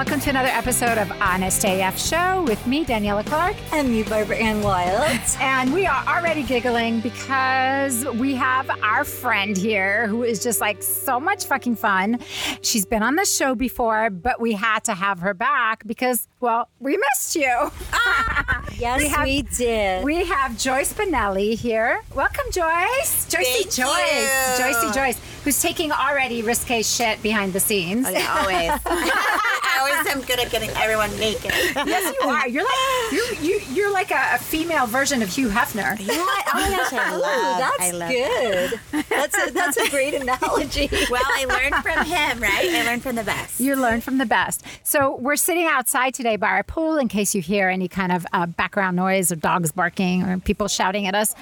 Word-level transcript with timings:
welcome 0.00 0.18
to 0.18 0.30
another 0.30 0.48
episode 0.48 0.96
of 0.96 1.12
Honest 1.20 1.62
AF 1.62 2.00
Show 2.00 2.42
with 2.44 2.66
me, 2.66 2.86
Daniela 2.86 3.22
Clarke. 3.26 3.56
And 3.70 3.90
me, 3.90 4.02
Barbara 4.02 4.36
Ann 4.36 4.62
Wylde. 4.62 5.20
And 5.40 5.74
we 5.74 5.84
are 5.84 6.02
already 6.06 6.42
giggling 6.42 7.00
because 7.00 8.06
we 8.14 8.34
have 8.34 8.70
our 8.82 9.04
friend 9.04 9.58
here 9.58 10.06
who 10.06 10.22
is 10.22 10.42
just 10.42 10.58
like 10.58 10.82
so 10.82 11.20
much 11.20 11.44
fucking 11.44 11.76
fun. 11.76 12.18
She's 12.62 12.86
been 12.86 13.02
on 13.02 13.16
the 13.16 13.26
show 13.26 13.54
before, 13.54 14.08
but 14.08 14.40
we 14.40 14.54
had 14.54 14.84
to 14.84 14.94
have 14.94 15.18
her 15.18 15.34
back 15.34 15.86
because, 15.86 16.28
well, 16.40 16.70
we 16.78 16.96
missed 16.96 17.36
you. 17.36 17.70
Ah, 17.92 18.64
yes, 18.78 19.02
We 19.02 19.22
we, 19.22 19.42
did. 19.42 20.02
We 20.02 20.24
have 20.24 20.56
Joyce 20.56 20.94
Bonelli 20.94 21.58
here. 21.58 22.00
Welcome, 22.14 22.46
Joyce. 22.50 23.26
Joycey 23.26 23.68
Thank 23.68 23.70
Joyce. 23.72 24.58
you. 24.58 24.64
Joycey 24.64 24.94
Joyce, 24.94 25.20
who's 25.44 25.60
taking 25.60 25.92
already 25.92 26.40
risque 26.40 26.80
shit 26.80 27.22
behind 27.22 27.52
the 27.52 27.60
scenes. 27.60 28.06
Oh, 28.08 28.12
yeah, 28.12 28.38
always. 28.40 28.80
I 29.90 29.98
always 29.98 30.14
am 30.14 30.20
good 30.22 30.38
at 30.40 30.50
getting 30.50 30.70
everyone 30.70 31.10
naked. 31.18 31.50
Yes, 31.50 32.14
you 32.20 32.28
are. 32.28 32.48
You're 32.48 32.64
like 32.64 33.12
you're 33.12 33.34
you, 33.42 33.60
you're 33.72 33.92
like 33.92 34.10
a, 34.10 34.34
a 34.34 34.38
female 34.38 34.86
version 34.86 35.22
of 35.22 35.28
Hugh 35.28 35.48
Hefner. 35.48 35.98
You 35.98 36.06
know 36.06 36.24
what? 36.24 36.44
Oh 36.54 36.60
my 36.60 36.76
gosh, 36.76 36.92
I 36.92 37.14
Ooh, 37.14 37.20
love. 37.20 37.58
that's 37.58 37.80
I 37.80 37.90
love 37.90 38.10
good. 38.10 39.04
That's 39.08 39.48
a, 39.48 39.52
that's 39.52 39.76
a 39.76 39.90
great 39.90 40.14
analogy. 40.14 40.88
Well, 41.10 41.22
I 41.24 41.44
learned 41.44 41.74
from 41.82 42.04
him, 42.06 42.40
right? 42.40 42.68
I 42.70 42.84
learned 42.84 43.02
from 43.02 43.16
the 43.16 43.24
best. 43.24 43.60
You 43.60 43.76
learn 43.76 44.00
from 44.00 44.18
the 44.18 44.26
best. 44.26 44.64
So 44.82 45.16
we're 45.16 45.36
sitting 45.36 45.66
outside 45.66 46.14
today 46.14 46.36
by 46.36 46.48
our 46.48 46.62
pool 46.62 46.96
in 46.98 47.08
case 47.08 47.34
you 47.34 47.42
hear 47.42 47.68
any 47.68 47.88
kind 47.88 48.12
of 48.12 48.26
uh, 48.32 48.46
background 48.46 48.96
noise 48.96 49.32
or 49.32 49.36
dogs 49.36 49.72
barking 49.72 50.22
or 50.22 50.38
people 50.38 50.68
shouting 50.68 51.06
at 51.06 51.14
us. 51.14 51.34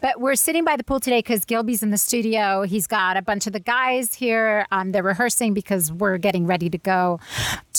But 0.00 0.20
we're 0.20 0.34
sitting 0.34 0.64
by 0.64 0.76
the 0.76 0.84
pool 0.84 1.00
today 1.00 1.18
because 1.20 1.44
Gilby's 1.44 1.82
in 1.82 1.90
the 1.90 1.98
studio. 1.98 2.62
He's 2.62 2.86
got 2.86 3.16
a 3.16 3.22
bunch 3.22 3.46
of 3.46 3.52
the 3.52 3.60
guys 3.60 4.14
here. 4.14 4.66
Um, 4.70 4.92
they're 4.92 5.02
rehearsing 5.02 5.54
because 5.54 5.92
we're 5.92 6.18
getting 6.18 6.46
ready 6.46 6.68
to 6.70 6.78
go 6.78 7.20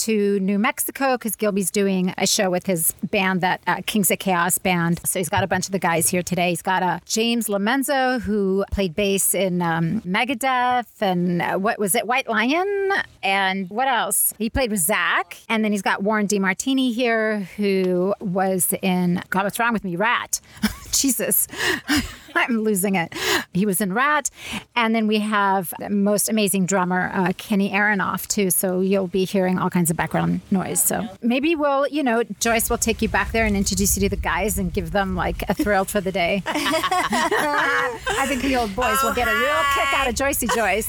to 0.04 0.38
New 0.40 0.58
Mexico 0.58 1.16
because 1.16 1.34
Gilby's 1.34 1.70
doing 1.70 2.12
a 2.18 2.26
show 2.26 2.50
with 2.50 2.66
his 2.66 2.92
band, 3.10 3.40
that 3.40 3.62
uh, 3.66 3.80
Kings 3.86 4.10
of 4.10 4.18
Chaos 4.18 4.58
band. 4.58 5.00
So 5.06 5.18
he's 5.18 5.30
got 5.30 5.42
a 5.42 5.46
bunch 5.46 5.64
of 5.64 5.72
the 5.72 5.78
guys 5.78 6.10
here 6.10 6.22
today. 6.22 6.50
He's 6.50 6.60
got 6.60 6.82
uh, 6.82 6.98
James 7.06 7.48
LoMenzo, 7.48 8.20
who 8.20 8.66
played 8.70 8.94
bass 8.94 9.34
in 9.34 9.62
um, 9.62 10.02
Megadeth 10.02 11.00
and 11.00 11.40
uh, 11.40 11.56
what 11.56 11.78
was 11.78 11.94
it, 11.94 12.06
White 12.06 12.28
Lion? 12.28 12.90
And 13.22 13.70
what 13.70 13.88
else? 13.88 14.34
He 14.36 14.50
played 14.50 14.70
with 14.70 14.86
Zakk. 14.86 15.42
And 15.48 15.64
then 15.64 15.72
he's 15.72 15.82
got 15.82 16.02
Warren 16.02 16.28
DeMartini 16.28 16.92
here, 16.92 17.48
who 17.56 18.14
was 18.20 18.74
in, 18.82 19.22
God, 19.30 19.44
what's 19.44 19.58
wrong 19.58 19.72
with 19.72 19.84
me? 19.84 19.96
Ratt. 19.96 20.40
Jesus. 21.00 21.46
I'm 22.36 22.62
losing 22.62 22.96
it. 22.96 23.14
He 23.52 23.64
was 23.64 23.80
in 23.80 23.92
Ratt. 23.92 24.30
And 24.74 24.94
then 24.94 25.06
we 25.06 25.20
have 25.20 25.72
the 25.78 25.88
most 25.88 26.28
amazing 26.28 26.66
drummer, 26.66 27.10
uh, 27.14 27.32
Kenny 27.36 27.70
Aronoff, 27.70 28.26
too. 28.26 28.50
So 28.50 28.80
you'll 28.80 29.06
be 29.06 29.24
hearing 29.24 29.58
all 29.58 29.70
kinds 29.70 29.90
of 29.90 29.96
background 29.96 30.40
noise. 30.50 30.82
So 30.82 31.06
maybe 31.22 31.54
we'll, 31.54 31.86
you 31.88 32.02
know, 32.02 32.24
Joyce 32.40 32.68
will 32.68 32.78
take 32.78 33.02
you 33.02 33.08
back 33.08 33.32
there 33.32 33.46
and 33.46 33.56
introduce 33.56 33.96
you 33.96 34.00
to 34.02 34.08
the 34.08 34.20
guys 34.20 34.58
and 34.58 34.72
give 34.72 34.90
them 34.90 35.14
like 35.14 35.48
a 35.48 35.54
thrill 35.54 35.84
for 35.84 36.00
the 36.00 36.12
day. 36.12 36.42
I 36.46 38.24
think 38.26 38.42
the 38.42 38.56
old 38.56 38.74
boys 38.74 39.02
will 39.02 39.14
get 39.14 39.28
a 39.28 39.34
real 39.34 39.62
kick 39.74 39.94
out 39.94 40.08
of 40.08 40.14
Joycey 40.14 40.52
Joyce. 40.54 40.88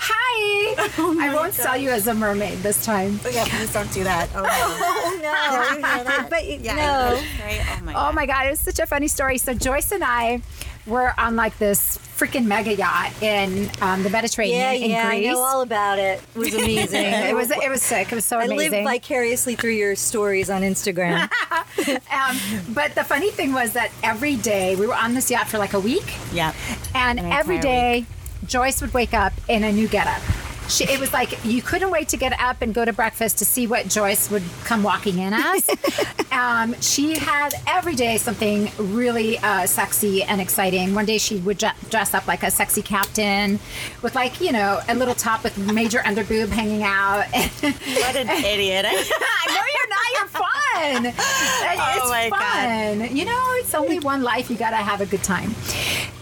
Hi. 0.00 0.74
I 1.20 1.34
won't 1.34 1.54
sell 1.54 1.76
you 1.76 1.90
as 1.90 2.06
a 2.06 2.14
mermaid 2.14 2.58
this 2.58 2.84
time. 2.84 3.18
Oh, 3.24 3.28
yeah, 3.28 3.44
please 3.46 3.72
don't 3.72 3.90
do 3.92 4.04
that. 4.04 4.28
Oh, 4.34 4.42
no. 4.42 4.48
Oh 5.08 5.18
no! 5.22 5.50
Did 5.50 5.80
you 5.80 5.86
hear 5.86 6.04
that? 6.04 6.26
But 6.30 6.44
Yeah, 6.60 6.74
no. 6.76 7.20
Right? 7.44 7.60
Oh, 7.80 7.84
my 7.84 7.92
Oh 7.92 7.94
God. 7.94 8.14
my 8.14 8.26
God, 8.26 8.46
it 8.46 8.50
was 8.50 8.60
such 8.60 8.78
a 8.78 8.86
funny 8.86 9.08
story. 9.08 9.38
So 9.38 9.54
Joyce 9.54 9.90
and 9.92 10.04
I 10.04 10.42
were 10.86 11.12
on 11.18 11.36
like 11.36 11.58
this 11.58 11.98
freaking 12.16 12.46
mega 12.46 12.74
yacht 12.74 13.12
in 13.22 13.70
um, 13.82 14.02
the 14.02 14.10
Mediterranean 14.10 14.58
Yeah, 14.58 14.72
in 14.72 14.90
yeah, 14.90 15.12
yeah. 15.12 15.30
I 15.30 15.32
know 15.32 15.40
all 15.40 15.62
about 15.62 15.98
it. 15.98 16.20
It 16.34 16.38
was 16.38 16.54
amazing. 16.54 17.04
it 17.04 17.34
was 17.34 17.50
it 17.50 17.68
was 17.70 17.82
sick. 17.82 18.10
It 18.12 18.14
was 18.14 18.24
so 18.24 18.38
I 18.38 18.44
amazing. 18.44 18.70
live 18.72 18.84
vicariously 18.84 19.54
through 19.56 19.72
your 19.72 19.96
stories 19.96 20.50
on 20.50 20.62
Instagram. 20.62 21.22
um, 22.12 22.72
but 22.74 22.94
the 22.94 23.04
funny 23.04 23.30
thing 23.30 23.52
was 23.52 23.72
that 23.72 23.90
every 24.02 24.36
day 24.36 24.76
we 24.76 24.86
were 24.86 24.94
on 24.94 25.14
this 25.14 25.30
yacht 25.30 25.48
for 25.48 25.58
like 25.58 25.74
a 25.74 25.80
week, 25.80 26.14
Yep. 26.32 26.54
and 26.94 27.18
every 27.20 27.58
day 27.58 28.00
day 28.00 28.06
Joyce 28.44 28.80
would 28.80 28.94
wake 28.94 29.14
up 29.14 29.32
in 29.48 29.64
a 29.64 29.72
new 29.72 29.88
getup. 29.88 30.22
She, 30.68 30.84
it 30.84 31.00
was 31.00 31.12
like 31.12 31.44
you 31.44 31.62
couldn't 31.62 31.90
wait 31.90 32.08
to 32.08 32.16
get 32.16 32.38
up 32.40 32.62
and 32.62 32.74
go 32.74 32.84
to 32.84 32.92
breakfast 32.92 33.38
to 33.38 33.44
see 33.44 33.66
what 33.66 33.88
Joyce 33.88 34.30
would 34.30 34.42
come 34.64 34.82
walking 34.82 35.18
in 35.18 35.32
as. 35.32 35.68
um, 36.32 36.78
she 36.80 37.18
had 37.18 37.54
every 37.66 37.94
day 37.94 38.18
something 38.18 38.70
really 38.78 39.38
uh, 39.38 39.66
sexy 39.66 40.22
and 40.22 40.40
exciting. 40.40 40.94
One 40.94 41.06
day 41.06 41.18
she 41.18 41.36
would 41.38 41.58
ju- 41.58 41.68
dress 41.90 42.14
up 42.14 42.26
like 42.26 42.42
a 42.42 42.50
sexy 42.50 42.82
captain 42.82 43.58
with 44.02 44.14
like 44.14 44.40
you 44.40 44.52
know 44.52 44.80
a 44.88 44.94
little 44.94 45.14
top 45.14 45.42
with 45.44 45.56
major 45.58 45.98
underboob 46.00 46.48
hanging 46.48 46.82
out. 46.82 47.26
What 47.98 48.16
an 48.16 48.28
idiot. 48.28 48.86
I 48.88 49.46
know 49.48 49.64
you're 49.74 49.88
not. 49.88 50.08
You're 50.14 50.28
fun. 50.28 51.06
it's 51.06 51.98
Oh 52.00 52.08
my 52.08 52.30
God. 52.30 53.10
You 53.10 53.24
know, 53.24 53.44
it's 53.54 53.74
only 53.74 53.98
one 53.98 54.22
life. 54.22 54.50
You 54.50 54.56
got 54.56 54.70
to 54.70 54.76
have 54.76 55.00
a 55.00 55.06
good 55.06 55.22
time. 55.22 55.54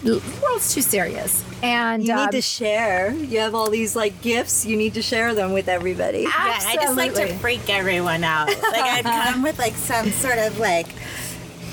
The 0.02 0.22
world's 0.42 0.72
too 0.72 0.82
serious, 0.82 1.44
and 1.62 2.06
You 2.06 2.14
um, 2.14 2.26
need 2.26 2.32
to 2.32 2.42
share. 2.42 3.12
You 3.12 3.40
have 3.40 3.54
all 3.54 3.70
these 3.70 3.96
like 3.96 4.20
gifts. 4.22 4.35
You 4.66 4.76
need 4.76 4.94
to 4.94 5.02
share 5.02 5.34
them 5.34 5.52
with 5.52 5.68
everybody. 5.68 6.20
Yeah, 6.22 6.30
I 6.34 6.76
just 6.80 6.96
like 6.96 7.14
to 7.14 7.26
freak 7.38 7.68
everyone 7.68 8.24
out. 8.24 8.48
Like 8.72 8.82
I'd 8.82 9.04
come 9.32 9.42
with 9.42 9.58
like 9.58 9.74
some 9.74 10.10
sort 10.10 10.38
of 10.38 10.58
like 10.58 10.86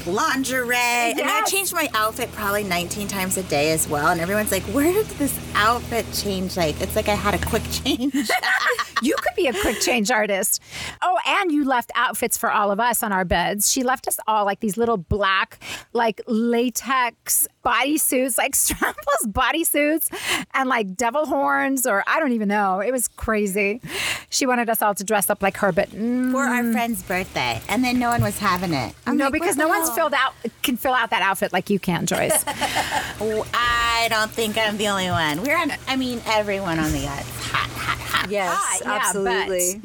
lingerie. 0.05 0.75
And 0.75 1.21
I 1.21 1.39
Yes. 1.39 1.51
change 1.51 1.73
my 1.73 1.89
outfit 1.93 2.31
probably 2.33 2.63
19 2.63 3.07
times 3.07 3.37
a 3.37 3.43
day 3.43 3.71
as 3.71 3.87
well. 3.87 4.07
And 4.07 4.19
everyone's 4.21 4.51
like, 4.51 4.63
where 4.63 4.91
did 4.91 5.05
this 5.17 5.37
outfit 5.55 6.05
change? 6.13 6.57
Like, 6.57 6.79
it's 6.81 6.95
like 6.95 7.07
I 7.07 7.15
had 7.15 7.33
a 7.33 7.45
quick 7.45 7.63
change. 7.71 8.13
you 9.01 9.15
could 9.15 9.35
be 9.35 9.47
a 9.47 9.53
quick 9.53 9.79
change 9.79 10.11
artist. 10.11 10.61
Oh, 11.01 11.17
and 11.25 11.51
you 11.51 11.65
left 11.65 11.91
outfits 11.95 12.37
for 12.37 12.51
all 12.51 12.71
of 12.71 12.79
us 12.79 13.01
on 13.03 13.11
our 13.11 13.25
beds. 13.25 13.71
She 13.71 13.83
left 13.83 14.07
us 14.07 14.19
all 14.27 14.45
like 14.45 14.59
these 14.59 14.77
little 14.77 14.97
black, 14.97 15.59
like 15.93 16.21
latex 16.27 17.47
bodysuits, 17.63 18.37
like 18.37 18.51
strapless 18.53 19.25
bodysuits, 19.27 20.09
and 20.53 20.69
like 20.69 20.95
devil 20.95 21.25
horns, 21.25 21.85
or 21.85 22.03
I 22.07 22.19
don't 22.19 22.33
even 22.33 22.47
know. 22.47 22.79
It 22.79 22.91
was 22.91 23.07
crazy. 23.07 23.81
She 24.29 24.45
wanted 24.45 24.69
us 24.69 24.81
all 24.81 24.95
to 24.95 25.03
dress 25.03 25.29
up 25.29 25.41
like 25.41 25.57
her, 25.57 25.71
but 25.71 25.89
mm, 25.89 26.31
For 26.31 26.43
our 26.43 26.71
friend's 26.71 27.03
birthday. 27.03 27.61
And 27.69 27.83
then 27.83 27.99
no 27.99 28.09
one 28.09 28.21
was 28.21 28.39
having 28.39 28.73
it. 28.73 28.95
I'm 29.05 29.17
no, 29.17 29.25
like, 29.25 29.33
because 29.33 29.57
no 29.57 29.67
one's 29.67 29.89
filled 29.91 30.13
out 30.13 30.33
can 30.61 30.77
fill 30.77 30.93
out 30.93 31.09
that 31.11 31.21
outfit 31.21 31.53
like 31.53 31.69
you 31.69 31.79
can, 31.79 32.05
Joyce. 32.05 32.43
Oh, 33.19 33.45
I 33.53 34.07
don't 34.09 34.31
think 34.31 34.57
I'm 34.57 34.77
the 34.77 34.87
only 34.87 35.09
one. 35.09 35.43
We're 35.43 35.57
on, 35.57 35.71
I 35.87 35.95
mean, 35.95 36.21
everyone 36.25 36.79
on 36.79 36.91
the 36.91 36.99
yacht. 36.99 37.23
Hot, 37.23 37.69
hot, 37.69 37.99
hot. 37.99 38.31
Yes, 38.31 38.81
yeah, 38.81 38.91
absolutely. 38.91 39.81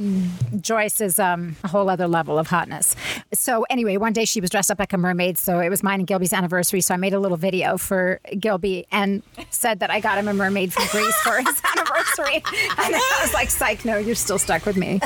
but 0.51 0.63
Joyce 0.63 1.01
is 1.01 1.19
um, 1.19 1.57
a 1.65 1.69
whole 1.69 1.89
other 1.91 2.09
level 2.09 2.39
of 2.39 2.47
hotness. 2.47 2.95
So 3.33 3.67
anyway, 3.69 3.97
one 3.99 4.13
day 4.13 4.25
she 4.25 4.41
was 4.41 4.51
dressed 4.51 4.71
up 4.71 4.79
like 4.79 4.93
a 4.93 4.99
mermaid. 4.99 5.37
So 5.39 5.61
it 5.61 5.69
was 5.69 5.83
mine 5.83 6.01
and 6.01 6.07
Gilby's 6.07 6.33
anniversary. 6.33 6.81
So 6.81 6.95
I 6.95 6.97
made 6.97 7.13
a 7.13 7.21
little 7.21 7.37
video 7.37 7.77
for 7.77 8.21
Gilby 8.39 8.87
and 8.91 9.23
said 9.51 9.81
that 9.81 9.91
I 9.91 10.01
got 10.01 10.19
him 10.19 10.29
a 10.29 10.35
mermaid 10.35 10.73
from 10.73 10.87
Greece 10.89 11.15
for 11.23 11.37
his 11.39 11.61
anniversary. 11.77 12.37
And 12.37 12.95
I 12.95 13.19
was 13.23 13.35
like, 13.35 13.51
"Psych, 13.51 13.85
no, 13.85 13.99
you're 13.99 14.15
still 14.15 14.39
stuck 14.39 14.65
with 14.65 14.77
me." 14.77 15.01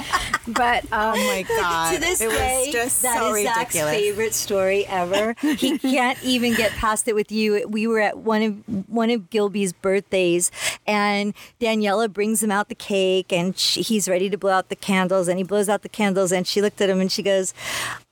But 0.47 0.85
um, 0.93 1.13
Oh 1.15 1.17
my 1.17 1.43
God. 1.49 1.95
to 1.95 2.01
this 2.01 2.21
it 2.21 2.31
day, 2.31 2.63
was 2.67 2.73
just 2.73 3.03
that 3.03 3.19
so 3.19 3.35
is 3.35 3.47
Zakk's 3.47 3.75
favorite 3.75 4.35
story 4.35 4.87
ever. 4.87 5.35
he 5.41 5.79
can't 5.79 6.23
even 6.23 6.55
get 6.55 6.71
past 6.73 7.09
it 7.09 7.15
with 7.15 7.31
you. 7.33 7.67
We 7.69 7.87
were 7.87 8.01
at 8.01 8.19
one 8.19 8.43
of 8.43 8.89
one 8.89 9.11
of 9.11 9.31
Gilby's 9.31 9.73
birthdays, 9.73 10.51
and 10.87 11.35
Daniela 11.61 12.13
brings 12.13 12.43
him 12.43 12.51
out 12.51 12.69
the 12.69 12.75
cake, 12.75 13.33
and 13.33 13.57
she, 13.59 13.83
he's 13.83 14.09
ready 14.09 14.31
to 14.31 14.39
blow 14.39 14.53
out 14.53 14.69
the 14.69 14.77
candles, 14.77 15.29
and 15.29 15.39
he 15.39 15.45
blows 15.45 15.69
out 15.69 15.83
the 15.83 15.89
candles, 15.89 16.31
and 16.33 16.47
she 16.47 16.63
looked 16.63 16.81
at 16.81 16.89
him 16.89 17.01
and 17.01 17.11
she 17.11 17.23
goes, 17.23 17.53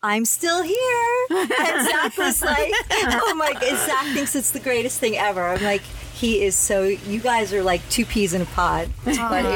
"I'm 0.03 0.25
still 0.25 0.63
here," 0.63 1.27
and 1.31 1.49
Zakk 1.51 2.19
was 2.19 2.43
like, 2.53 2.73
"Oh 2.91 3.35
my 3.37 3.53
god!" 3.53 3.63
Zakk 3.63 4.15
thinks 4.15 4.35
it's 4.35 4.51
the 4.51 4.61
greatest 4.61 4.99
thing 5.01 5.17
ever. 5.17 5.43
I'm 5.47 5.63
like. 5.63 5.83
He 6.13 6.43
is 6.43 6.55
so. 6.55 6.83
You 6.83 7.19
guys 7.19 7.51
are 7.55 7.63
like 7.63 7.81
two 7.89 8.05
peas 8.05 8.35
in 8.35 8.43
a 8.43 8.45
pod. 8.45 8.91
It's 9.07 9.17
funny. 9.17 9.49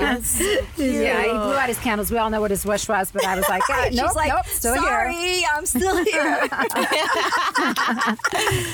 yeah, 0.79 1.23
he 1.23 1.29
blew 1.29 1.53
out 1.55 1.69
his 1.69 1.79
candles. 1.79 2.11
We 2.11 2.17
all 2.17 2.31
know 2.31 2.41
what 2.41 2.51
his 2.51 2.65
wish 2.65 2.89
was, 2.89 3.11
but 3.11 3.23
I 3.27 3.37
was 3.37 3.47
like, 3.51 3.61
ah, 3.69 3.85
She's 3.91 3.97
nope, 4.01 4.17
like, 4.17 4.29
nope, 4.33 4.47
still 4.47 4.75
sorry, 4.77 5.13
here. 5.13 5.47
I'm 5.53 5.67
still 5.67 6.03
here. 6.03 6.49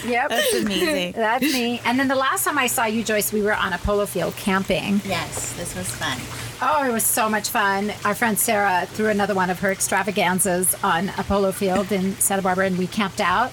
Yep. 0.07 0.29
That's 0.29 0.55
amazing. 0.55 1.13
That's 1.13 1.43
me. 1.43 1.81
And 1.85 1.99
then 1.99 2.07
the 2.07 2.15
last 2.15 2.45
time 2.45 2.59
I 2.59 2.69
saw 2.69 2.85
you, 2.85 3.03
Joyce, 3.03 3.33
we 3.33 3.43
were 3.43 3.55
on 3.55 3.73
a 3.73 3.79
polo 3.79 4.07
field 4.07 4.37
camping. 4.37 5.01
yes, 5.05 5.53
this 5.55 5.75
was 5.75 5.91
fun. 5.91 6.19
Oh, 6.63 6.85
it 6.87 6.93
was 6.93 7.05
so 7.05 7.29
much 7.31 7.49
fun. 7.49 7.91
Our 8.05 8.15
friend 8.15 8.39
Sarah 8.39 8.85
threw 8.87 9.09
another 9.09 9.35
one 9.35 9.49
of 9.49 9.61
her 9.61 9.71
extravaganzas 9.73 10.75
on 10.85 11.09
a 11.17 11.23
polo 11.25 11.53
field 11.53 11.91
in 11.91 12.15
Santa 12.17 12.43
Barbara, 12.43 12.67
and 12.67 12.77
we 12.79 12.87
camped 12.87 13.21
out. 13.21 13.51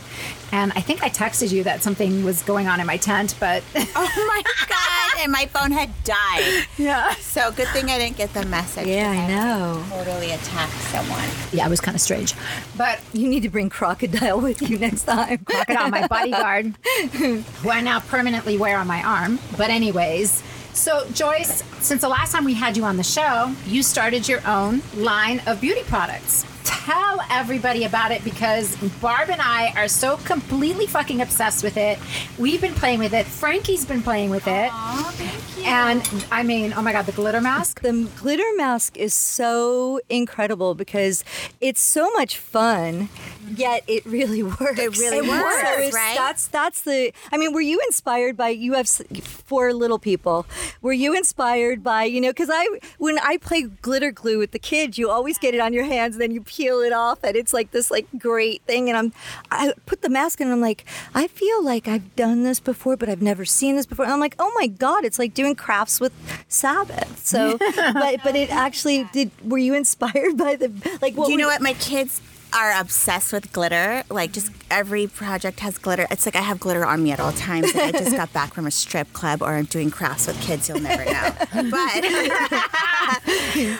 And 0.52 0.74
I 0.76 0.82
think 0.82 1.02
I 1.04 1.10
texted 1.10 1.52
you 1.54 1.64
that 1.64 1.82
something 1.82 2.26
was 2.26 2.42
going 2.44 2.68
on 2.68 2.82
in 2.82 2.86
my 2.88 2.98
tent, 2.98 3.36
but 3.40 3.64
Oh 3.76 3.86
my 4.28 4.42
God. 4.68 5.24
and 5.24 5.32
my 5.32 5.46
phone 5.48 5.72
had 5.72 5.90
died. 6.04 6.66
Yeah. 6.78 7.14
So 7.16 7.52
good 7.54 7.68
thing 7.70 7.90
I 7.90 7.98
didn't 7.98 8.18
get 8.18 8.34
the 8.34 8.46
message. 8.46 8.88
Yeah, 8.88 9.10
I 9.10 9.28
know. 9.28 9.86
Totally 9.90 10.32
attacked 10.32 10.74
someone. 10.74 11.24
Yeah, 11.54 11.66
it 11.66 11.70
was 11.70 11.80
kind 11.80 11.96
of 11.96 12.02
strange. 12.02 12.34
But 12.78 13.00
You 13.14 13.30
need 13.30 13.44
to 13.44 13.50
bring 13.50 13.70
crocodile 13.70 14.42
with 14.42 14.62
you 14.70 14.78
next 14.80 15.04
time. 15.04 15.38
crocodile, 15.46 15.90
my 15.90 16.08
bodyguard, 16.08 16.74
who 17.14 17.42
I 17.70 17.80
now 17.80 18.02
permanently 18.02 18.58
wear 18.58 18.78
on 18.78 18.88
my 18.88 19.02
arm. 19.02 19.40
But 19.58 19.70
anyways, 19.70 20.44
so 20.78 21.08
Joyce, 21.12 21.64
since 21.80 22.02
the 22.02 22.10
last 22.10 22.32
time 22.32 22.46
we 22.46 22.54
had 22.54 22.78
you 22.78 22.84
on 22.84 22.98
the 22.98 23.04
show, 23.04 23.54
you 23.66 23.82
started 23.82 24.28
your 24.28 24.46
own 24.48 24.82
line 24.96 25.42
of 25.48 25.60
beauty 25.60 25.82
products. 25.84 26.46
Tell 26.68 27.22
everybody 27.32 27.86
about 27.86 28.12
it 28.12 28.24
because 28.26 28.76
Barb 29.02 29.30
and 29.30 29.42
I 29.42 29.72
are 29.78 29.88
so 29.88 30.18
completely 30.18 30.86
fucking 30.86 31.22
obsessed 31.22 31.64
with 31.64 31.78
it. 31.78 31.98
We've 32.38 32.60
been 32.60 32.74
playing 32.74 33.00
with 33.00 33.14
it. 33.14 33.26
Frankie's 33.26 33.86
been 33.86 34.02
playing 34.04 34.32
with 34.32 34.48
it. 34.48 34.70
Aww, 34.70 35.12
thank 35.14 35.58
you. 35.58 35.64
And 35.66 36.26
I 36.32 36.44
mean, 36.44 36.74
oh 36.76 36.82
my 36.82 36.92
god, 36.92 37.06
the 37.06 37.12
glitter 37.14 37.40
mask. 37.42 37.82
The 37.82 38.10
glitter 38.18 38.44
mask 38.56 38.98
is 38.98 39.14
so 39.14 40.02
incredible 40.10 40.76
because 40.76 41.24
it's 41.62 41.82
so 41.82 42.10
much 42.12 42.38
fun, 42.38 43.10
yet 43.56 43.84
it 43.88 44.06
really 44.06 44.44
works. 44.60 44.78
It 44.80 44.98
really 44.98 45.26
So 45.26 45.32
works, 45.32 45.64
it's- 45.64 45.94
right? 45.94 46.16
That's 46.18 46.48
that's 46.48 46.82
the. 46.82 47.14
I 47.32 47.38
mean, 47.38 47.54
were 47.54 47.62
you 47.62 47.80
inspired 47.86 48.36
by? 48.36 48.50
You 48.50 48.74
have 48.74 48.88
four 48.90 49.74
little 49.74 50.00
people. 50.00 50.46
Were 50.82 50.94
you 50.94 51.16
inspired 51.16 51.82
by? 51.84 52.04
You 52.06 52.20
know, 52.22 52.30
because 52.30 52.50
I 52.52 52.68
when 52.98 53.20
I 53.20 53.38
play 53.38 53.64
glitter 53.64 54.12
glue 54.12 54.38
with 54.40 54.52
the 54.52 54.60
kids, 54.60 54.98
you 54.98 55.10
always 55.10 55.38
get 55.38 55.54
it 55.54 55.60
on 55.60 55.74
your 55.74 55.86
hands, 55.86 56.16
and 56.16 56.22
then 56.22 56.32
you 56.32 56.42
peel 56.58 56.82
it 56.82 56.94
off, 56.94 57.20
and 57.24 57.36
it's 57.36 57.54
like 57.54 57.72
this 57.72 57.92
like 57.92 58.08
great 58.18 58.62
thing. 58.64 58.90
And 58.90 58.98
I'm 58.98 59.14
I 59.52 59.74
put 59.86 60.02
the 60.02 60.10
mask 60.10 60.42
in, 60.42 60.48
and 60.48 60.54
I'm 60.54 60.62
like, 60.62 60.86
I 61.14 61.28
feel 61.28 61.64
like 61.64 61.88
I've 61.88 62.16
done 62.16 62.44
this 62.44 62.60
before, 62.60 62.98
but 62.98 63.10
I've 63.10 63.22
never 63.22 63.46
seen 63.46 63.76
this 63.76 63.86
before. 63.86 64.06
And 64.06 64.14
I'm 64.14 64.20
like, 64.20 64.36
oh 64.40 64.52
my 64.56 64.68
god, 64.68 65.06
it's 65.06 65.20
like 65.20 65.34
doing 65.34 65.56
crafts 65.56 66.00
with 66.00 66.14
Sabbath. 66.48 67.26
So, 67.26 67.58
but 67.76 68.24
but 68.24 68.36
it 68.36 68.52
actually 68.52 69.08
did. 69.14 69.32
Were 69.44 69.58
you 69.58 69.74
inspired 69.74 70.38
by 70.38 70.56
the 70.56 70.70
like? 71.02 71.16
What 71.16 71.28
Do 71.28 71.32
you 71.32 71.38
know 71.38 71.48
what? 71.48 71.62
My 71.62 71.74
kids 71.74 72.22
are 72.54 72.80
obsessed 72.80 73.34
with 73.34 73.52
glitter. 73.52 74.04
Like, 74.10 74.32
just 74.32 74.52
every 74.72 75.08
project 75.08 75.60
has 75.60 75.78
glitter. 75.78 76.08
It's 76.10 76.26
like 76.26 76.36
I 76.36 76.42
have 76.42 76.60
glitter 76.60 76.86
on 76.86 77.04
me 77.04 77.12
at 77.12 77.20
all 77.20 77.34
times. 77.34 77.74
Like, 77.74 77.96
I 77.96 78.00
just 78.00 78.16
got 78.16 78.32
back 78.34 78.54
from 78.54 78.66
a 78.66 78.72
strip 78.72 79.12
club 79.14 79.42
or 79.42 79.56
I'm 79.56 79.66
doing 79.66 79.92
crafts 79.92 80.28
with 80.28 80.42
kids. 80.42 80.70
You'll 80.70 80.80
never 80.80 81.06
know. 81.06 81.32
But, 81.70 82.04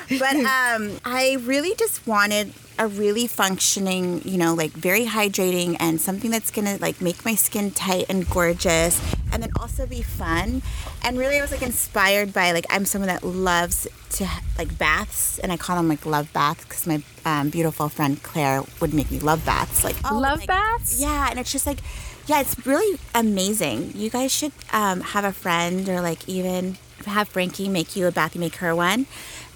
but 0.20 0.36
um, 0.36 1.00
I 1.06 1.38
really 1.42 1.76
just 1.76 2.06
wanted 2.06 2.54
a 2.80 2.88
really 2.88 3.28
functioning, 3.28 4.22
you 4.24 4.38
know, 4.38 4.54
like 4.54 4.72
very 4.72 5.06
hydrating 5.06 5.76
and 5.80 6.00
something 6.00 6.30
that's 6.32 6.52
gonna 6.52 6.78
like 6.80 7.02
make 7.02 7.26
my 7.26 7.36
skin 7.36 7.72
tight 7.72 8.06
and 8.10 8.30
gorgeous, 8.30 9.02
and 9.32 9.42
then 9.44 9.52
also 9.60 9.86
be 9.86 10.02
fun. 10.02 10.62
And 11.04 11.18
really, 11.18 11.38
I 11.38 11.42
was 11.42 11.52
like 11.52 11.62
inspired 11.62 12.34
by 12.34 12.52
like 12.52 12.66
I'm 12.70 12.86
someone 12.86 13.08
that 13.08 13.24
loves 13.24 13.88
to 14.12 14.28
like 14.58 14.78
baths, 14.78 15.40
and 15.40 15.52
I 15.52 15.58
call 15.58 15.76
them 15.78 15.88
like 15.90 16.06
love 16.06 16.32
baths 16.34 16.64
because 16.66 16.88
my 16.88 17.02
um, 17.26 17.50
beautiful 17.50 17.90
friend 17.90 18.22
Claire 18.24 18.64
would 18.80 18.94
make 18.94 19.12
me 19.12 19.20
love 19.20 19.46
baths. 19.46 19.84
Like 19.84 19.96
oh, 20.10 20.18
Love 20.20 20.40
like- 20.40 20.48
baths? 20.48 21.00
Yeah, 21.00 21.30
and 21.30 21.40
it's 21.40 21.52
just 21.52 21.66
like, 21.68 21.80
yeah, 22.28 22.42
it's 22.42 22.66
really 22.66 23.00
amazing. 23.16 23.94
You 23.96 24.10
guys 24.10 24.32
should 24.32 24.54
um, 24.72 25.02
have 25.02 25.26
a 25.26 25.32
friend 25.34 25.88
or 25.90 26.02
like 26.02 26.28
even 26.30 26.78
have 27.06 27.30
Frankie 27.30 27.70
make 27.70 27.96
you 27.96 28.08
a 28.08 28.12
bath. 28.12 28.36
You 28.36 28.42
make 28.42 28.56
her 28.58 28.76
one. 28.76 29.06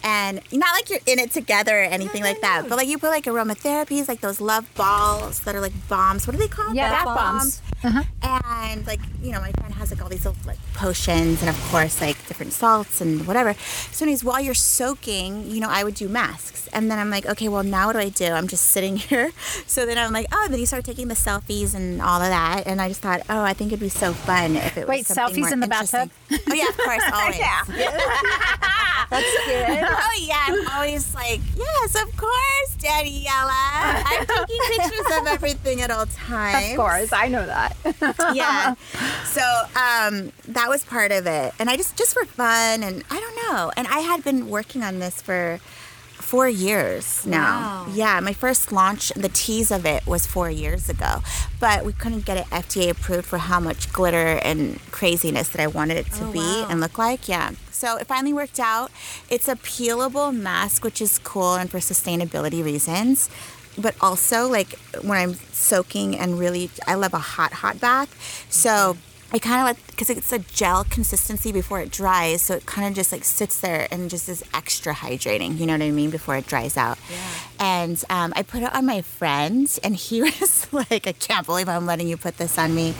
And 0.03 0.41
not 0.51 0.71
like 0.73 0.89
you're 0.89 0.99
in 1.05 1.19
it 1.19 1.31
together 1.31 1.79
or 1.79 1.83
anything 1.83 2.23
like 2.23 2.41
that, 2.41 2.67
but 2.67 2.77
like 2.77 2.87
you 2.87 2.97
put 2.97 3.09
like 3.09 3.25
aromatherapies, 3.25 4.07
like 4.07 4.21
those 4.21 4.41
love 4.41 4.67
balls 4.75 5.41
that 5.41 5.55
are 5.55 5.61
like 5.61 5.73
bombs. 5.87 6.25
What 6.25 6.33
do 6.33 6.39
they 6.39 6.47
call 6.47 6.73
Yeah, 6.73 6.89
bath 6.91 7.05
bombs. 7.05 7.61
Uh-huh. 7.83 8.03
And 8.23 8.85
like 8.87 8.99
you 9.21 9.31
know, 9.31 9.39
my 9.41 9.51
friend 9.51 9.73
has 9.75 9.91
like 9.91 10.01
all 10.01 10.09
these 10.09 10.25
little 10.25 10.39
like 10.45 10.57
potions, 10.73 11.41
and 11.41 11.49
of 11.49 11.59
course 11.69 12.01
like 12.01 12.15
different 12.27 12.53
salts 12.53 13.01
and 13.01 13.25
whatever. 13.27 13.53
So, 13.91 14.05
anyways, 14.05 14.23
while 14.23 14.39
you're 14.41 14.53
soaking, 14.53 15.49
you 15.49 15.59
know, 15.59 15.69
I 15.69 15.83
would 15.83 15.95
do 15.95 16.07
masks, 16.07 16.67
and 16.73 16.89
then 16.89 16.99
I'm 16.99 17.09
like, 17.09 17.25
okay, 17.25 17.47
well 17.49 17.63
now 17.63 17.87
what 17.87 17.93
do 17.93 17.99
I 17.99 18.09
do? 18.09 18.25
I'm 18.25 18.47
just 18.47 18.65
sitting 18.67 18.97
here. 19.09 19.31
So 19.67 19.85
then 19.85 19.97
I'm 19.97 20.13
like, 20.13 20.27
oh, 20.31 20.47
then 20.49 20.59
you 20.59 20.65
start 20.65 20.83
taking 20.85 21.07
the 21.07 21.15
selfies 21.15 21.73
and 21.75 22.01
all 22.01 22.21
of 22.21 22.29
that, 22.29 22.63
and 22.65 22.81
I 22.81 22.87
just 22.87 23.01
thought, 23.01 23.21
oh, 23.29 23.43
I 23.43 23.53
think 23.53 23.71
it'd 23.71 23.79
be 23.79 23.89
so 23.89 24.13
fun 24.13 24.55
if 24.55 24.77
it 24.77 24.81
was 24.81 24.89
Wait, 24.89 25.05
something 25.05 25.35
selfies 25.35 25.39
more 25.39 25.53
in 25.53 25.59
the 25.59 25.67
bathtub? 25.67 26.09
Oh 26.31 26.53
yeah, 26.53 26.69
of 26.69 26.77
course, 26.77 27.03
always. 27.13 27.37
That's 29.09 29.45
good. 29.45 29.83
Oh 30.03 30.19
yeah, 30.21 30.39
I'm 30.47 30.67
always 30.69 31.13
like, 31.13 31.39
yes, 31.55 31.95
of 32.01 32.15
course, 32.17 32.75
Daniela. 32.77 34.03
I'm 34.05 34.25
taking 34.25 34.59
pictures 34.77 35.17
of 35.19 35.27
everything 35.27 35.81
at 35.81 35.91
all 35.91 36.05
times. 36.05 36.71
Of 36.71 36.77
course, 36.77 37.13
I 37.13 37.27
know 37.27 37.45
that. 37.45 37.75
yeah. 38.35 38.75
So 39.25 39.41
um, 39.75 40.31
that 40.49 40.67
was 40.69 40.83
part 40.85 41.11
of 41.11 41.25
it, 41.27 41.53
and 41.59 41.69
I 41.69 41.77
just 41.77 41.95
just 41.97 42.13
for 42.13 42.25
fun, 42.25 42.83
and 42.83 43.03
I 43.09 43.19
don't 43.19 43.35
know. 43.53 43.71
And 43.77 43.87
I 43.87 43.99
had 43.99 44.23
been 44.23 44.49
working 44.49 44.83
on 44.83 44.99
this 44.99 45.21
for 45.21 45.59
four 46.13 46.47
years 46.47 47.25
now. 47.25 47.85
Wow. 47.85 47.87
Yeah, 47.93 48.19
my 48.21 48.31
first 48.33 48.71
launch, 48.71 49.09
the 49.15 49.27
tease 49.29 49.69
of 49.71 49.85
it 49.85 50.05
was 50.07 50.25
four 50.25 50.49
years 50.49 50.87
ago, 50.89 51.21
but 51.59 51.83
we 51.83 51.91
couldn't 51.91 52.23
get 52.25 52.37
it 52.37 52.45
FDA 52.45 52.89
approved 52.89 53.25
for 53.25 53.37
how 53.37 53.59
much 53.59 53.91
glitter 53.91 54.39
and 54.43 54.79
craziness 54.91 55.49
that 55.49 55.59
I 55.61 55.67
wanted 55.67 55.97
it 55.97 56.05
to 56.13 56.25
Oh, 56.25 56.31
be 56.31 56.39
wow. 56.39 56.67
and 56.69 56.79
look 56.79 56.97
like. 56.97 57.27
Yeah. 57.27 57.51
So 57.81 57.97
it 57.97 58.05
finally 58.05 58.31
worked 58.31 58.59
out. 58.59 58.91
It's 59.27 59.47
a 59.47 59.55
peelable 59.55 60.31
mask, 60.31 60.83
which 60.83 61.01
is 61.01 61.17
cool 61.17 61.55
and 61.55 61.67
for 61.67 61.79
sustainability 61.79 62.63
reasons. 62.63 63.27
But 63.75 63.95
also, 63.99 64.47
like 64.47 64.77
when 65.01 65.17
I'm 65.17 65.33
soaking 65.51 66.15
and 66.15 66.37
really, 66.37 66.69
I 66.85 66.93
love 66.93 67.15
a 67.15 67.25
hot, 67.33 67.53
hot 67.53 67.79
bath. 67.79 68.45
So 68.51 68.97
I 69.33 69.39
kind 69.39 69.61
of 69.61 69.65
like, 69.65 69.87
because 69.87 70.09
it's 70.09 70.33
a 70.33 70.39
gel 70.39 70.83
consistency 70.83 71.51
before 71.51 71.79
it 71.79 71.91
dries. 71.91 72.41
So 72.41 72.55
it 72.55 72.65
kind 72.65 72.87
of 72.87 72.93
just 72.93 73.11
like 73.11 73.23
sits 73.23 73.59
there 73.61 73.87
and 73.89 74.09
just 74.09 74.27
is 74.27 74.43
extra 74.53 74.93
hydrating. 74.93 75.57
You 75.57 75.65
know 75.65 75.73
what 75.73 75.81
I 75.81 75.91
mean? 75.91 76.09
Before 76.09 76.35
it 76.35 76.47
dries 76.47 76.75
out. 76.75 76.97
Yeah. 77.09 77.17
And 77.59 78.03
um, 78.09 78.33
I 78.35 78.41
put 78.43 78.63
it 78.63 78.73
on 78.73 78.85
my 78.85 79.01
friend, 79.01 79.79
and 79.83 79.95
he 79.95 80.21
was 80.41 80.67
like, 80.73 81.07
I 81.07 81.13
can't 81.13 81.45
believe 81.45 81.69
I'm 81.69 81.85
letting 81.85 82.07
you 82.07 82.17
put 82.17 82.37
this 82.37 82.57
on 82.57 82.75
me. 82.75 82.93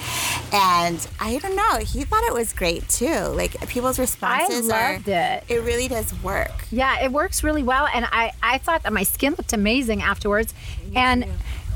And 0.54 1.06
I 1.20 1.38
don't 1.40 1.56
know, 1.56 1.78
he 1.78 2.04
thought 2.04 2.24
it 2.24 2.34
was 2.34 2.54
great 2.54 2.88
too. 2.88 3.08
Like 3.08 3.68
people's 3.68 4.00
responses 4.00 4.70
I 4.70 4.94
loved 4.94 5.10
are, 5.10 5.38
it. 5.38 5.44
It 5.50 5.64
really 5.64 5.88
does 5.88 6.14
work. 6.24 6.66
Yeah, 6.72 7.04
it 7.04 7.12
works 7.12 7.44
really 7.44 7.64
well. 7.64 7.88
And 7.94 8.06
I, 8.12 8.32
I 8.42 8.58
thought 8.58 8.84
that 8.84 8.94
my 8.94 9.04
skin 9.04 9.34
looked 9.38 9.54
amazing 9.54 10.02
afterwards. 10.02 10.54
and 10.96 11.26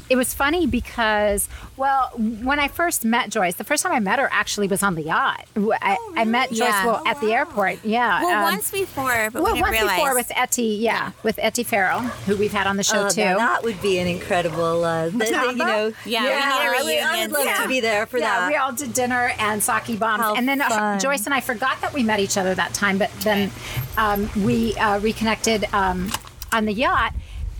it 0.10 0.16
was 0.16 0.34
funny 0.34 0.68
because, 0.68 1.50
well, 1.78 2.10
when 2.18 2.60
I 2.60 2.68
first 2.68 3.04
met 3.04 3.30
Joyce, 3.30 3.56
the 3.56 3.63
first 3.63 3.81
time 3.84 3.92
I 3.92 4.00
met 4.00 4.19
her 4.19 4.30
actually 4.31 4.68
was 4.68 4.84
on 4.84 4.94
the 4.96 5.02
yacht. 5.02 5.46
I, 5.56 5.98
I 6.16 6.25
met 6.25 6.50
Joyce 6.50 6.60
Yeah. 6.60 6.86
well, 6.86 7.02
at 7.07 7.19
the 7.22 7.34
airport. 7.34 7.84
Yeah. 7.84 8.22
Well, 8.22 8.38
um, 8.38 8.44
once 8.44 8.69
before, 8.69 9.30
but 9.31 9.42
well, 9.42 9.54
we 9.54 9.60
didn't 9.60 9.62
once 9.62 9.78
realize. 9.80 9.96
before 9.98 10.13
with 10.16 10.31
Etty, 10.36 10.63
yeah, 10.81 11.12
with 11.24 11.40
Etty 11.40 11.63
Farrell, 11.63 12.02
who 12.02 12.36
we've 12.38 12.52
had 12.52 12.68
on 12.68 12.78
the 12.78 12.84
show 12.84 13.06
Oh, 13.06 13.10
too. 13.10 13.22
that 13.24 13.63
would 13.63 13.81
be 13.81 13.98
an 13.98 14.07
incredible, 14.07 14.84
uh, 14.84 15.10
th- 15.10 15.22
th- 15.30 15.31
you 15.31 15.56
know. 15.56 15.92
Yeah, 16.06 16.22
we 16.22 16.28
need 16.30 16.36
a 16.36 16.40
I 16.40 16.84
would- 16.84 17.03
I 17.15 17.22
would 17.24 17.32
love 17.32 17.46
Yeah. 17.46 17.62
to 17.63 17.68
be 17.68 17.80
there 17.80 18.06
for 18.06 18.18
yeah, 18.20 18.41
that. 18.41 18.48
we 18.50 18.56
all 18.56 18.72
did 18.74 18.94
dinner 18.94 19.32
and 19.39 19.63
sake 19.63 19.98
bombs, 20.00 20.22
How 20.22 20.36
and 20.36 20.48
then 20.48 20.62
uh. 20.62 21.00
Joyce 21.00 21.25
and 21.25 21.34
I 21.34 21.41
forgot 21.41 21.82
that 21.82 21.94
we 21.94 22.03
met 22.03 22.20
each 22.20 22.38
other 22.38 22.53
that 22.56 22.74
time, 22.74 22.98
but 22.98 23.12
then 23.22 23.50
um, 23.98 24.30
we 24.44 24.75
uh, 24.77 25.00
reconnected 25.00 25.65
um, 25.74 26.12
on 26.53 26.65
the 26.65 26.74
yacht. 26.74 27.13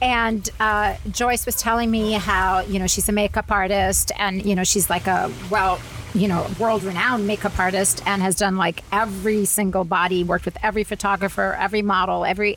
And 0.06 0.48
uh, 0.60 0.98
Joyce 1.10 1.48
was 1.48 1.56
telling 1.56 1.90
me 1.90 2.12
how 2.12 2.60
you 2.60 2.78
know 2.78 2.86
she's 2.86 3.10
a 3.10 3.12
makeup 3.12 3.50
artist, 3.50 4.12
and 4.20 4.46
you 4.46 4.54
know 4.54 4.64
she's 4.64 4.88
like 4.88 5.08
a 5.08 5.32
well, 5.50 5.80
you 6.16 6.28
know, 6.30 6.48
world-renowned 6.58 7.28
makeup 7.28 7.60
artist, 7.60 8.02
and 8.06 8.22
has 8.22 8.36
done 8.36 8.56
like 8.56 8.84
every 8.92 9.44
single 9.46 9.84
body, 9.84 10.24
worked 10.24 10.46
with 10.46 10.58
every 10.64 10.84
photographer, 10.86 11.56
every 11.60 11.82
model, 11.82 12.24
every 12.24 12.56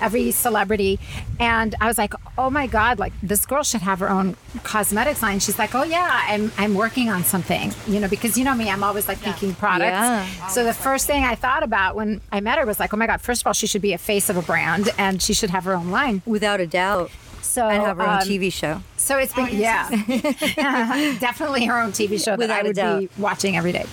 every 0.00 0.30
celebrity. 0.30 0.98
And 1.38 1.74
I 1.80 1.86
was 1.86 1.98
like, 1.98 2.14
oh 2.38 2.48
my 2.48 2.66
god, 2.66 2.98
like 2.98 3.12
this 3.22 3.44
girl 3.44 3.62
should 3.62 3.82
have 3.82 4.00
her 4.00 4.08
own 4.08 4.36
cosmetics 4.62 5.22
line. 5.22 5.38
She's 5.38 5.58
like, 5.58 5.74
oh 5.74 5.84
yeah, 5.84 6.22
I'm 6.28 6.50
I'm 6.56 6.74
working 6.74 7.10
on 7.10 7.24
something, 7.24 7.72
you 7.86 8.00
know, 8.00 8.08
because 8.08 8.38
you 8.38 8.44
know 8.44 8.54
me, 8.54 8.70
I'm 8.70 8.82
always 8.82 9.06
like 9.06 9.20
picking 9.20 9.54
products. 9.54 9.90
Yeah. 9.90 10.48
So 10.48 10.64
the 10.64 10.74
first 10.74 11.06
thing 11.06 11.24
I 11.24 11.34
thought 11.34 11.62
about 11.62 11.96
when 11.96 12.22
I 12.32 12.40
met 12.40 12.58
her 12.58 12.64
was 12.64 12.80
like, 12.80 12.94
oh 12.94 12.96
my 12.96 13.06
god, 13.06 13.20
first 13.20 13.42
of 13.42 13.46
all, 13.46 13.52
she 13.52 13.66
should 13.66 13.82
be 13.82 13.92
a 13.92 13.98
face 13.98 14.30
of 14.30 14.36
a 14.36 14.42
brand, 14.42 14.88
and 14.96 15.20
she 15.20 15.34
should 15.34 15.50
have 15.50 15.64
her 15.64 15.74
own 15.74 15.90
line. 15.90 16.22
Without 16.24 16.60
a 16.60 16.66
doubt. 16.66 17.10
So 17.54 17.68
And 17.68 17.82
have 17.84 17.98
her 17.98 18.02
own 18.02 18.08
um, 18.08 18.18
TV 18.20 18.52
show. 18.52 18.82
so 18.96 19.16
it's 19.16 19.32
been 19.32 19.48
yeah, 19.56 19.88
definitely 21.20 21.64
her 21.66 21.78
own 21.80 21.92
TV 21.92 22.22
show 22.22 22.36
that 22.36 22.50
I 22.50 22.62
would 22.64 22.74
doubt. 22.74 22.98
be 23.00 23.08
watching 23.16 23.56
every 23.56 23.70
day. 23.70 23.84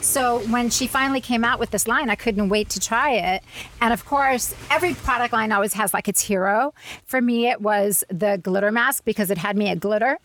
So 0.00 0.38
when 0.48 0.70
she 0.70 0.86
finally 0.86 1.20
came 1.20 1.42
out 1.44 1.58
with 1.58 1.70
this 1.72 1.88
line, 1.88 2.08
I 2.08 2.14
couldn't 2.14 2.48
wait 2.50 2.68
to 2.70 2.80
try 2.80 3.10
it. 3.14 3.42
And 3.80 3.92
of 3.92 4.04
course, 4.06 4.54
every 4.70 4.94
product 4.94 5.32
line 5.32 5.50
always 5.50 5.72
has 5.74 5.92
like 5.92 6.06
its 6.08 6.22
hero. 6.22 6.72
For 7.04 7.20
me, 7.20 7.48
it 7.48 7.60
was 7.60 8.04
the 8.08 8.38
glitter 8.40 8.70
mask 8.70 9.04
because 9.04 9.30
it 9.30 9.38
had 9.38 9.56
me 9.56 9.68
at 9.68 9.80
glitter, 9.80 10.18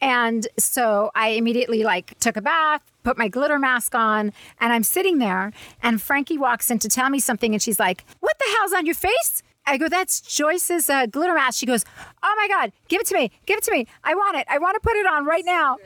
and 0.00 0.46
so 0.58 1.10
I 1.16 1.30
immediately 1.30 1.82
like 1.82 2.16
took 2.20 2.36
a 2.36 2.40
bath. 2.42 2.82
Put 3.02 3.18
my 3.18 3.28
glitter 3.28 3.58
mask 3.58 3.94
on, 3.94 4.32
and 4.60 4.72
I'm 4.72 4.82
sitting 4.84 5.18
there, 5.18 5.52
and 5.82 6.00
Frankie 6.00 6.38
walks 6.38 6.70
in 6.70 6.78
to 6.80 6.88
tell 6.88 7.10
me 7.10 7.18
something, 7.18 7.52
and 7.52 7.60
she's 7.62 7.80
like, 7.80 8.04
"What 8.20 8.38
the 8.38 8.44
hell's 8.58 8.72
on 8.72 8.86
your 8.86 8.94
face?" 8.94 9.42
I 9.68 9.76
go, 9.76 9.88
that's 9.88 10.20
Joyce's 10.20 10.88
uh, 10.88 11.06
glitter 11.06 11.34
mask. 11.34 11.58
She 11.58 11.66
goes, 11.66 11.84
oh 12.22 12.34
my 12.36 12.48
God, 12.48 12.72
give 12.88 13.00
it 13.00 13.06
to 13.08 13.14
me. 13.14 13.30
Give 13.46 13.58
it 13.58 13.64
to 13.64 13.72
me. 13.72 13.86
I 14.04 14.14
want 14.14 14.36
it. 14.36 14.46
I 14.48 14.58
want 14.58 14.74
to 14.74 14.80
put 14.80 14.96
it 14.96 15.06
on 15.06 15.26
right 15.26 15.44
now. 15.44 15.76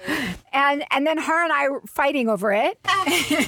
And 0.52 0.84
and 0.90 1.06
then 1.06 1.18
her 1.18 1.42
and 1.42 1.52
I 1.52 1.68
were 1.68 1.80
fighting 1.86 2.28
over 2.28 2.52
it. 2.52 2.78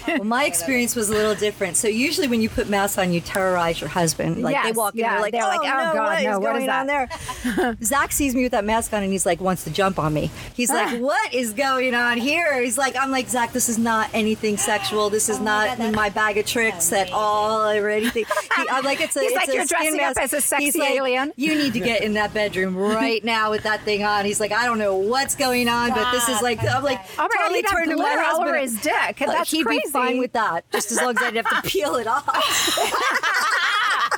Well, 0.07 0.25
my 0.25 0.45
experience 0.45 0.95
was 0.95 1.11
a 1.11 1.13
little 1.13 1.35
different. 1.35 1.77
So 1.77 1.89
usually 1.89 2.29
when 2.29 2.41
you 2.41 2.49
put 2.49 2.69
masks 2.69 2.99
on, 2.99 3.13
you 3.13 3.21
terrorize 3.21 3.81
your 3.81 3.89
husband. 3.89 4.43
Like 4.43 4.63
they 4.63 4.73
walk 4.73 4.95
in, 4.95 5.01
yeah, 5.01 5.15
they're 5.15 5.21
like, 5.21 5.33
they're 5.33 5.45
oh, 5.45 5.49
like, 5.49 5.61
oh, 5.61 5.65
no, 5.65 5.93
God, 5.93 5.97
what 5.97 6.19
is 6.19 6.25
no, 6.25 6.39
what 6.39 6.57
is 6.57 6.61
going 6.61 6.71
on 6.71 6.87
there? 6.87 7.07
Zakk 7.81 8.13
sees 8.13 8.35
me 8.35 8.43
with 8.43 8.53
that 8.53 8.65
mask 8.65 8.93
on 8.93 9.03
and 9.03 9.13
he's 9.13 9.27
like, 9.27 9.41
wants 9.41 9.65
to 9.65 9.71
jump 9.71 9.99
on 9.99 10.13
me. 10.15 10.31
He's 10.55 10.71
like, 10.71 11.01
what 11.01 11.35
is 11.35 11.53
going 11.53 11.95
on 11.95 12.19
here? 12.19 12.63
He's 12.63 12.79
like, 12.79 12.97
I'm 12.97 13.11
like, 13.11 13.27
Zakk, 13.27 13.53
this 13.53 13.69
is 13.69 13.79
not 13.79 14.11
anything 14.13 14.57
sexual. 14.57 15.11
This 15.11 15.29
is 15.29 15.41
not 15.41 15.79
in 15.79 15.95
my 15.95 16.11
bag 16.11 16.39
of 16.39 16.47
tricks 16.47 16.93
at 16.93 17.11
all 17.11 17.71
or 17.71 17.89
anything. 17.89 18.25
He, 18.57 18.69
I'm 18.71 18.85
like, 18.85 19.01
it's 19.01 19.17
a, 19.17 19.21
He's 19.21 19.33
it's 19.33 19.37
like, 19.37 19.49
a 19.49 19.55
"You're 19.55 19.67
skin 19.67 19.79
dressing 19.79 20.01
up 20.01 20.17
mask." 20.17 20.24
As 20.25 20.33
a 20.33 20.41
sexy 20.41 20.65
He's 20.65 20.77
like, 20.77 20.91
alien. 20.93 21.33
You 21.37 21.55
need 21.55 21.73
to 21.75 21.81
get 21.81 22.03
in 22.03 22.15
that 22.15 22.33
bedroom 22.35 22.77
right 22.77 23.23
now 23.35 23.51
with 23.51 23.63
that 23.65 23.83
thing 23.83 24.03
on. 24.05 24.25
He's 24.25 24.41
like, 24.41 24.53
I 24.53 24.65
don't 24.65 24.79
know 24.79 24.97
what's 24.97 25.35
going 25.35 25.69
on, 25.69 25.91
but 25.91 26.11
this 26.13 26.29
is 26.29 26.41
like, 26.43 26.59
I'm 26.65 26.83
like, 26.83 27.01
Oh 27.19 27.29
God, 27.29 27.31
totally 27.43 27.63
turned 27.63 27.91
to 27.91 27.97
my 27.97 28.09
husband. 28.19 28.49
over 28.49 28.59
his 28.59 28.81
dick. 28.81 28.95
Like, 28.95 29.17
That's 29.19 29.51
he'd 29.51 29.65
crazy. 29.67 29.83
be 29.85 29.91
fine 29.91 30.19
with 30.19 30.33
that, 30.33 30.65
just 30.73 30.91
as 30.93 30.99
long 31.01 31.11
as 31.11 31.19
I 31.23 31.31
didn't 31.31 31.47
have 31.47 31.63
to 31.63 31.69
peel 31.71 31.97
it 31.97 32.07
off. 32.07 32.25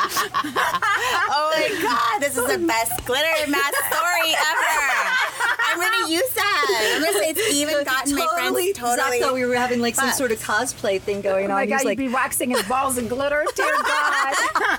Oh 0.08 1.50
my 1.54 1.82
god, 1.82 2.20
this 2.20 2.36
is 2.36 2.46
the 2.46 2.58
best 2.66 3.04
glitter 3.06 3.50
mask 3.50 3.74
story 3.90 4.34
ever. 4.34 5.16
I'm 5.60 5.80
gonna 5.80 6.10
use 6.10 6.28
that. 6.34 6.92
I'm 6.96 7.02
gonna 7.02 7.18
say 7.18 7.30
it's 7.30 7.52
even 7.54 7.82
gotten 7.84 8.14
my 8.14 8.26
friends 8.34 8.72
totally. 8.78 9.18
Zakk 9.18 9.20
thought 9.22 9.34
we 9.34 9.44
were 9.44 9.54
having 9.56 9.80
like 9.80 9.94
some 9.94 10.06
fucked. 10.06 10.18
sort 10.18 10.32
of 10.32 10.38
cosplay 10.40 11.00
thing 11.00 11.20
going 11.22 11.46
Oh 11.46 11.54
on. 11.54 11.56
my 11.56 11.66
God, 11.66 11.74
was 11.76 11.82
you'd 11.82 11.88
like, 11.88 11.98
be 11.98 12.08
waxing 12.08 12.50
his 12.50 12.62
balls 12.64 12.98
in 12.98 13.08
glitter. 13.08 13.44
Dear 13.54 13.66
God. 13.82 14.34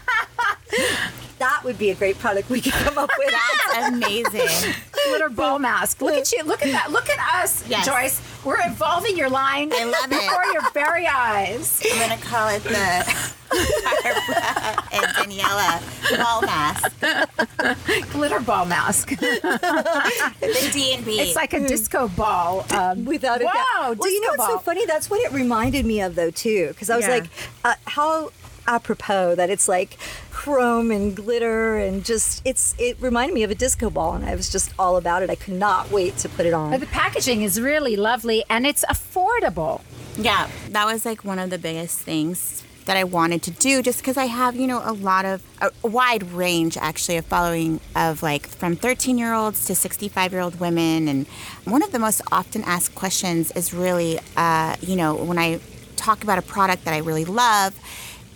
that 1.40 1.62
would 1.64 1.78
be 1.78 1.90
a 1.92 1.96
great 1.96 2.18
product 2.20 2.50
we 2.50 2.62
could 2.62 2.74
come 2.74 2.98
up 2.98 3.10
with. 3.18 3.32
That's 3.74 3.88
amazing. 3.94 4.74
glitter 5.08 5.30
ball 5.30 5.60
mask. 5.60 6.02
Look 6.02 6.16
at 6.16 6.32
you. 6.32 6.44
Look 6.44 6.62
at 6.64 6.72
that. 6.72 6.92
Look 6.92 7.10
at 7.10 7.42
us, 7.44 7.64
Yes. 7.68 7.86
Joyce. 7.86 8.22
We're 8.44 8.58
evolving 8.66 9.18
your 9.18 9.30
line 9.30 9.72
I 9.74 9.84
love 9.84 10.06
it. 10.06 10.10
before 10.10 10.46
your 10.54 10.70
very 10.72 11.06
eyes. 11.08 11.82
I'm 11.92 12.00
gonna 12.10 12.22
call 12.22 12.48
it 12.50 12.64
the 12.64 13.28
Barbara 13.50 14.84
and 14.94 15.06
Daniela 15.16 16.18
ball 16.18 16.42
mask. 16.42 18.12
Glitter 18.14 18.40
ball 18.40 18.66
mask. 18.66 19.10
The 19.20 20.70
D 20.74 20.94
and 20.96 21.06
B. 21.06 21.20
It's 21.20 21.36
like 21.36 21.54
a 21.54 21.68
disco 21.68 22.08
ball. 22.10 22.66
Um, 22.72 23.06
Without 23.06 23.42
a 23.42 23.46
Wow, 23.46 23.52
doubt. 23.54 23.98
Well, 23.98 24.10
you 24.12 24.22
know 24.22 24.32
disco 24.32 24.44
what's 24.44 24.54
so 24.54 24.60
funny? 24.60 24.86
That's 24.86 25.10
what 25.10 25.20
it 25.22 25.32
reminded 25.34 25.86
me 25.86 26.02
of, 26.02 26.16
though, 26.16 26.32
too. 26.32 26.68
Because 26.70 26.90
I 26.90 26.96
was 26.96 27.06
Yeah. 27.06 27.12
like, 27.16 27.26
uh, 27.66 27.74
how 27.86 28.32
apropos 28.68 29.36
that 29.36 29.50
it's 29.50 29.68
like 29.68 29.98
chrome 30.32 30.92
and 30.92 31.16
glitter 31.16 31.78
and 31.78 32.06
just 32.06 32.42
it's 32.46 32.76
it 32.78 32.98
reminded 33.00 33.34
me 33.34 33.44
of 33.44 33.52
a 33.52 33.56
disco 33.56 33.90
ball 33.90 34.14
and 34.14 34.26
I 34.26 34.36
was 34.36 34.50
just 34.50 34.72
all 34.78 34.98
about 34.98 35.24
it. 35.24 35.30
I 35.30 35.36
could 35.36 35.56
not 35.56 35.90
wait 35.92 36.18
to 36.18 36.30
put 36.30 36.46
it 36.46 36.54
on. 36.54 36.72
but 36.72 36.80
the 36.80 36.86
packaging 36.88 37.42
is 37.42 37.60
really 37.60 37.96
lovely 37.96 38.44
and 38.50 38.68
it's 38.68 38.86
affordable. 38.86 39.82
Yeah, 40.18 40.50
that 40.70 40.86
was 40.86 41.06
like 41.06 41.24
one 41.24 41.40
of 41.40 41.50
the 41.50 41.58
biggest 41.58 42.00
things 42.00 42.64
that 42.86 42.98
I 42.98 43.04
wanted 43.04 43.44
to 43.44 43.52
do 43.52 43.84
just 43.84 44.00
because 44.00 44.18
I 44.18 44.26
have, 44.26 44.56
you 44.56 44.66
know, 44.66 44.82
a 44.84 44.94
lot 44.94 45.26
of 45.26 45.44
a, 45.62 45.70
a 45.84 45.88
wide 45.88 46.24
range 46.32 46.78
actually 46.78 47.18
of 47.18 47.26
following 47.26 47.80
of 47.96 48.24
like 48.24 48.48
from 48.48 48.76
13 48.76 49.18
year 49.18 49.34
olds 49.34 49.66
to 49.66 49.76
65 49.76 50.32
year 50.32 50.42
old 50.42 50.60
women. 50.60 51.08
And 51.08 51.28
one 51.66 51.84
of 51.84 51.92
the 51.92 52.00
most 52.00 52.22
often 52.32 52.64
asked 52.64 52.96
questions 52.96 53.52
is 53.52 53.74
really, 53.74 54.20
uh, 54.36 54.76
you 54.82 54.96
know, 54.96 55.16
when 55.16 55.38
I 55.38 55.60
talk 55.98 56.24
about 56.24 56.38
a 56.38 56.42
product 56.42 56.86
that 56.86 56.94
I 56.94 57.00
really 57.00 57.26
love, 57.26 57.78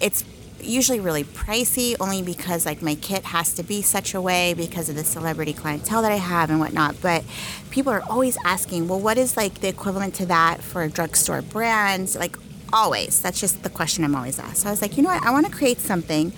it's 0.02 0.24
usually 0.60 1.00
really 1.00 1.24
pricey 1.24 1.96
only 2.00 2.22
because 2.22 2.66
like 2.66 2.82
my 2.82 2.96
kit 2.96 3.24
has 3.24 3.54
to 3.56 3.64
be 3.64 3.82
such 3.82 4.14
a 4.14 4.22
way 4.22 4.54
because 4.54 4.90
of 4.90 4.96
the 4.96 5.04
celebrity 5.04 5.54
clientele 5.54 6.02
that 6.02 6.12
I 6.12 6.18
have 6.18 6.50
and 6.50 6.60
whatnot. 6.60 7.02
But 7.02 7.24
people 7.72 7.92
are 7.92 8.04
always 8.10 8.38
asking, 8.46 8.88
well, 8.88 9.00
what 9.00 9.18
is 9.18 9.38
like 9.38 9.62
the 9.62 9.68
equivalent 9.68 10.14
to 10.16 10.26
that 10.28 10.62
for 10.62 10.88
drugstore 10.88 11.42
brand? 11.42 12.16
Like 12.16 12.36
always, 12.74 13.22
that's 13.22 13.40
just 13.40 13.64
the 13.64 13.70
question 13.70 14.04
I'm 14.04 14.16
always 14.16 14.40
asked. 14.40 14.58
So 14.58 14.68
I 14.68 14.72
was 14.72 14.82
like, 14.82 14.98
you 14.98 15.04
know 15.04 15.10
what? 15.10 15.24
I 15.24 15.32
want 15.32 15.46
to 15.46 15.52
create 15.52 15.80
something 15.80 16.32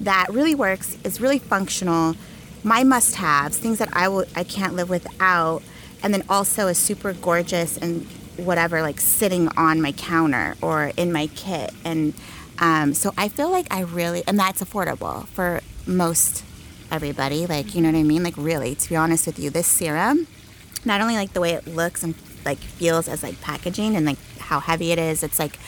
that 0.00 0.26
really 0.30 0.54
works, 0.54 0.96
is 1.04 1.20
really 1.20 1.38
functional, 1.38 2.16
my 2.62 2.82
must-haves, 2.84 3.58
things 3.58 3.78
that 3.78 3.88
I 3.92 4.08
will 4.08 4.24
I 4.34 4.44
can't 4.44 4.74
live 4.74 4.88
without, 4.90 5.62
and 6.02 6.12
then 6.12 6.24
also 6.28 6.68
is 6.68 6.78
super 6.78 7.12
gorgeous 7.12 7.76
and 7.76 8.06
whatever, 8.36 8.82
like 8.82 9.00
sitting 9.00 9.48
on 9.56 9.80
my 9.80 9.92
counter 9.92 10.56
or 10.60 10.92
in 10.96 11.12
my 11.12 11.28
kit 11.28 11.72
and 11.84 12.14
um, 12.58 12.94
so 12.94 13.12
I 13.16 13.28
feel 13.28 13.50
like 13.50 13.72
I 13.72 13.80
really, 13.80 14.22
and 14.26 14.38
that's 14.38 14.62
affordable 14.62 15.26
for 15.28 15.60
most 15.86 16.44
everybody. 16.90 17.46
Like, 17.46 17.74
you 17.74 17.82
know 17.82 17.90
what 17.90 17.98
I 17.98 18.02
mean? 18.02 18.22
Like, 18.22 18.36
really, 18.36 18.74
to 18.74 18.88
be 18.88 18.96
honest 18.96 19.26
with 19.26 19.38
you, 19.38 19.50
this 19.50 19.66
serum, 19.66 20.26
not 20.84 21.00
only 21.00 21.16
like 21.16 21.32
the 21.32 21.40
way 21.40 21.52
it 21.52 21.66
looks 21.66 22.02
and 22.02 22.14
like 22.44 22.58
feels 22.58 23.08
as 23.08 23.22
like 23.22 23.40
packaging 23.40 23.96
and 23.96 24.04
like 24.06 24.18
how 24.38 24.60
heavy 24.60 24.92
it 24.92 24.98
is, 24.98 25.22
it's 25.22 25.38
like 25.38 25.58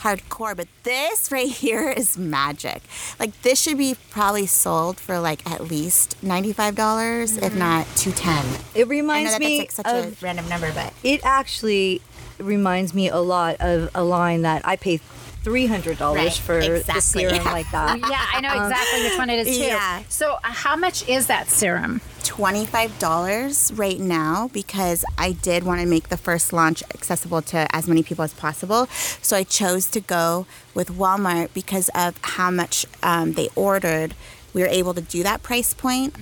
hardcore. 0.00 0.54
But 0.56 0.68
this 0.82 1.32
right 1.32 1.48
here 1.48 1.90
is 1.90 2.18
magic. 2.18 2.82
Like, 3.18 3.40
this 3.42 3.60
should 3.60 3.78
be 3.78 3.96
probably 4.10 4.46
sold 4.46 4.98
for 5.00 5.18
like 5.18 5.48
at 5.50 5.62
least 5.62 6.22
ninety-five 6.22 6.74
dollars, 6.74 7.36
if 7.38 7.54
not 7.56 7.86
two 7.96 8.12
ten. 8.12 8.44
it 8.74 8.80
I 8.80 8.80
know 8.82 8.88
reminds 8.88 9.32
that 9.32 9.40
me 9.40 9.58
that's 9.58 9.78
like 9.78 9.86
such 9.86 10.04
of 10.06 10.22
a 10.22 10.24
random 10.24 10.48
number, 10.48 10.72
but 10.72 10.92
it 11.02 11.20
actually 11.24 12.02
reminds 12.38 12.92
me 12.92 13.08
a 13.08 13.18
lot 13.18 13.56
of 13.60 13.90
a 13.94 14.02
line 14.02 14.42
that 14.42 14.66
I 14.66 14.76
pay 14.76 14.98
three 15.44 15.66
hundred 15.66 15.98
dollars 15.98 16.24
Right, 16.24 16.34
for 16.34 16.60
the 16.60 16.74
exactly. 16.76 17.00
serum 17.28 17.44
like 17.44 17.70
that. 17.72 17.98
Yeah, 18.00 18.26
I 18.32 18.40
know 18.40 18.52
exactly 18.66 19.02
which 19.04 19.18
one 19.18 19.30
it 19.30 19.46
is 19.46 19.56
too. 19.56 19.62
yeah. 19.62 20.02
So, 20.08 20.32
uh, 20.34 20.38
how 20.42 20.74
much 20.76 21.06
is 21.08 21.26
that 21.28 21.48
serum? 21.48 22.00
$25 22.22 23.78
right 23.78 24.00
now 24.00 24.48
because 24.52 25.04
I 25.18 25.32
did 25.32 25.62
want 25.64 25.80
to 25.82 25.86
make 25.86 26.08
the 26.08 26.16
first 26.16 26.52
launch 26.52 26.82
accessible 26.94 27.42
to 27.42 27.66
as 27.74 27.86
many 27.86 28.02
people 28.02 28.24
as 28.24 28.32
possible. 28.34 28.86
So 29.22 29.36
I 29.36 29.42
chose 29.44 29.86
to 29.88 30.00
go 30.00 30.46
with 30.74 30.88
Walmart 30.90 31.52
because 31.54 31.90
of 31.94 32.16
how 32.22 32.50
much 32.50 32.86
um, 33.02 33.34
they 33.34 33.48
ordered. 33.54 34.14
We 34.54 34.62
were 34.62 34.68
able 34.68 34.94
to 34.94 35.00
do 35.00 35.22
that 35.22 35.42
price 35.42 35.74
point. 35.74 36.14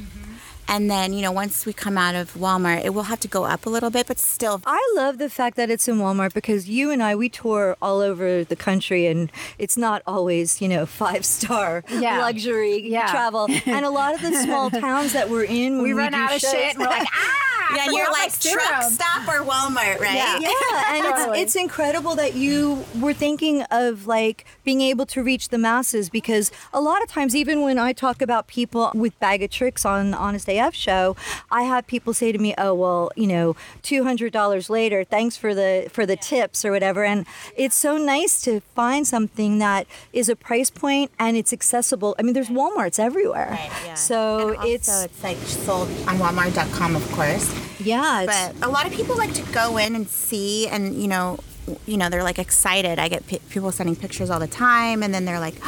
And 0.68 0.90
then, 0.90 1.12
you 1.12 1.20
know, 1.20 1.32
once 1.32 1.66
we 1.66 1.72
come 1.74 1.98
out 1.98 2.14
of 2.14 2.32
Walmart, 2.34 2.82
it 2.84 2.94
will 2.94 3.02
have 3.04 3.20
to 3.20 3.28
go 3.28 3.44
up 3.44 3.66
a 3.66 3.70
little 3.70 3.90
bit, 3.90 4.06
but 4.06 4.18
still. 4.18 4.62
I 4.64 4.80
love 4.96 5.18
the 5.18 5.28
fact 5.28 5.56
that 5.56 5.68
it's 5.70 5.86
in 5.86 5.96
Walmart 5.96 6.32
because 6.32 6.68
you 6.68 6.90
and 6.90 7.02
I 7.02 7.14
we 7.14 7.28
tour 7.28 7.76
all 7.82 8.00
over 8.00 8.42
the 8.42 8.56
country 8.56 9.06
and 9.06 9.30
it's 9.58 9.76
not 9.76 10.02
always 10.06 10.62
you 10.62 10.68
know 10.68 10.86
five 10.86 11.24
star 11.26 11.84
Yeah. 11.90 12.20
luxury 12.20 12.88
Yeah. 12.88 13.10
travel 13.10 13.48
and 13.66 13.84
a 13.84 13.90
lot 13.90 14.14
of 14.14 14.22
the 14.22 14.32
small 14.42 14.70
towns 14.70 15.12
that 15.12 15.28
we're 15.28 15.44
in 15.44 15.78
We 15.82 15.92
we, 15.92 15.92
run 15.92 16.12
do 16.12 16.18
out 16.18 16.34
of 16.34 16.40
shows- 16.40 16.50
shit 16.52 16.70
and 16.74 16.78
we're 16.78 16.86
like, 16.86 17.08
ah! 17.12 17.38
Yeah, 17.74 17.84
and 17.84 17.94
you're 17.94 18.10
like 18.10 18.38
truck 18.38 18.82
stop 18.84 19.28
or 19.28 19.44
Walmart, 19.44 20.00
right? 20.00 20.14
Yeah. 20.14 20.38
yeah, 20.38 20.94
and 20.94 21.04
Totally. 21.04 21.40
it's, 21.40 21.54
it's 21.54 21.62
incredible 21.62 22.14
that 22.16 22.34
you 22.34 22.84
were 23.00 23.14
thinking 23.14 23.62
of 23.70 24.06
like 24.06 24.44
being 24.64 24.80
able 24.80 25.06
to 25.06 25.22
reach 25.22 25.48
the 25.48 25.58
masses 25.58 26.08
because 26.08 26.50
a 26.72 26.80
lot 26.80 27.02
of 27.02 27.08
times, 27.08 27.34
even 27.34 27.62
when 27.62 27.78
I 27.78 27.92
talk 27.92 28.22
about 28.22 28.46
people 28.46 28.90
with 28.94 29.18
bag 29.20 29.42
of 29.42 29.50
tricks 29.50 29.84
on 29.84 30.14
Honest 30.14 30.48
AF 30.48 30.74
show, 30.74 31.16
I 31.50 31.62
have 31.62 31.86
people 31.86 32.14
say 32.14 32.32
to 32.32 32.38
me, 32.38 32.54
"Oh, 32.58 32.74
well, 32.74 33.10
you 33.16 33.26
know, 33.26 33.56
two 33.82 34.04
hundred 34.04 34.32
dollars 34.32 34.68
later, 34.70 35.04
thanks 35.04 35.36
for 35.36 35.54
the 35.54 35.88
for 35.90 36.06
the 36.06 36.16
tips 36.16 36.64
or 36.64 36.70
whatever." 36.72 37.04
And 37.04 37.26
it's 37.56 37.76
so 37.76 37.96
nice 37.96 38.40
to 38.42 38.60
find 38.74 39.06
something 39.06 39.58
that 39.58 39.86
is 40.12 40.28
a 40.28 40.36
price 40.36 40.70
point 40.70 41.10
and 41.18 41.36
it's 41.36 41.52
accessible. 41.52 42.14
I 42.18 42.22
mean, 42.22 42.34
there's 42.34 42.48
WalMarts 42.48 42.98
everywhere, 42.98 43.58
so 43.94 44.48
And 44.48 44.56
also, 44.58 44.68
it's 44.68 45.04
it's 45.04 45.22
like 45.22 45.36
sold 45.38 45.88
on 46.08 46.18
Walmart.com, 46.18 46.96
of 46.96 47.12
course. 47.12 47.61
Yeah, 47.78 48.24
but 48.26 48.66
a 48.66 48.70
lot 48.70 48.86
of 48.86 48.92
people 48.92 49.16
like 49.16 49.32
to 49.34 49.42
go 49.52 49.76
in 49.76 49.94
and 49.94 50.08
see 50.08 50.68
and 50.68 50.94
you 50.94 51.08
know 51.08 51.38
you 51.86 51.96
know 51.96 52.08
they're 52.08 52.22
like 52.24 52.38
excited. 52.38 52.98
I 52.98 53.08
get 53.08 53.26
p- 53.26 53.40
people 53.50 53.72
sending 53.72 53.96
pictures 53.96 54.30
all 54.30 54.40
the 54.40 54.46
time 54.48 55.02
and 55.02 55.12
then 55.14 55.24
they're 55.24 55.40
like 55.40 55.54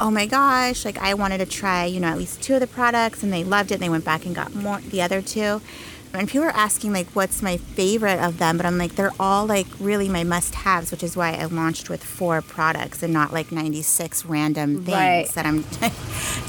oh 0.00 0.10
my 0.10 0.24
gosh 0.24 0.86
like 0.86 0.96
i 0.98 1.12
wanted 1.12 1.38
to 1.38 1.46
try 1.46 1.84
you 1.84 2.00
know 2.00 2.08
at 2.08 2.16
least 2.16 2.40
two 2.42 2.54
of 2.54 2.60
the 2.60 2.66
products 2.66 3.22
and 3.22 3.30
they 3.30 3.44
loved 3.44 3.70
it 3.70 3.74
and 3.74 3.82
they 3.82 3.88
went 3.88 4.04
back 4.04 4.24
and 4.24 4.34
got 4.34 4.54
more 4.54 4.80
the 4.80 5.02
other 5.02 5.20
two 5.20 5.60
and 6.12 6.28
people 6.28 6.44
are 6.46 6.50
asking 6.56 6.92
like 6.92 7.06
what's 7.10 7.40
my 7.42 7.56
favorite 7.56 8.18
of 8.20 8.38
them 8.38 8.56
but 8.56 8.66
i'm 8.66 8.76
like 8.78 8.94
they're 8.96 9.12
all 9.20 9.46
like 9.46 9.66
really 9.78 10.08
my 10.08 10.24
must-haves 10.24 10.90
which 10.90 11.02
is 11.02 11.16
why 11.16 11.32
i 11.34 11.44
launched 11.44 11.88
with 11.88 12.02
four 12.02 12.42
products 12.42 13.02
and 13.02 13.12
not 13.12 13.32
like 13.32 13.52
96 13.52 14.24
random 14.26 14.76
things 14.84 14.88
Right. 14.88 15.28
that 15.34 15.46
i'm 15.46 15.64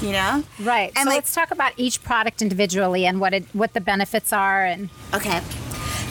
you 0.06 0.12
know 0.12 0.42
Right. 0.60 0.90
and 0.96 1.04
so 1.04 1.10
like 1.10 1.16
let's 1.18 1.34
talk 1.34 1.50
about 1.50 1.72
each 1.76 2.02
product 2.02 2.42
individually 2.42 3.06
and 3.06 3.20
what 3.20 3.32
it 3.34 3.44
what 3.52 3.72
the 3.74 3.80
benefits 3.80 4.32
are 4.32 4.64
and 4.64 4.88
okay 5.14 5.40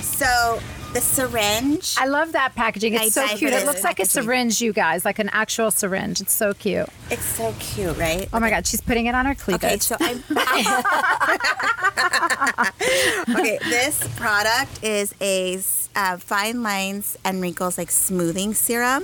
so 0.02 0.60
the 0.94 1.02
syringe 1.02 1.96
I 1.98 2.06
love 2.06 2.34
that 2.34 2.54
packaging. 2.56 2.94
It's 2.94 3.18
I 3.18 3.28
so 3.28 3.38
cute. 3.38 3.54
It 3.54 3.66
looks 3.66 3.84
like 3.84 4.00
a 4.00 4.06
syringe, 4.06 4.62
you 4.62 4.74
guys, 4.74 5.06
like 5.06 5.20
an 5.20 5.30
actual 5.32 5.72
syringe. 5.72 6.22
It's 6.22 6.34
so 6.34 6.54
cute. 6.54 6.88
it's 7.10 7.26
so 7.26 7.54
cute 7.60 7.98
right 7.98 8.28
Oh 8.34 8.40
my 8.40 8.50
god, 8.50 8.68
she's 8.68 8.82
putting 8.82 9.06
it 9.06 9.16
on 9.16 9.26
her 9.26 9.36
cleavage. 9.36 9.64
Okay, 9.64 9.78
so 9.80 9.96
I'm. 10.00 10.24
okay, 13.38 13.60
this 13.64 14.08
product 14.18 14.84
is 14.84 15.14
a 15.22 15.60
uh, 15.96 16.18
fine 16.18 16.64
lines 16.64 17.18
and 17.24 17.42
wrinkles 17.42 17.78
like 17.78 17.92
smoothing 17.92 18.54
serum. 18.54 19.04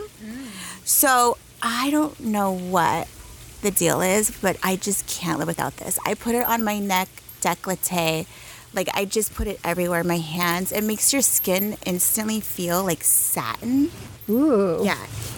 So 0.84 1.38
I 1.62 1.90
don't 1.92 2.20
know 2.20 2.52
what 2.52 3.08
the 3.62 3.72
deal 3.72 4.02
is, 4.02 4.32
but 4.42 4.58
I 4.64 4.76
just 4.76 5.08
can't 5.08 5.40
live 5.40 5.48
without 5.48 5.78
this. 5.78 5.98
I 6.06 6.14
put 6.14 6.36
it 6.36 6.46
on 6.46 6.64
my 6.64 6.80
neck 6.80 7.10
décolleté. 7.42 8.26
Like 8.78 8.90
I 8.94 9.06
just 9.06 9.34
put 9.34 9.48
it 9.48 9.60
everywhere, 9.64 10.04
my 10.04 10.20
hands. 10.20 10.72
It 10.72 10.84
makes 10.84 11.12
your 11.12 11.24
skin 11.24 11.78
instantly 11.88 12.40
feel 12.40 12.84
like 12.84 13.04
satin. 13.04 13.90
Ooh. 14.30 14.82
Yeah. 14.84 14.96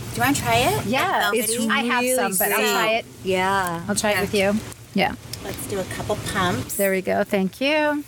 Do 0.09 0.15
you 0.17 0.21
want 0.21 0.35
to 0.35 0.41
try 0.41 0.55
it? 0.57 0.85
Yeah, 0.85 1.31
It's 1.33 1.55
velvety? 1.55 1.69
I 1.71 1.83
have 1.83 2.05
some, 2.15 2.47
but 2.47 2.51
I'll 2.53 2.73
try 2.73 2.91
it. 2.95 3.05
Yeah. 3.23 3.85
I'll 3.87 3.95
try 3.95 4.11
it 4.11 4.19
with 4.19 4.33
you. 4.33 4.55
Yeah. 4.93 5.15
Let's 5.45 5.65
do 5.67 5.79
a 5.79 5.85
couple 5.85 6.17
pumps. 6.33 6.75
There 6.75 6.91
we 6.91 7.01
go. 7.01 7.23
Thank 7.23 7.61
you. 7.61 8.03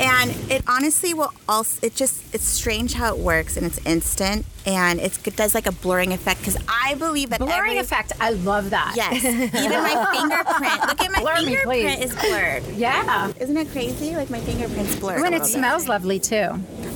And 0.00 0.30
it 0.50 0.62
honestly 0.66 1.14
will 1.14 1.32
also, 1.48 1.86
it 1.86 1.94
just, 1.94 2.22
it's 2.34 2.44
strange 2.44 2.94
how 2.94 3.14
it 3.14 3.18
works 3.20 3.56
and 3.56 3.64
it's 3.66 3.78
instant 3.86 4.46
and 4.66 5.00
it's, 5.00 5.18
it 5.26 5.36
does 5.36 5.54
like 5.54 5.66
a 5.66 5.72
blurring 5.72 6.12
effect 6.12 6.40
because 6.40 6.56
I 6.68 6.94
believe 6.94 7.30
that 7.30 7.40
Blurring 7.40 7.72
every, 7.72 7.78
effect. 7.78 8.12
I 8.20 8.30
love 8.30 8.70
that. 8.70 8.94
Yes. 8.96 9.24
Even 9.24 9.82
my 9.82 10.12
fingerprint. 10.12 10.88
Look 10.88 11.00
at 11.02 11.12
my 11.12 11.20
Blur 11.20 11.36
fingerprint 11.36 12.00
please. 12.00 12.10
is 12.10 12.14
blurred. 12.20 12.64
Yeah. 12.76 13.32
Isn't 13.38 13.56
it 13.56 13.68
crazy? 13.70 14.16
Like 14.16 14.30
my 14.30 14.40
fingerprint's 14.40 14.96
blurred. 14.96 15.20
When 15.20 15.34
it 15.34 15.40
little 15.42 15.46
bit. 15.48 15.58
smells 15.58 15.88
lovely 15.88 16.18
too. 16.18 16.34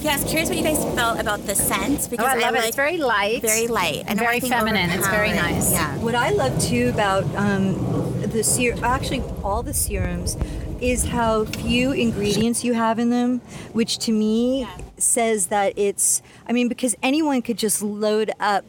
Yeah, 0.00 0.12
I 0.12 0.16
was 0.22 0.24
curious 0.30 0.48
what 0.48 0.58
you 0.58 0.64
guys 0.64 0.82
felt 0.94 1.20
about 1.20 1.44
the 1.46 1.54
scent 1.54 2.00
Oh, 2.04 2.08
because 2.10 2.26
I 2.26 2.38
love 2.38 2.54
it. 2.54 2.58
like 2.58 2.66
It's 2.68 2.76
very 2.76 2.96
light. 2.98 3.42
very 3.42 3.66
light 3.66 4.04
and 4.06 4.18
Very 4.18 4.40
feminine. 4.40 4.90
It's 4.90 5.08
very 5.08 5.30
nice. 5.32 5.72
Yeah. 5.72 5.96
What 5.98 6.14
I 6.14 6.30
love 6.30 6.58
too 6.60 6.88
about 6.92 7.24
um, 7.36 8.20
the 8.22 8.42
ser- 8.44 8.76
actually 8.84 9.22
all 9.42 9.62
the 9.62 9.74
serums, 9.74 10.36
is 10.80 11.04
how 11.06 11.44
few 11.44 11.92
ingredients 11.92 12.64
you 12.64 12.74
have 12.74 12.98
in 12.98 13.10
them, 13.10 13.40
which 13.72 13.98
to 13.98 14.12
me 14.12 14.68
says 14.98 15.46
that 15.46 15.72
it's. 15.76 16.22
I 16.46 16.52
mean, 16.52 16.68
because 16.68 16.94
anyone 17.02 17.42
could 17.42 17.58
just 17.58 17.82
load 17.82 18.30
up 18.38 18.64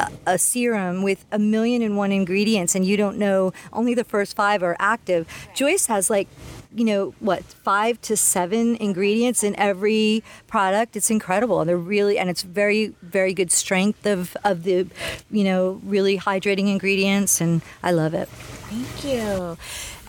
a, 0.00 0.10
a 0.26 0.38
serum 0.38 1.02
with 1.02 1.24
a 1.30 1.38
million 1.38 1.82
and 1.82 1.96
one 1.96 2.12
ingredients, 2.12 2.74
and 2.74 2.84
you 2.84 2.96
don't 2.96 3.18
know 3.18 3.52
only 3.72 3.94
the 3.94 4.04
first 4.04 4.36
five 4.36 4.62
are 4.62 4.76
active. 4.78 5.26
Joyce 5.54 5.86
has 5.86 6.10
like. 6.10 6.28
You 6.74 6.84
know 6.84 7.14
what? 7.20 7.42
Five 7.44 7.98
to 8.02 8.16
seven 8.16 8.76
ingredients 8.76 9.42
in 9.42 9.56
every 9.56 10.22
product. 10.48 10.96
It's 10.96 11.10
incredible, 11.10 11.60
and 11.60 11.68
they're 11.68 11.78
really, 11.78 12.18
and 12.18 12.28
it's 12.28 12.42
very, 12.42 12.94
very 13.00 13.32
good 13.32 13.50
strength 13.50 14.04
of 14.04 14.36
of 14.44 14.64
the, 14.64 14.86
you 15.30 15.44
know, 15.44 15.80
really 15.82 16.18
hydrating 16.18 16.70
ingredients, 16.70 17.40
and 17.40 17.62
I 17.82 17.92
love 17.92 18.12
it. 18.12 18.28
Thank 18.28 19.02
you. 19.02 19.56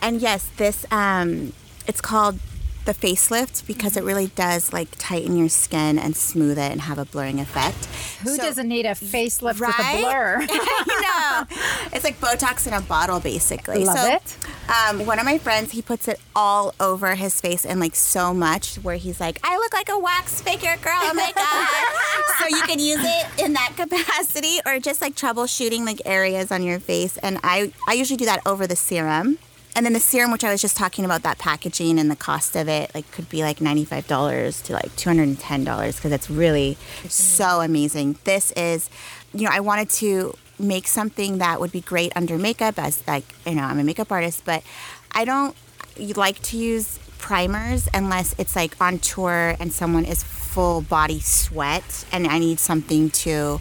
And 0.02 0.20
yes, 0.20 0.48
this 0.56 0.84
um, 0.90 1.52
it's 1.86 2.00
called 2.00 2.38
the 2.86 2.94
facelift 2.94 3.66
because 3.66 3.96
it 3.96 4.02
really 4.02 4.28
does 4.28 4.72
like 4.72 4.88
tighten 4.98 5.36
your 5.36 5.48
skin 5.48 5.98
and 5.98 6.16
smooth 6.16 6.58
it 6.58 6.72
and 6.72 6.80
have 6.82 6.98
a 6.98 7.04
blurring 7.04 7.38
effect. 7.38 7.86
Who 8.22 8.36
So- 8.36 8.42
doesn't 8.42 8.68
need 8.68 8.86
a 8.86 8.90
facelift 8.90 9.60
with 9.60 9.78
a 9.78 10.00
blur? 10.00 10.40
you 10.86 11.00
know, 11.02 11.44
it's 11.92 12.04
like 12.04 12.18
Botox 12.20 12.66
in 12.66 12.72
a 12.72 12.80
bottle, 12.80 13.20
basically. 13.20 13.84
Love 13.84 13.98
so, 13.98 14.06
it. 14.14 14.36
Um, 14.70 15.04
one 15.04 15.18
of 15.18 15.24
my 15.24 15.36
friends, 15.38 15.72
he 15.72 15.82
puts 15.82 16.08
it 16.08 16.20
all 16.34 16.74
over 16.80 17.14
his 17.16 17.40
face 17.40 17.66
and 17.66 17.80
like 17.80 17.94
so 17.94 18.32
much, 18.32 18.76
where 18.76 18.96
he's 18.96 19.20
like, 19.20 19.38
"I 19.42 19.56
look 19.56 19.72
like 19.72 19.88
a 19.88 19.98
wax 19.98 20.40
figure, 20.40 20.76
girl. 20.82 20.98
Oh 21.02 21.14
my 21.14 21.32
god!" 22.38 22.38
so 22.38 22.56
you 22.56 22.62
can 22.62 22.78
use 22.78 23.00
it 23.02 23.44
in 23.44 23.52
that 23.54 23.72
capacity, 23.76 24.58
or 24.64 24.78
just 24.78 25.00
like 25.00 25.16
troubleshooting 25.16 25.84
like 25.84 26.00
areas 26.06 26.52
on 26.52 26.62
your 26.62 26.78
face. 26.78 27.16
And 27.18 27.38
I, 27.42 27.72
I 27.88 27.94
usually 27.94 28.16
do 28.16 28.26
that 28.26 28.40
over 28.46 28.66
the 28.66 28.76
serum. 28.76 29.38
And 29.76 29.86
then 29.86 29.92
the 29.92 30.00
serum, 30.00 30.32
which 30.32 30.44
I 30.44 30.50
was 30.50 30.60
just 30.60 30.76
talking 30.76 31.04
about, 31.04 31.22
that 31.22 31.38
packaging 31.38 31.98
and 31.98 32.10
the 32.10 32.16
cost 32.16 32.56
of 32.56 32.68
it, 32.68 32.90
like 32.94 33.10
could 33.12 33.28
be 33.28 33.42
like 33.42 33.60
ninety-five 33.60 34.06
dollars 34.06 34.60
to 34.62 34.72
like 34.72 34.94
two 34.96 35.08
hundred 35.08 35.28
and 35.28 35.38
ten 35.38 35.64
dollars 35.64 35.96
because 35.96 36.12
it's 36.12 36.28
really 36.28 36.76
so 37.08 37.60
amazing. 37.60 38.18
This 38.24 38.50
is, 38.52 38.90
you 39.32 39.44
know, 39.44 39.50
I 39.52 39.60
wanted 39.60 39.88
to 39.90 40.34
make 40.58 40.86
something 40.86 41.38
that 41.38 41.60
would 41.60 41.72
be 41.72 41.80
great 41.80 42.12
under 42.14 42.36
makeup, 42.36 42.78
as 42.78 43.06
like 43.06 43.24
you 43.46 43.54
know, 43.54 43.62
I'm 43.62 43.78
a 43.78 43.84
makeup 43.84 44.10
artist, 44.12 44.44
but 44.44 44.62
I 45.12 45.24
don't 45.24 45.56
like 46.16 46.40
to 46.42 46.56
use 46.56 46.98
primers 47.18 47.88
unless 47.94 48.34
it's 48.38 48.56
like 48.56 48.78
on 48.80 48.98
tour 48.98 49.54
and 49.60 49.72
someone 49.72 50.04
is 50.04 50.22
full 50.22 50.80
body 50.80 51.20
sweat, 51.20 52.04
and 52.10 52.26
I 52.26 52.38
need 52.38 52.58
something 52.58 53.08
to 53.10 53.60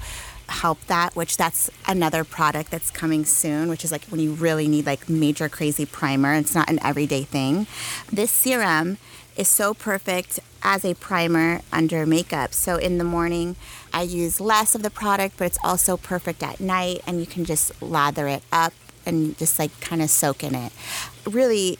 help 0.49 0.83
that 0.85 1.15
which 1.15 1.37
that's 1.37 1.69
another 1.87 2.23
product 2.23 2.71
that's 2.71 2.91
coming 2.91 3.25
soon 3.25 3.69
which 3.69 3.83
is 3.83 3.91
like 3.91 4.05
when 4.05 4.19
you 4.19 4.33
really 4.33 4.67
need 4.67 4.85
like 4.85 5.09
major 5.09 5.49
crazy 5.49 5.85
primer 5.85 6.33
it's 6.33 6.55
not 6.55 6.69
an 6.69 6.79
everyday 6.83 7.23
thing. 7.23 7.67
This 8.11 8.31
serum 8.31 8.97
is 9.35 9.47
so 9.47 9.73
perfect 9.73 10.39
as 10.61 10.83
a 10.83 10.93
primer 10.95 11.61
under 11.71 12.05
makeup. 12.05 12.53
So 12.53 12.77
in 12.77 12.97
the 12.97 13.03
morning 13.03 13.55
i 13.93 14.01
use 14.01 14.39
less 14.39 14.75
of 14.75 14.83
the 14.83 14.89
product 14.89 15.37
but 15.37 15.45
it's 15.45 15.59
also 15.63 15.97
perfect 15.97 16.43
at 16.43 16.59
night 16.59 17.01
and 17.07 17.19
you 17.19 17.25
can 17.25 17.45
just 17.45 17.81
lather 17.81 18.27
it 18.27 18.43
up 18.51 18.73
and 19.05 19.37
just 19.37 19.57
like 19.59 19.77
kind 19.79 20.01
of 20.01 20.09
soak 20.09 20.43
in 20.43 20.55
it. 20.55 20.71
Really 21.25 21.79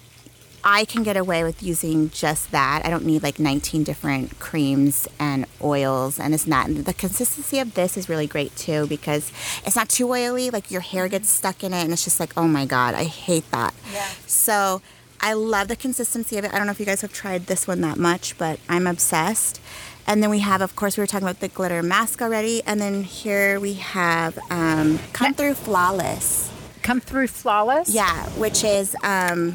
I 0.64 0.86
can 0.86 1.04
get 1.04 1.18
away 1.18 1.44
with 1.44 1.64
using 1.64 2.10
just 2.10 2.52
that. 2.52 2.86
I 2.86 2.90
don't 2.90 3.06
need 3.06 3.24
like 3.24 3.40
19 3.40 3.84
different 3.84 4.40
creams 4.40 5.08
and 5.20 5.46
oils 5.62 6.20
and 6.20 6.34
it's 6.34 6.48
not. 6.48 6.68
And 6.68 6.86
the 6.86 6.94
consistency 6.94 7.60
of 7.60 7.74
this 7.74 7.98
is 7.98 8.10
really 8.10 8.28
great 8.28 8.56
too 8.56 8.88
because 8.88 9.32
it's 9.66 9.76
not 9.76 9.90
too 9.90 10.10
oily. 10.10 10.50
Like 10.50 10.72
your 10.72 10.82
hair 10.82 11.08
gets 11.08 11.30
stuck 11.30 11.64
in 11.64 11.74
it 11.74 11.84
and 11.84 11.94
it's 11.94 12.04
just 12.04 12.20
like, 12.20 12.34
oh 12.38 12.48
my 12.48 12.66
God, 12.66 12.94
I 12.94 13.06
hate 13.06 13.50
that. 13.52 13.74
Yeah. 13.94 14.08
So 14.26 14.82
I 15.22 15.34
love 15.34 15.68
the 15.68 15.76
consistency 15.76 16.38
of 16.38 16.46
it. 16.46 16.54
I 16.54 16.58
don't 16.58 16.68
know 16.68 16.72
if 16.72 16.80
you 16.80 16.86
guys 16.86 17.02
have 17.02 17.14
tried 17.14 17.48
this 17.48 17.68
one 17.68 17.82
that 17.82 17.98
much, 17.98 18.38
but 18.38 18.60
I'm 18.70 18.88
obsessed. 18.88 19.62
And 20.08 20.24
then 20.24 20.30
we 20.30 20.40
have, 20.40 20.62
of 20.62 20.76
course, 20.76 20.98
we 20.98 21.02
were 21.02 21.08
talking 21.08 21.28
about 21.28 21.40
the 21.40 21.50
glitter 21.50 21.84
mask 21.84 22.22
already. 22.22 22.64
And 22.66 22.82
then 22.82 23.04
here 23.04 23.60
we 23.60 23.74
have 23.74 24.40
um, 24.50 25.00
Come 25.14 25.34
Through 25.34 25.54
Flawless. 25.54 26.52
Come 26.82 27.02
through 27.02 27.28
flawless. 27.28 27.90
Yeah, 27.90 28.26
which 28.30 28.64
is 28.64 28.96
um, 29.04 29.54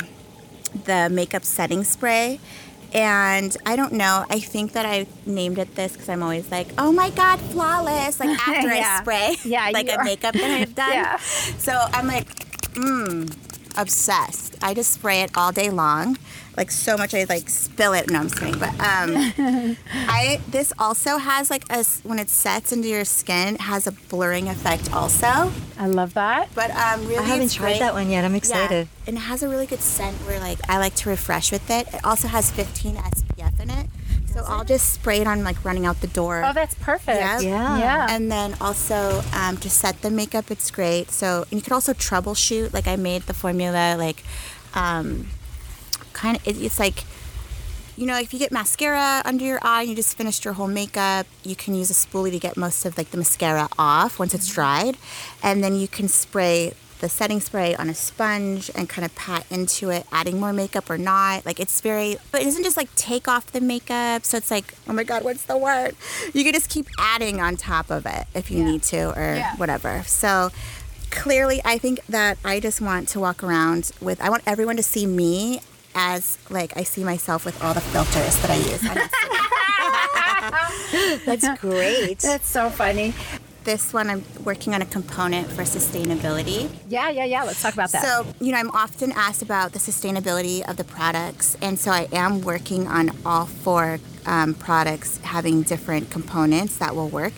the 0.84 1.08
makeup 1.10 1.44
setting 1.44 1.84
spray. 1.84 2.40
And 2.92 3.56
I 3.66 3.74
don't 3.74 3.92
know. 3.94 4.24
I 4.30 4.38
think 4.38 4.72
that 4.72 4.86
I 4.86 5.06
named 5.26 5.58
it 5.58 5.74
this 5.74 5.92
because 5.94 6.08
I'm 6.08 6.22
always 6.22 6.48
like, 6.52 6.68
"Oh 6.78 6.92
my 6.92 7.10
God, 7.10 7.40
flawless!" 7.40 8.20
Like 8.20 8.30
after 8.48 8.72
Yeah. 8.72 8.98
I 8.98 9.02
spray, 9.02 9.36
Yeah, 9.44 9.68
like 9.72 9.88
a 9.88 9.98
are. 9.98 10.04
makeup 10.04 10.34
that 10.34 10.50
I've 10.60 10.74
done. 10.84 10.92
Yeah. 10.92 11.16
So 11.58 11.72
I'm 11.72 12.06
like, 12.06 12.26
mmm, 12.74 13.34
obsessed. 13.76 14.54
I 14.62 14.74
just 14.74 14.92
spray 14.92 15.22
it 15.22 15.30
all 15.36 15.50
day 15.50 15.70
long, 15.70 16.18
like 16.56 16.70
so 16.70 16.96
much 16.96 17.14
I 17.14 17.24
like 17.28 17.48
spill 17.48 17.92
it. 17.92 18.10
No, 18.10 18.20
I'm 18.20 18.28
just 18.28 18.38
kidding. 18.38 18.58
But 18.58 18.70
um, 18.80 19.32
I 19.92 20.40
this 20.48 20.72
also 20.78 21.18
has 21.18 21.50
like 21.50 21.64
a 21.70 21.84
when 22.02 22.18
it 22.18 22.30
sets 22.30 22.72
into 22.72 22.88
your 22.88 23.04
skin, 23.04 23.54
it 23.56 23.60
has 23.62 23.86
a 23.86 23.92
blurring 23.92 24.48
effect 24.48 24.92
also. 24.92 25.52
I 25.78 25.86
love 25.86 26.14
that. 26.14 26.48
But 26.54 26.70
um, 26.70 27.00
really, 27.06 27.18
I 27.18 27.22
haven't 27.22 27.52
tried 27.52 27.70
great. 27.70 27.80
that 27.80 27.94
one 27.94 28.10
yet. 28.10 28.24
I'm 28.24 28.34
excited. 28.34 28.88
Yeah, 28.88 29.04
and 29.08 29.16
it 29.16 29.20
has 29.20 29.42
a 29.42 29.48
really 29.48 29.66
good 29.66 29.80
scent 29.80 30.16
where 30.26 30.40
like 30.40 30.58
I 30.68 30.78
like 30.78 30.94
to 30.96 31.08
refresh 31.08 31.50
with 31.50 31.68
it. 31.70 31.88
It 31.92 32.04
also 32.04 32.28
has 32.28 32.50
15 32.50 32.96
SPF 32.96 33.60
in 33.60 33.70
it. 33.70 33.86
So 34.34 34.42
I'll 34.48 34.64
just 34.64 34.92
spray 34.94 35.20
it 35.20 35.28
on 35.28 35.44
like 35.44 35.64
running 35.64 35.86
out 35.86 36.00
the 36.00 36.08
door. 36.08 36.42
Oh, 36.44 36.52
that's 36.52 36.74
perfect. 36.74 37.20
Yeah. 37.20 37.38
Yeah. 37.38 37.78
Yeah. 37.78 38.06
And 38.10 38.32
then 38.32 38.56
also 38.60 39.22
um, 39.32 39.56
to 39.58 39.70
set 39.70 40.02
the 40.02 40.10
makeup, 40.10 40.50
it's 40.50 40.72
great. 40.72 41.12
So 41.12 41.44
and 41.50 41.52
you 41.52 41.62
can 41.62 41.72
also 41.72 41.92
troubleshoot. 41.92 42.72
Like 42.74 42.88
I 42.88 42.96
made 42.96 43.22
the 43.22 43.34
formula 43.34 43.94
like 43.96 44.24
um, 44.74 45.28
kind 46.14 46.36
of 46.36 46.46
it, 46.46 46.56
it's 46.60 46.78
like 46.78 47.04
you 47.96 48.06
know 48.06 48.18
if 48.18 48.32
you 48.32 48.38
get 48.38 48.50
mascara 48.50 49.22
under 49.24 49.44
your 49.44 49.60
eye 49.62 49.82
and 49.82 49.90
you 49.90 49.96
just 49.96 50.16
finished 50.16 50.44
your 50.44 50.54
whole 50.54 50.68
makeup, 50.68 51.26
you 51.44 51.54
can 51.56 51.74
use 51.74 51.90
a 51.90 51.94
spoolie 51.94 52.30
to 52.30 52.38
get 52.38 52.56
most 52.56 52.84
of 52.86 52.96
like 52.96 53.10
the 53.10 53.18
mascara 53.18 53.68
off 53.78 54.18
once 54.18 54.34
it's 54.34 54.48
mm-hmm. 54.48 54.54
dried, 54.54 54.96
and 55.42 55.62
then 55.62 55.74
you 55.74 55.88
can 55.88 56.08
spray 56.08 56.72
the 57.00 57.08
setting 57.10 57.38
spray 57.38 57.74
on 57.74 57.90
a 57.90 57.94
sponge 57.94 58.70
and 58.74 58.88
kind 58.88 59.04
of 59.04 59.14
pat 59.14 59.44
into 59.50 59.90
it, 59.90 60.06
adding 60.10 60.40
more 60.40 60.54
makeup 60.54 60.88
or 60.88 60.96
not. 60.96 61.44
Like 61.44 61.60
it's 61.60 61.82
very, 61.82 62.16
but 62.32 62.40
it 62.40 62.44
doesn't 62.44 62.64
just 62.64 62.78
like 62.78 62.88
take 62.94 63.28
off 63.28 63.52
the 63.52 63.60
makeup. 63.60 64.24
So 64.24 64.38
it's 64.38 64.50
like, 64.50 64.72
oh 64.88 64.94
my 64.94 65.04
God, 65.04 65.22
what's 65.22 65.44
the 65.44 65.58
word? 65.58 65.96
You 66.32 66.44
can 66.44 66.54
just 66.54 66.70
keep 66.70 66.86
adding 66.98 67.42
on 67.42 67.56
top 67.56 67.90
of 67.90 68.06
it 68.06 68.26
if 68.34 68.50
you 68.50 68.64
need 68.64 68.82
to 68.84 69.10
or 69.18 69.34
Yeah. 69.34 69.54
whatever. 69.56 70.02
So 70.06 70.50
clearly, 71.10 71.60
I 71.62 71.76
think 71.76 72.00
that 72.08 72.38
I 72.42 72.58
just 72.58 72.80
want 72.80 73.08
to 73.08 73.20
walk 73.20 73.42
around 73.42 73.90
with, 74.00 74.18
I 74.22 74.30
want 74.30 74.42
everyone 74.46 74.76
to 74.76 74.82
see 74.82 75.04
me 75.06 75.60
as 75.94 76.38
like 76.50 76.76
I 76.76 76.82
see 76.82 77.04
myself 77.04 77.44
with 77.44 77.62
all 77.62 77.74
the 77.74 77.80
filters 77.80 78.36
that 78.42 78.50
I 78.50 78.56
use. 78.56 78.80
I'm 78.82 79.08
That's 81.26 81.60
great. 81.60 82.18
That's 82.18 82.48
so 82.48 82.70
funny. 82.70 83.14
this 83.64 83.92
one, 83.92 84.10
I'm 84.10 84.24
working 84.44 84.74
on 84.74 84.82
a 84.82 84.86
component 84.86 85.48
for 85.50 85.62
sustainability. 85.62 86.68
Yeah, 86.88 87.08
yeah, 87.10 87.24
yeah. 87.24 87.44
Let's 87.44 87.62
talk 87.62 87.72
about 87.72 87.90
that. 87.92 88.02
So, 88.04 88.26
you 88.40 88.52
know, 88.52 88.58
I'm 88.58 88.70
often 88.70 89.12
asked 89.12 89.42
about 89.42 89.72
the 89.72 89.78
sustainability 89.78 90.68
of 90.68 90.76
the 90.76 90.84
products, 90.84 91.56
and 91.62 91.78
so 91.78 91.90
I 91.90 92.08
am 92.12 92.42
working 92.42 92.86
on 92.86 93.10
all 93.24 93.46
four 93.46 93.98
um, 94.26 94.54
products 94.54 95.18
having 95.18 95.62
different 95.62 96.10
components 96.10 96.76
that 96.78 96.94
will 96.94 97.08
work. 97.08 97.32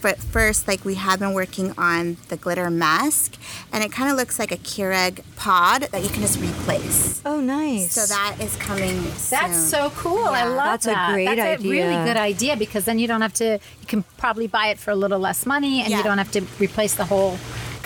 But 0.00 0.18
first, 0.18 0.68
like 0.68 0.84
we 0.84 0.94
have 0.94 1.18
been 1.18 1.32
working 1.32 1.72
on 1.76 2.16
the 2.28 2.36
glitter 2.36 2.70
mask, 2.70 3.36
and 3.72 3.82
it 3.82 3.90
kind 3.92 4.10
of 4.10 4.16
looks 4.16 4.38
like 4.38 4.52
a 4.52 4.56
Keurig 4.56 5.22
pod 5.36 5.82
that 5.92 6.02
you 6.02 6.08
can 6.08 6.22
just 6.22 6.38
replace. 6.40 7.20
oh, 7.24 7.40
nice. 7.40 7.92
So 7.92 8.06
that 8.06 8.36
is 8.40 8.54
coming 8.56 9.02
That's 9.30 9.56
soon. 9.56 9.68
so 9.68 9.90
cool. 9.96 10.24
I 10.24 10.44
love 10.44 10.56
That's 10.66 10.86
a 10.86 10.90
that. 10.90 11.12
great 11.12 11.26
That's 11.36 11.62
a 11.62 11.68
really 11.68 11.94
idea. 11.94 12.04
good 12.04 12.16
idea 12.16 12.56
because 12.56 12.84
then 12.84 12.98
you 12.98 13.06
don't 13.08 13.20
have 13.22 13.34
to. 13.34 13.54
You 13.80 13.86
can 13.86 14.02
probably 14.18 14.46
buy 14.46 14.68
it 14.68 14.78
for 14.78 14.90
a 14.92 14.96
little 14.96 15.18
less 15.18 15.46
money, 15.46 15.80
and 15.80 15.90
Yeah. 15.90 15.98
you 15.98 16.02
don't 16.04 16.18
have 16.18 16.30
to 16.32 16.40
replace 16.58 16.94
the 16.94 17.04
whole 17.04 17.38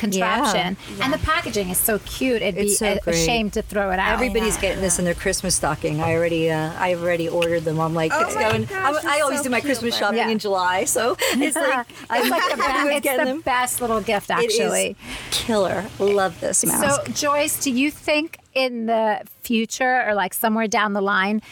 contraption. 0.02 0.76
And 1.00 1.12
the 1.12 1.18
packaging 1.18 1.68
is 1.70 1.78
so 1.78 1.98
cute. 2.00 2.42
It'd 2.42 2.56
It's 2.58 2.72
be 2.72 2.74
so 2.74 2.86
a, 2.86 2.96
a 2.96 3.00
great. 3.00 3.24
shame 3.24 3.50
to 3.52 3.62
throw 3.62 3.90
it 3.90 3.98
out. 3.98 4.12
Everybody's 4.12 4.56
getting 4.58 4.80
this 4.82 4.98
in 4.98 5.04
their 5.04 5.14
Christmas 5.14 5.54
stocking. 5.54 6.00
I 6.00 6.14
already, 6.14 6.50
uh, 6.50 6.72
I 6.78 6.94
already 6.94 7.28
ordered 7.28 7.60
them. 7.64 7.80
I'm 7.80 7.94
like, 7.94 8.12
Oh 8.14 8.20
it's 8.24 8.34
going. 8.34 8.64
gosh, 8.64 8.94
I'm- 8.96 9.06
I 9.06 9.20
always 9.20 9.38
so 9.38 9.44
do 9.44 9.50
my 9.50 9.60
Christmas 9.60 9.98
Barbara. 9.98 10.18
shopping 10.18 10.28
Yeah. 10.28 10.32
in 10.32 10.38
July, 10.38 10.84
so 10.84 11.16
it's 11.20 11.56
like 11.56 11.86
it's 12.10 12.30
like 12.30 12.56
the, 12.56 12.62
everyone's 12.64 13.02
best, 13.02 13.06
it's 13.06 13.16
the 13.18 13.24
them. 13.24 13.40
best 13.40 13.80
little 13.80 14.00
gift, 14.00 14.30
It 14.30 14.50
is 14.50 14.58
actually. 14.60 14.96
killer. 15.30 15.84
Love 15.98 16.40
this 16.40 16.64
mask. 16.64 17.06
So, 17.06 17.12
Joyce, 17.12 17.62
do 17.62 17.70
you 17.70 17.90
think 17.90 18.38
in 18.54 18.86
the 18.86 19.22
future 19.40 20.04
or 20.06 20.14
like 20.14 20.34
somewhere 20.34 20.68
down 20.68 20.92
the 20.92 21.00
line, 21.00 21.42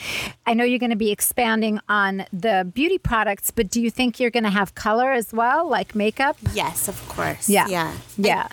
I 0.47 0.55
know 0.55 0.65
you're 0.65 0.79
going 0.79 0.91
to 0.91 0.97
be 0.97 1.11
expanding 1.11 1.81
on 1.89 2.25
the 2.33 2.71
beauty 2.73 2.99
products, 2.99 3.51
but 3.51 3.71
do 3.71 3.81
you 3.81 3.91
think 3.91 4.21
you're 4.21 4.31
going 4.31 4.45
to 4.45 4.51
have 4.51 4.75
color 4.75 5.13
as 5.13 5.33
well, 5.33 5.69
like 5.69 5.95
makeup? 5.95 6.37
Yes, 6.53 6.89
of 6.89 7.09
course. 7.09 7.49
Yeah. 7.49 7.67
Yeah. 7.69 7.95
Yeah. 8.17 8.49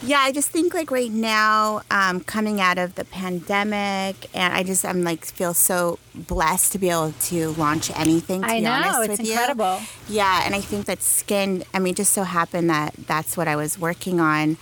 Yeah, 0.00 0.18
I 0.20 0.30
just 0.30 0.50
think 0.50 0.74
like 0.74 0.92
right 0.92 1.10
now, 1.10 1.82
um, 1.90 2.20
coming 2.20 2.60
out 2.60 2.78
of 2.78 2.94
the 2.94 3.04
pandemic, 3.04 4.30
and 4.32 4.54
I 4.54 4.62
just 4.62 4.84
I'm 4.84 5.02
like 5.02 5.24
feel 5.24 5.54
so 5.54 5.98
blessed 6.14 6.70
to 6.72 6.78
be 6.78 6.88
able 6.88 7.12
to 7.22 7.50
launch 7.54 7.90
anything. 7.98 8.42
To 8.42 8.48
I 8.48 8.58
be 8.58 8.60
know, 8.60 8.70
honest 8.70 9.10
it's 9.10 9.18
with 9.18 9.28
incredible. 9.28 9.80
You. 10.08 10.16
Yeah, 10.16 10.42
and 10.44 10.54
I 10.54 10.60
think 10.60 10.86
that 10.86 11.02
skin. 11.02 11.64
I 11.74 11.80
mean, 11.80 11.96
just 11.96 12.12
so 12.12 12.22
happened 12.22 12.70
that 12.70 12.94
that's 13.08 13.36
what 13.36 13.48
I 13.48 13.56
was 13.56 13.76
working 13.76 14.20
on. 14.20 14.56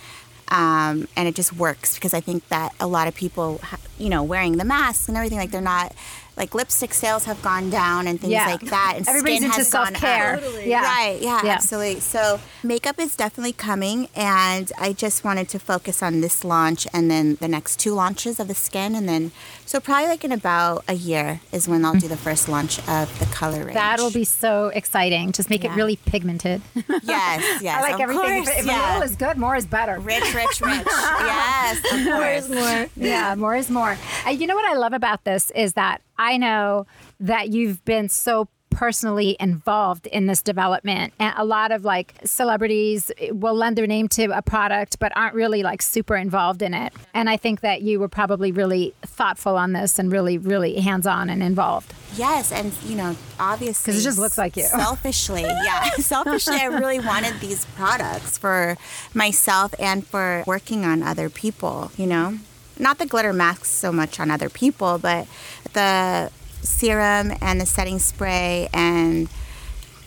Um, 0.49 1.07
and 1.15 1.27
it 1.27 1.35
just 1.35 1.53
works 1.53 1.95
because 1.95 2.13
I 2.13 2.21
think 2.21 2.47
that 2.47 2.73
a 2.79 2.87
lot 2.87 3.07
of 3.07 3.15
people, 3.15 3.59
you 3.97 4.09
know, 4.09 4.23
wearing 4.23 4.57
the 4.57 4.65
masks 4.65 5.07
and 5.07 5.17
everything, 5.17 5.37
like 5.37 5.51
they're 5.51 5.61
not, 5.61 5.93
like 6.37 6.53
lipstick 6.53 6.93
sales 6.93 7.25
have 7.25 7.41
gone 7.41 7.69
down 7.69 8.07
and 8.07 8.21
things 8.21 8.31
Yeah. 8.31 8.45
like 8.45 8.61
that, 8.61 8.93
and 8.97 9.07
Everybody's 9.07 9.37
skin 9.39 9.45
into 9.45 9.57
has 9.57 9.71
gone 9.71 9.95
up. 9.95 10.01
self-care. 10.01 10.37
Totally. 10.37 10.69
Yeah. 10.69 10.81
Right. 10.83 11.17
Yeah, 11.21 11.41
Yeah. 11.43 11.51
Absolutely. 11.53 11.99
So 11.99 12.39
makeup 12.63 12.99
is 12.99 13.15
definitely 13.15 13.53
coming, 13.53 14.07
and 14.15 14.71
I 14.77 14.93
just 14.93 15.23
wanted 15.23 15.49
to 15.49 15.59
focus 15.59 16.03
on 16.03 16.21
this 16.21 16.43
launch 16.43 16.87
and 16.93 17.09
then 17.11 17.35
the 17.41 17.47
next 17.47 17.79
two 17.79 17.93
launches 17.93 18.39
of 18.39 18.47
the 18.47 18.55
skin, 18.55 18.95
and 18.95 19.09
then 19.09 19.31
so 19.65 19.79
probably 19.79 20.07
like 20.07 20.23
in 20.23 20.31
about 20.31 20.83
a 20.87 20.93
year 20.93 21.41
is 21.51 21.67
when 21.67 21.83
I'll 21.83 21.95
do 21.95 22.07
the 22.07 22.15
first 22.17 22.47
launch 22.47 22.79
of 22.87 23.19
the 23.19 23.25
color 23.33 23.59
range. 23.63 23.73
That'll 23.73 24.11
be 24.11 24.23
so 24.23 24.67
exciting. 24.67 25.31
Just 25.33 25.49
make 25.49 25.65
it 25.65 25.71
really 25.71 25.95
pigmented. 26.05 26.61
yes, 27.03 27.61
yes. 27.61 27.77
I 27.77 27.81
like 27.81 27.95
of 27.95 28.01
everything. 28.01 28.43
Course, 28.45 28.49
if, 28.49 28.59
if 28.59 28.65
yeah. 28.65 28.79
a 28.79 28.93
little 28.93 29.01
is 29.09 29.15
good, 29.15 29.37
more 29.37 29.55
is 29.55 29.65
better. 29.65 29.99
rich, 29.99 30.23
rich, 30.35 30.61
rich. 30.61 30.87
yes, 30.87 31.77
of 31.91 32.05
course. 32.05 32.49
more. 32.49 32.87
yeah, 32.95 33.35
more 33.35 33.55
is 33.55 33.69
more. 33.69 33.97
Uh, 34.25 34.29
you 34.29 34.47
know 34.47 34.55
what 34.55 34.65
I 34.69 34.75
love 34.77 34.93
about 34.93 35.23
this 35.23 35.51
is 35.51 35.73
that 35.73 36.01
I 36.17 36.37
know 36.37 36.85
that 37.19 37.49
you've 37.49 37.83
been 37.85 38.09
so 38.09 38.47
personally 38.69 39.35
involved 39.39 40.05
in 40.07 40.27
this 40.27 40.43
development 40.43 41.11
and 41.17 41.33
a 41.37 41.43
lot 41.43 41.71
of 41.71 41.83
like 41.83 42.13
celebrities 42.23 43.09
eh, 43.17 43.31
will 43.31 43.55
lend 43.55 43.75
their 43.75 43.87
name 43.87 44.07
to 44.07 44.25
a 44.25 44.41
product 44.41 44.99
but 44.99 45.11
aren't 45.15 45.33
really 45.33 45.63
like 45.63 45.81
super 45.81 46.15
involved 46.15 46.61
in 46.61 46.75
it 46.75 46.93
and 47.13 47.27
i 47.27 47.35
think 47.35 47.61
that 47.61 47.81
you 47.81 47.99
were 47.99 48.09
probably 48.09 48.51
really 48.51 48.93
thoughtful 49.01 49.55
on 49.55 49.73
this 49.73 49.97
and 49.97 50.11
really 50.11 50.37
really 50.37 50.79
hands-on 50.79 51.27
and 51.27 51.41
involved 51.41 51.91
Yes, 52.15 52.51
and 52.51 52.73
you 52.85 52.95
know, 52.95 53.15
obviously, 53.39 53.91
because 53.91 54.01
it 54.01 54.03
just 54.03 54.17
looks 54.17 54.37
like 54.37 54.55
you. 54.55 54.63
Selfishly, 54.63 55.41
yeah, 55.41 55.89
selfishly, 55.97 56.55
I 56.55 56.65
really 56.65 56.99
wanted 56.99 57.39
these 57.39 57.65
products 57.75 58.37
for 58.37 58.77
myself 59.13 59.73
and 59.77 60.05
for 60.05 60.43
working 60.47 60.85
on 60.85 61.03
other 61.03 61.29
people. 61.29 61.91
You 61.97 62.07
know, 62.07 62.39
not 62.79 62.97
the 62.97 63.05
glitter 63.05 63.33
masks 63.33 63.69
so 63.69 63.91
much 63.91 64.19
on 64.19 64.31
other 64.31 64.49
people, 64.49 64.97
but 64.97 65.27
the 65.73 66.31
serum 66.61 67.33
and 67.41 67.61
the 67.61 67.65
setting 67.65 67.99
spray 67.99 68.67
and 68.73 69.29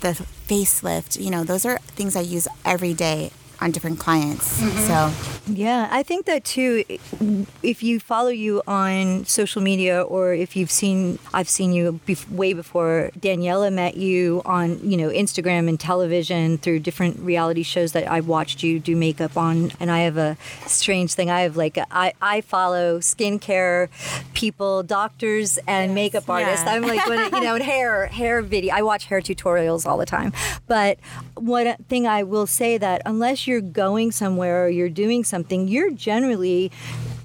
the 0.01 0.13
facelift. 0.49 1.21
You 1.21 1.31
know, 1.31 1.45
those 1.45 1.65
are 1.65 1.79
things 1.79 2.17
I 2.17 2.21
use 2.21 2.49
every 2.65 2.95
day 2.95 3.31
on 3.61 3.71
different 3.71 3.99
clients. 3.99 4.61
Mm-hmm. 4.61 4.79
So 4.87 5.53
Yeah, 5.53 5.89
I 5.91 6.03
think 6.03 6.27
that 6.27 6.45
too. 6.45 6.85
If 7.63 7.83
you 7.83 8.01
follow 8.01 8.29
you 8.29 8.63
on 8.67 9.25
social 9.25 9.61
media, 9.63 10.03
or 10.03 10.33
if 10.33 10.55
you've 10.57 10.71
seen, 10.71 11.19
I've 11.35 11.49
seen 11.49 11.73
you 11.73 12.01
bef- 12.07 12.31
way 12.31 12.53
before 12.53 13.11
Daniela 13.19 13.73
met 13.73 13.97
you 13.97 14.43
on, 14.45 14.79
you 14.89 14.97
know, 14.97 15.09
Instagram 15.09 15.69
and 15.69 15.79
television 15.79 16.59
through 16.59 16.81
different 16.81 17.19
reality 17.21 17.63
shows 17.63 17.93
that 17.93 18.11
I've 18.11 18.29
watched 18.29 18.63
you 18.63 18.79
do 18.79 18.95
makeup 18.97 19.37
on. 19.37 19.73
And 19.81 19.91
I 19.91 20.01
have 20.01 20.17
a 20.17 20.37
strange 20.67 21.15
thing. 21.15 21.31
I 21.31 21.41
have 21.43 21.57
like 21.57 21.79
I 21.91 22.13
I 22.23 22.41
follow 22.43 23.01
skincare 23.01 23.89
people, 24.35 24.83
doctors, 24.83 25.59
and 25.67 25.95
makeup 25.95 26.29
artists. 26.29 26.65
Yeah. 26.65 26.75
I'm 26.75 26.83
like, 26.83 27.07
when, 27.09 27.35
you 27.35 27.41
know, 27.41 27.57
hair 27.57 28.07
hair 28.21 28.43
video. 28.43 28.75
I 28.75 28.83
watch 28.83 29.07
hair 29.07 29.21
tutorials 29.21 29.85
all 29.85 29.99
the 29.99 30.07
time. 30.07 30.33
But 30.67 30.99
one 31.35 31.75
thing 31.89 32.07
I 32.07 32.23
will 32.23 32.47
say 32.47 32.79
that 32.79 33.03
unless 33.05 33.47
you're 33.51 33.61
going 33.61 34.13
somewhere 34.13 34.65
or 34.65 34.69
you're 34.69 34.89
doing 35.05 35.25
something, 35.25 35.69
you're 35.69 35.91
generally 35.91 36.71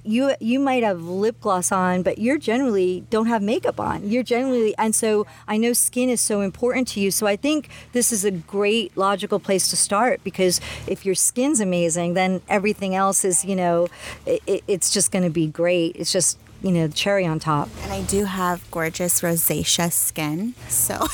you 0.08 0.34
you 0.40 0.60
might 0.60 0.84
have 0.84 1.02
lip 1.02 1.38
gloss 1.42 1.72
on, 1.72 2.04
but 2.04 2.20
you're 2.20 2.38
generally 2.38 3.04
don't 3.10 3.26
have 3.28 3.42
makeup 3.42 3.80
on. 3.80 4.08
You're 4.12 4.24
generally 4.36 4.76
and 4.78 4.94
so 4.94 5.26
I 5.48 5.58
know 5.58 5.74
skin 5.74 6.10
is 6.10 6.22
so 6.22 6.42
important 6.42 6.88
to 6.90 7.00
you. 7.00 7.10
So 7.10 7.26
I 7.26 7.36
think 7.36 7.70
this 7.94 8.12
is 8.12 8.24
a 8.24 8.32
great 8.32 8.96
logical 8.96 9.40
place 9.40 9.68
to 9.70 9.76
start 9.76 10.24
because 10.24 10.62
if 10.88 11.06
your 11.08 11.16
skin's 11.16 11.60
amazing, 11.60 12.14
then 12.14 12.42
everything 12.48 12.94
else 12.94 13.26
is 13.26 13.44
you 13.46 13.56
know 13.56 13.88
it, 14.26 14.42
it- 14.46 14.64
it's 14.68 14.90
just 14.92 15.12
going 15.12 15.24
to 15.24 15.30
be 15.44 15.48
great. 15.48 15.96
It's 15.96 16.12
just 16.12 16.38
you 16.62 16.72
know 16.72 16.88
the 16.88 16.94
cherry 16.94 17.26
on 17.26 17.40
top. 17.40 17.70
And 17.84 17.92
I 17.92 18.02
do 18.04 18.26
have 18.26 18.70
gorgeous 18.72 19.22
rosacea 19.22 19.92
skin, 19.92 20.56
so 20.68 20.96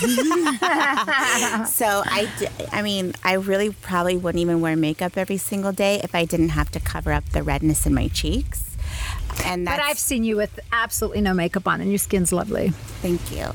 so 1.65 2.03
I, 2.05 2.29
d- 2.39 2.47
I 2.71 2.81
mean, 2.81 3.13
I 3.23 3.33
really 3.33 3.69
probably 3.71 4.17
wouldn't 4.17 4.41
even 4.41 4.61
wear 4.61 4.75
makeup 4.75 5.17
every 5.17 5.37
single 5.37 5.71
day 5.71 5.99
if 6.03 6.13
I 6.15 6.25
didn't 6.25 6.49
have 6.49 6.71
to 6.71 6.79
cover 6.79 7.11
up 7.11 7.29
the 7.31 7.43
redness 7.43 7.85
in 7.85 7.93
my 7.93 8.07
cheeks. 8.07 8.75
And 9.45 9.65
that's, 9.65 9.79
but 9.79 9.85
i've 9.85 9.97
seen 9.97 10.23
you 10.25 10.35
with 10.35 10.59
absolutely 10.73 11.21
no 11.21 11.33
makeup 11.33 11.65
on 11.67 11.79
and 11.79 11.89
your 11.89 11.97
skin's 11.97 12.33
lovely 12.33 12.69
Thank 13.01 13.31
you. 13.31 13.47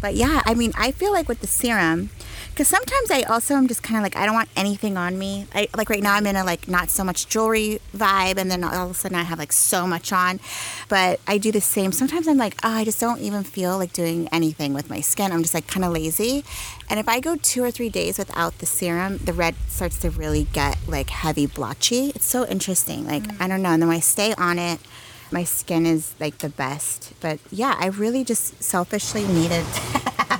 But 0.00 0.14
yeah, 0.14 0.42
I 0.44 0.54
mean, 0.54 0.72
I 0.76 0.92
feel 0.92 1.12
like 1.12 1.28
with 1.28 1.40
the 1.40 1.46
serum, 1.46 2.10
because 2.50 2.68
sometimes 2.68 3.10
I 3.10 3.22
also 3.22 3.54
am 3.54 3.68
just 3.68 3.82
kind 3.82 3.96
of 3.96 4.02
like 4.02 4.16
I 4.16 4.26
don't 4.26 4.34
want 4.34 4.48
anything 4.56 4.96
on 4.96 5.18
me. 5.18 5.46
I 5.54 5.68
like 5.76 5.88
right 5.88 6.02
now 6.02 6.14
I'm 6.14 6.26
in 6.26 6.36
a 6.36 6.44
like 6.44 6.68
not 6.68 6.90
so 6.90 7.04
much 7.04 7.28
jewelry 7.28 7.80
vibe, 7.94 8.38
and 8.38 8.50
then 8.50 8.64
all 8.64 8.86
of 8.86 8.90
a 8.90 8.94
sudden 8.94 9.16
I 9.16 9.22
have 9.22 9.38
like 9.38 9.52
so 9.52 9.86
much 9.86 10.12
on. 10.12 10.40
But 10.88 11.20
I 11.26 11.38
do 11.38 11.52
the 11.52 11.60
same. 11.60 11.92
Sometimes 11.92 12.28
I'm 12.28 12.36
like, 12.36 12.54
oh, 12.62 12.70
I 12.70 12.84
just 12.84 13.00
don't 13.00 13.20
even 13.20 13.44
feel 13.44 13.78
like 13.78 13.92
doing 13.92 14.28
anything 14.32 14.74
with 14.74 14.90
my 14.90 15.00
skin. 15.00 15.32
I'm 15.32 15.42
just 15.42 15.54
like 15.54 15.66
kind 15.66 15.84
of 15.84 15.92
lazy. 15.92 16.44
And 16.88 16.98
if 16.98 17.08
I 17.08 17.20
go 17.20 17.36
two 17.36 17.62
or 17.62 17.70
three 17.70 17.88
days 17.88 18.18
without 18.18 18.58
the 18.58 18.66
serum, 18.66 19.18
the 19.18 19.32
red 19.32 19.54
starts 19.68 19.98
to 20.00 20.10
really 20.10 20.46
get 20.52 20.76
like 20.88 21.10
heavy 21.10 21.46
blotchy. 21.46 22.10
It's 22.10 22.26
so 22.26 22.46
interesting. 22.46 23.06
Like 23.06 23.22
mm. 23.22 23.40
I 23.40 23.48
don't 23.48 23.62
know. 23.62 23.70
And 23.70 23.82
then 23.82 23.88
when 23.88 23.96
I 23.96 24.00
stay 24.00 24.34
on 24.34 24.58
it 24.58 24.80
my 25.32 25.44
skin 25.44 25.86
is 25.86 26.14
like 26.20 26.38
the 26.38 26.48
best. 26.48 27.12
But 27.20 27.38
yeah, 27.50 27.76
I 27.78 27.86
really 27.86 28.24
just 28.24 28.62
selfishly 28.62 29.26
needed 29.28 29.64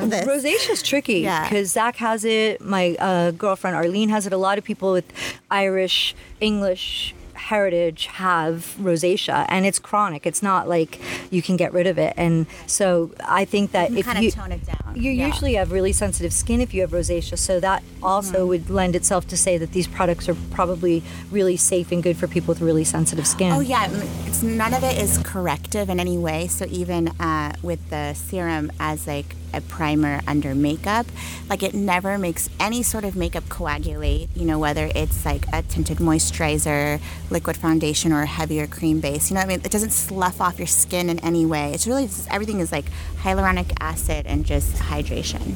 this. 0.00 0.26
Rosacea's 0.26 0.82
tricky 0.82 1.20
Yeah. 1.20 1.48
because 1.48 1.74
Zakk 1.74 1.96
has 1.96 2.24
it. 2.24 2.60
My 2.60 2.96
uh, 2.98 3.30
girlfriend 3.32 3.76
Arlene 3.76 4.08
has 4.08 4.26
it. 4.26 4.32
A 4.32 4.36
lot 4.36 4.58
of 4.58 4.64
people 4.64 4.92
with 4.92 5.04
Irish, 5.50 6.14
English 6.40 7.14
heritage 7.54 8.06
have 8.06 8.74
rosacea, 8.80 9.44
and 9.48 9.66
it's 9.66 9.78
chronic. 9.78 10.22
It's 10.30 10.42
not 10.42 10.68
like 10.68 11.00
you 11.30 11.42
can 11.42 11.56
get 11.56 11.72
rid 11.72 11.86
of 11.92 11.98
it. 11.98 12.14
And 12.16 12.46
so 12.66 13.10
I 13.42 13.44
think 13.44 13.72
that 13.72 13.90
if 13.90 14.04
kind 14.06 14.18
of 14.18 14.24
you 14.24 14.30
tone 14.30 14.52
it 14.52 14.64
down. 14.64 14.94
you 14.94 15.10
Yeah. 15.10 15.26
usually 15.26 15.54
have 15.60 15.72
really 15.72 15.92
sensitive 15.92 16.32
skin 16.32 16.60
if 16.60 16.72
you 16.74 16.80
have 16.84 16.92
rosacea, 16.92 17.36
so 17.36 17.58
that 17.60 17.82
also 18.02 18.30
Mm-hmm. 18.30 18.48
would 18.50 18.70
lend 18.70 18.94
itself 19.00 19.26
to 19.28 19.36
say 19.36 19.58
that 19.58 19.72
these 19.72 19.88
products 19.98 20.28
are 20.28 20.36
probably 20.58 21.02
really 21.30 21.56
safe 21.56 21.88
and 21.94 22.02
good 22.02 22.16
for 22.16 22.26
people 22.28 22.48
with 22.52 22.60
really 22.70 22.84
sensitive 22.84 23.26
skin. 23.26 23.50
Oh 23.52 23.60
yeah, 23.60 23.88
it's 24.28 24.42
none 24.42 24.72
of 24.72 24.82
it 24.84 24.96
is 25.04 25.18
corrective 25.24 25.86
in 25.90 25.98
any 26.06 26.16
way. 26.18 26.46
So 26.46 26.64
even 26.82 27.08
uh, 27.20 27.52
with 27.62 27.82
the 27.90 28.14
serum 28.14 28.70
as 28.78 29.06
like 29.06 29.34
a 29.52 29.60
primer 29.60 30.20
under 30.26 30.54
makeup, 30.54 31.06
like 31.48 31.62
it 31.62 31.74
never 31.74 32.18
makes 32.18 32.48
any 32.58 32.82
sort 32.82 33.04
of 33.04 33.16
makeup 33.16 33.48
coagulate. 33.48 34.28
You 34.34 34.44
know, 34.44 34.58
whether 34.58 34.90
it's 34.94 35.24
like 35.24 35.46
a 35.52 35.62
tinted 35.62 35.98
moisturizer, 35.98 37.00
liquid 37.30 37.56
foundation, 37.56 38.12
or 38.12 38.22
a 38.22 38.26
heavier 38.26 38.66
cream 38.66 39.00
base. 39.00 39.30
You 39.30 39.34
know, 39.34 39.40
what 39.40 39.46
I 39.46 39.48
mean, 39.48 39.60
it 39.64 39.70
doesn't 39.70 39.92
slough 39.92 40.40
off 40.40 40.58
your 40.58 40.66
skin 40.66 41.10
in 41.10 41.18
any 41.20 41.46
way. 41.46 41.72
It's 41.72 41.86
really 41.86 42.06
just, 42.06 42.28
everything 42.30 42.60
is 42.60 42.72
like 42.72 42.86
hyaluronic 43.18 43.72
acid 43.80 44.26
and 44.26 44.44
just 44.44 44.74
hydration. 44.76 45.54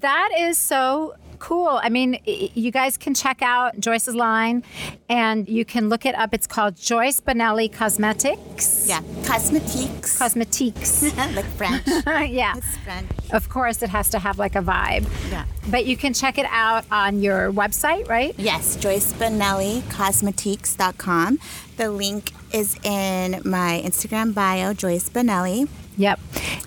That 0.00 0.30
is 0.36 0.58
so 0.58 1.14
cool. 1.40 1.80
I 1.82 1.88
mean, 1.88 2.20
you 2.24 2.70
guys 2.70 2.96
can 2.96 3.14
check 3.14 3.42
out 3.42 3.80
Joyce's 3.80 4.14
line 4.14 4.62
and 5.08 5.48
you 5.48 5.64
can 5.64 5.88
look 5.88 6.06
it 6.06 6.14
up. 6.14 6.32
It's 6.32 6.46
called 6.46 6.76
Joyce 6.76 7.20
Bonelli 7.20 7.72
Cosmetics. 7.72 8.86
Yeah, 8.88 9.02
cosmetiques, 9.24 10.18
Cosmetiques. 10.18 11.02
like 11.34 11.44
French. 11.56 11.82
yeah. 12.30 12.56
It's 12.56 12.76
French. 12.78 13.10
Of 13.32 13.48
course, 13.48 13.82
it 13.82 13.90
has 13.90 14.10
to 14.10 14.18
have 14.18 14.38
like 14.38 14.54
a 14.54 14.62
vibe. 14.62 15.08
Yeah. 15.30 15.46
But 15.68 15.86
you 15.86 15.96
can 15.96 16.14
check 16.14 16.38
it 16.38 16.46
out 16.50 16.84
on 16.92 17.20
your 17.20 17.52
website, 17.52 18.08
right? 18.08 18.34
Yes, 18.38 18.76
Joyce 18.76 19.12
Bonelli, 19.14 19.82
cosmetiques.com. 19.90 21.38
The 21.76 21.90
link 21.90 22.32
is 22.52 22.76
in 22.82 23.40
my 23.44 23.82
Instagram 23.84 24.34
bio, 24.34 24.74
Joyce 24.74 25.08
Bonelli. 25.08 25.68
Yep. 26.00 26.18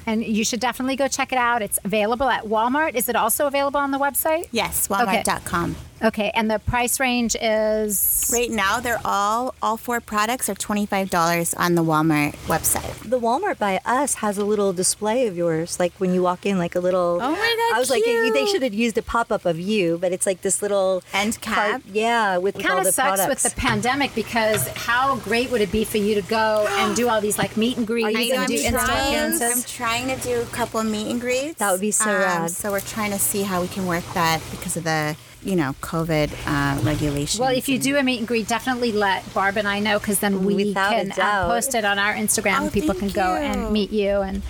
And 0.05 0.23
you 0.23 0.43
should 0.45 0.59
definitely 0.59 0.95
go 0.95 1.07
check 1.07 1.31
it 1.31 1.37
out. 1.37 1.61
It's 1.61 1.79
available 1.83 2.29
at 2.29 2.43
Walmart. 2.43 2.93
Is 2.93 3.09
it 3.09 3.15
also 3.15 3.47
available 3.47 3.79
on 3.79 3.91
the 3.91 3.97
website? 3.97 4.47
Yes, 4.51 4.87
walmart.com. 4.87 5.71
Okay, 5.71 5.79
and 6.01 6.49
the 6.51 6.59
price 6.59 6.99
range 6.99 7.35
is 7.41 8.29
Right 8.33 8.49
now, 8.49 8.79
they're 8.79 8.99
all 9.05 9.53
all 9.61 9.77
four 9.77 9.99
products 10.01 10.49
are 10.49 10.55
twenty 10.55 10.85
five 10.85 11.09
dollars 11.09 11.53
on 11.53 11.75
the 11.75 11.83
Walmart 11.83 12.33
website. 12.47 12.93
The 13.09 13.19
Walmart 13.19 13.57
by 13.57 13.79
us 13.85 14.15
has 14.15 14.37
a 14.37 14.45
little 14.45 14.73
display 14.73 15.27
of 15.27 15.37
yours, 15.37 15.79
like 15.79 15.93
when 15.99 16.13
you 16.13 16.21
walk 16.23 16.45
in, 16.45 16.57
like 16.57 16.75
a 16.75 16.79
little. 16.79 17.19
Oh 17.21 17.31
my 17.31 17.35
God, 17.35 17.75
I 17.75 17.79
was 17.79 17.89
like, 17.89 18.03
they 18.03 18.45
should 18.47 18.63
have 18.63 18.73
used 18.73 18.97
a 18.97 19.01
pop 19.01 19.31
up 19.31 19.45
of 19.45 19.59
you, 19.59 19.97
but 19.99 20.11
it's 20.11 20.25
like 20.25 20.41
this 20.41 20.61
little 20.61 21.03
End 21.13 21.39
cart- 21.41 21.71
cap? 21.71 21.81
yeah, 21.91 22.37
with, 22.37 22.55
with 22.55 22.65
kind 22.65 22.79
of 22.79 22.85
the 22.85 22.91
sucks 22.91 23.21
products. 23.21 23.43
with 23.43 23.53
the 23.53 23.59
pandemic 23.59 24.13
because 24.15 24.67
how 24.69 25.15
great 25.17 25.51
would 25.51 25.61
it 25.61 25.71
be 25.71 25.83
for 25.85 25.97
you 25.97 26.15
to 26.15 26.21
go 26.27 26.65
and 26.69 26.95
do 26.95 27.07
all 27.09 27.21
these 27.21 27.37
like 27.37 27.55
meet 27.57 27.77
and 27.77 27.85
greets 27.87 28.11
you 28.11 28.17
and 28.17 28.31
gonna 28.33 28.47
do 28.47 28.53
be 28.57 28.63
Insta 28.63 28.85
trying? 28.85 29.41
I'm 29.41 29.63
trying 29.63 30.07
to 30.07 30.23
do 30.23 30.41
a 30.41 30.45
couple 30.45 30.79
of 30.79 30.85
meet 30.85 31.09
and 31.11 31.21
greets. 31.21 31.59
That 31.59 31.71
would 31.71 31.81
be 31.81 31.91
so 31.91 32.09
Um, 32.09 32.19
rad. 32.19 32.51
So 32.51 32.71
we're 32.71 32.79
trying 32.81 33.11
to 33.11 33.19
see 33.19 33.43
how 33.43 33.61
we 33.61 33.67
can 33.67 33.85
work 33.85 34.03
that 34.13 34.41
because 34.51 34.75
of 34.77 34.83
the 34.83 35.15
you 35.45 35.55
know 35.55 35.75
COVID 35.81 36.31
uh, 36.45 36.81
regulations. 36.83 37.39
Well, 37.39 37.55
if 37.55 37.67
you 37.69 37.79
do 37.79 37.97
a 37.97 38.03
meet 38.03 38.19
and 38.19 38.27
greet, 38.27 38.47
definitely 38.47 38.91
let 38.91 39.31
Barb 39.33 39.57
and 39.57 39.67
I 39.67 39.79
know 39.79 39.99
because 39.99 40.19
then 40.19 40.43
we 40.45 40.55
Without 40.55 40.91
can 40.91 41.11
uh, 41.11 41.47
post 41.47 41.75
it 41.75 41.85
on 41.85 41.99
our 41.99 42.13
Instagram. 42.13 42.67
Oh, 42.67 42.69
People 42.69 42.95
can 42.95 43.09
go 43.09 43.35
you. 43.35 43.41
and 43.41 43.71
meet 43.71 43.91
you 43.91 44.21
and 44.21 44.41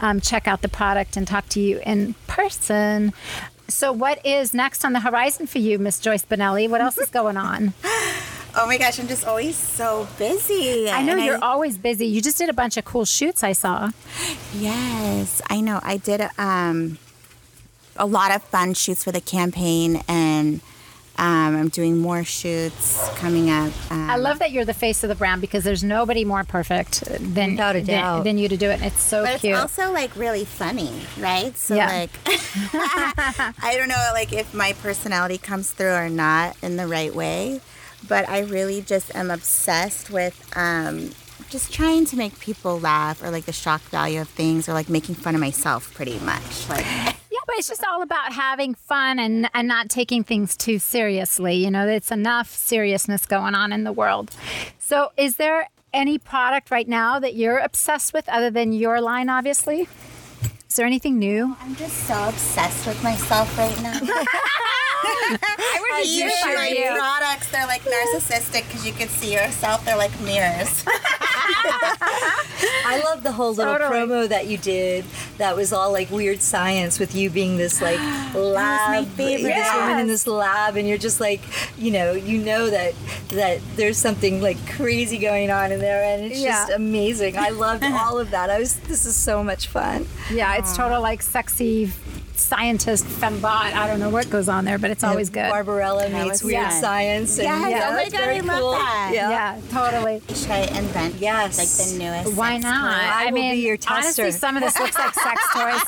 um, 0.00 0.20
check 0.20 0.46
out 0.48 0.62
the 0.62 0.68
product 0.68 1.16
and 1.16 1.26
talk 1.26 1.48
to 1.50 1.60
you 1.60 1.80
in 1.84 2.14
person. 2.26 3.12
So, 3.68 3.92
what 3.92 4.24
is 4.26 4.52
next 4.52 4.84
on 4.84 4.92
the 4.92 5.00
horizon 5.00 5.46
for 5.46 5.58
you, 5.58 5.78
Miss 5.78 6.00
Joyce 6.00 6.24
Bonelli? 6.24 6.68
What 6.68 6.80
else 6.80 6.98
is 6.98 7.08
going 7.08 7.36
on? 7.36 7.72
oh 7.84 8.66
my 8.66 8.76
gosh, 8.78 8.98
I'm 8.98 9.06
just 9.06 9.24
always 9.24 9.56
so 9.56 10.08
busy. 10.18 10.90
I 10.90 11.02
know 11.02 11.12
And 11.12 11.24
you're 11.24 11.42
always 11.42 11.78
busy. 11.78 12.06
You 12.06 12.20
just 12.20 12.36
did 12.38 12.48
a 12.48 12.52
bunch 12.52 12.76
of 12.76 12.84
cool 12.84 13.04
shoots. 13.04 13.44
I 13.44 13.52
saw. 13.52 13.90
Yes, 14.52 15.40
I 15.48 15.60
know. 15.60 15.78
I 15.84 15.98
did 15.98 16.28
um, 16.36 16.98
a 17.96 18.06
lot 18.06 18.30
of 18.34 18.42
fun 18.44 18.74
shoots 18.74 19.04
for 19.04 19.12
the 19.12 19.20
campaign, 19.20 20.02
and 20.08 20.60
um, 21.18 21.54
I'm 21.56 21.68
doing 21.68 21.98
more 21.98 22.24
shoots 22.24 23.08
coming 23.16 23.50
up. 23.50 23.72
Um, 23.90 24.08
I 24.08 24.16
love 24.16 24.38
that 24.38 24.52
you're 24.52 24.64
the 24.64 24.72
face 24.72 25.02
of 25.02 25.08
the 25.10 25.14
brand 25.14 25.40
because 25.42 25.64
there's 25.64 25.84
nobody 25.84 26.24
more 26.24 26.44
perfect 26.44 27.02
than 27.04 27.56
than, 27.56 27.84
doubt. 27.84 28.24
than 28.24 28.38
you 28.38 28.48
to 28.48 28.56
do 28.56 28.70
it. 28.70 28.74
And 28.74 28.84
it's 28.84 29.02
so 29.02 29.24
But 29.24 29.40
cute. 29.40 29.52
it's 29.54 29.60
also 29.60 29.92
like 29.92 30.14
really 30.16 30.44
funny, 30.46 30.90
right? 31.18 31.54
So 31.58 31.74
Yeah. 31.74 31.88
like 31.88 32.10
I 33.62 33.74
don't 33.76 33.88
know 33.88 34.10
like 34.12 34.32
if 34.32 34.54
my 34.54 34.72
personality 34.74 35.38
comes 35.38 35.70
through 35.72 35.92
or 35.94 36.08
not 36.08 36.56
in 36.62 36.76
the 36.76 36.86
right 36.86 37.14
way, 37.14 37.60
but 38.08 38.28
I 38.28 38.40
really 38.40 38.80
just 38.80 39.14
am 39.14 39.30
obsessed 39.30 40.10
with 40.10 40.40
um 40.56 41.10
just 41.50 41.72
trying 41.72 42.06
to 42.06 42.16
make 42.16 42.38
people 42.38 42.78
laugh 42.78 43.22
or 43.22 43.30
like 43.30 43.44
the 43.44 43.52
shock 43.52 43.82
value 43.82 44.20
of 44.20 44.28
things 44.28 44.68
or 44.68 44.72
like 44.72 44.88
making 44.88 45.16
fun 45.16 45.34
of 45.34 45.40
myself 45.40 45.92
pretty 45.94 46.18
much. 46.20 46.68
Like 46.68 46.86
Yeah, 46.86 47.40
but 47.46 47.56
it's 47.56 47.68
just 47.68 47.84
all 47.84 48.02
about 48.02 48.32
having 48.32 48.74
fun 48.74 49.18
and, 49.18 49.50
and 49.52 49.66
not 49.66 49.88
taking 49.88 50.22
things 50.22 50.56
too 50.56 50.78
seriously. 50.78 51.56
You 51.56 51.70
know, 51.70 51.88
it's 51.88 52.12
enough 52.12 52.48
seriousness 52.54 53.26
going 53.26 53.54
on 53.54 53.72
in 53.72 53.84
the 53.84 53.92
world. 53.92 54.30
So, 54.78 55.10
is 55.16 55.36
there 55.36 55.68
any 55.92 56.18
product 56.18 56.70
right 56.70 56.86
now 56.86 57.18
that 57.18 57.34
you're 57.34 57.58
obsessed 57.58 58.12
with 58.12 58.28
other 58.28 58.50
than 58.50 58.72
your 58.72 59.00
line, 59.00 59.28
obviously? 59.28 59.88
Is 60.68 60.76
there 60.76 60.86
anything 60.86 61.18
new? 61.18 61.56
I'm 61.60 61.74
just 61.74 61.96
so 62.06 62.28
obsessed 62.28 62.86
with 62.86 63.02
myself 63.02 63.58
right 63.58 63.82
now. 63.82 63.98
I 65.04 65.96
would 65.98 66.06
you 66.08 66.24
use 66.24 66.38
should 66.38 66.54
my 66.54 66.70
be. 66.70 66.84
products. 66.98 67.50
They're 67.50 67.66
like 67.66 67.82
narcissistic 67.82 68.66
because 68.68 68.86
you 68.86 68.92
can 68.92 69.08
see 69.08 69.32
yourself. 69.32 69.84
They're 69.84 69.96
like 69.96 70.18
mirrors. 70.20 70.84
I 71.72 73.00
love 73.04 73.22
the 73.22 73.32
whole 73.32 73.54
little 73.54 73.74
Totally. 73.74 73.90
promo 73.90 74.28
that 74.28 74.46
you 74.46 74.58
did. 74.58 75.04
That 75.38 75.56
was 75.56 75.72
all 75.72 75.92
like 75.92 76.10
weird 76.10 76.40
science 76.42 76.98
with 76.98 77.14
you 77.14 77.30
being 77.30 77.56
this 77.56 77.80
like 77.80 77.98
lab, 78.34 79.06
favorite. 79.08 79.54
this 79.54 79.74
woman 79.74 79.98
in 80.00 80.06
this 80.06 80.26
lab, 80.26 80.76
and 80.76 80.88
you're 80.88 80.98
just 80.98 81.20
like, 81.20 81.40
you 81.78 81.90
know, 81.90 82.12
you 82.12 82.38
know 82.38 82.68
that 82.70 82.94
that 83.30 83.60
there's 83.76 83.98
something 83.98 84.40
like 84.42 84.58
crazy 84.70 85.18
going 85.18 85.50
on 85.50 85.72
in 85.72 85.80
there, 85.80 86.02
and 86.04 86.24
it's 86.24 86.42
just 86.42 86.70
amazing. 86.70 87.36
I 87.36 87.50
loved 87.50 87.84
all 87.84 88.18
of 88.18 88.30
that. 88.30 88.50
I 88.50 88.58
was. 88.58 88.78
This 88.80 89.06
is 89.06 89.16
so 89.16 89.42
much 89.42 89.68
fun. 89.68 90.06
Yeah, 90.30 90.56
it's 90.56 90.76
total 90.76 91.00
like 91.00 91.22
sexy 91.22 91.86
scientist 92.40 93.04
fembot. 93.04 93.44
I 93.44 93.86
don't 93.86 94.00
know 94.00 94.10
what 94.10 94.28
goes 94.30 94.48
on 94.48 94.64
there, 94.64 94.78
but 94.78 94.90
it's 94.90 95.04
always 95.04 95.30
good. 95.30 95.50
Barbarella 95.50 96.08
meets 96.10 96.28
was 96.28 96.44
weird 96.44 96.66
fun. 96.68 96.80
science. 96.80 97.38
And 97.38 97.44
Yes, 97.48 97.70
yeah, 97.70 97.88
oh 97.90 97.92
my 97.94 98.08
God, 98.08 98.20
I 98.22 98.40
love 98.40 98.58
cool. 98.60 98.70
that. 98.72 99.10
Yeah. 99.14 99.30
yeah, 99.30 99.60
totally. 99.70 100.22
Should 100.34 100.50
I 100.50 100.60
invent 100.78 101.14
Yes. 101.16 101.58
like 101.58 101.68
the 101.88 102.04
newest? 102.04 102.36
Why 102.36 102.52
sex 102.54 102.62
not? 102.64 102.90
toy? 102.90 103.06
I 103.06 103.24
will 103.26 103.32
mean, 103.32 103.52
be 103.54 103.60
your 103.60 103.78
honestly, 103.88 104.30
some 104.32 104.56
of 104.56 104.62
this 104.62 104.78
looks 104.78 104.98
like 104.98 105.14
sex 105.14 105.42
toys. 105.54 105.82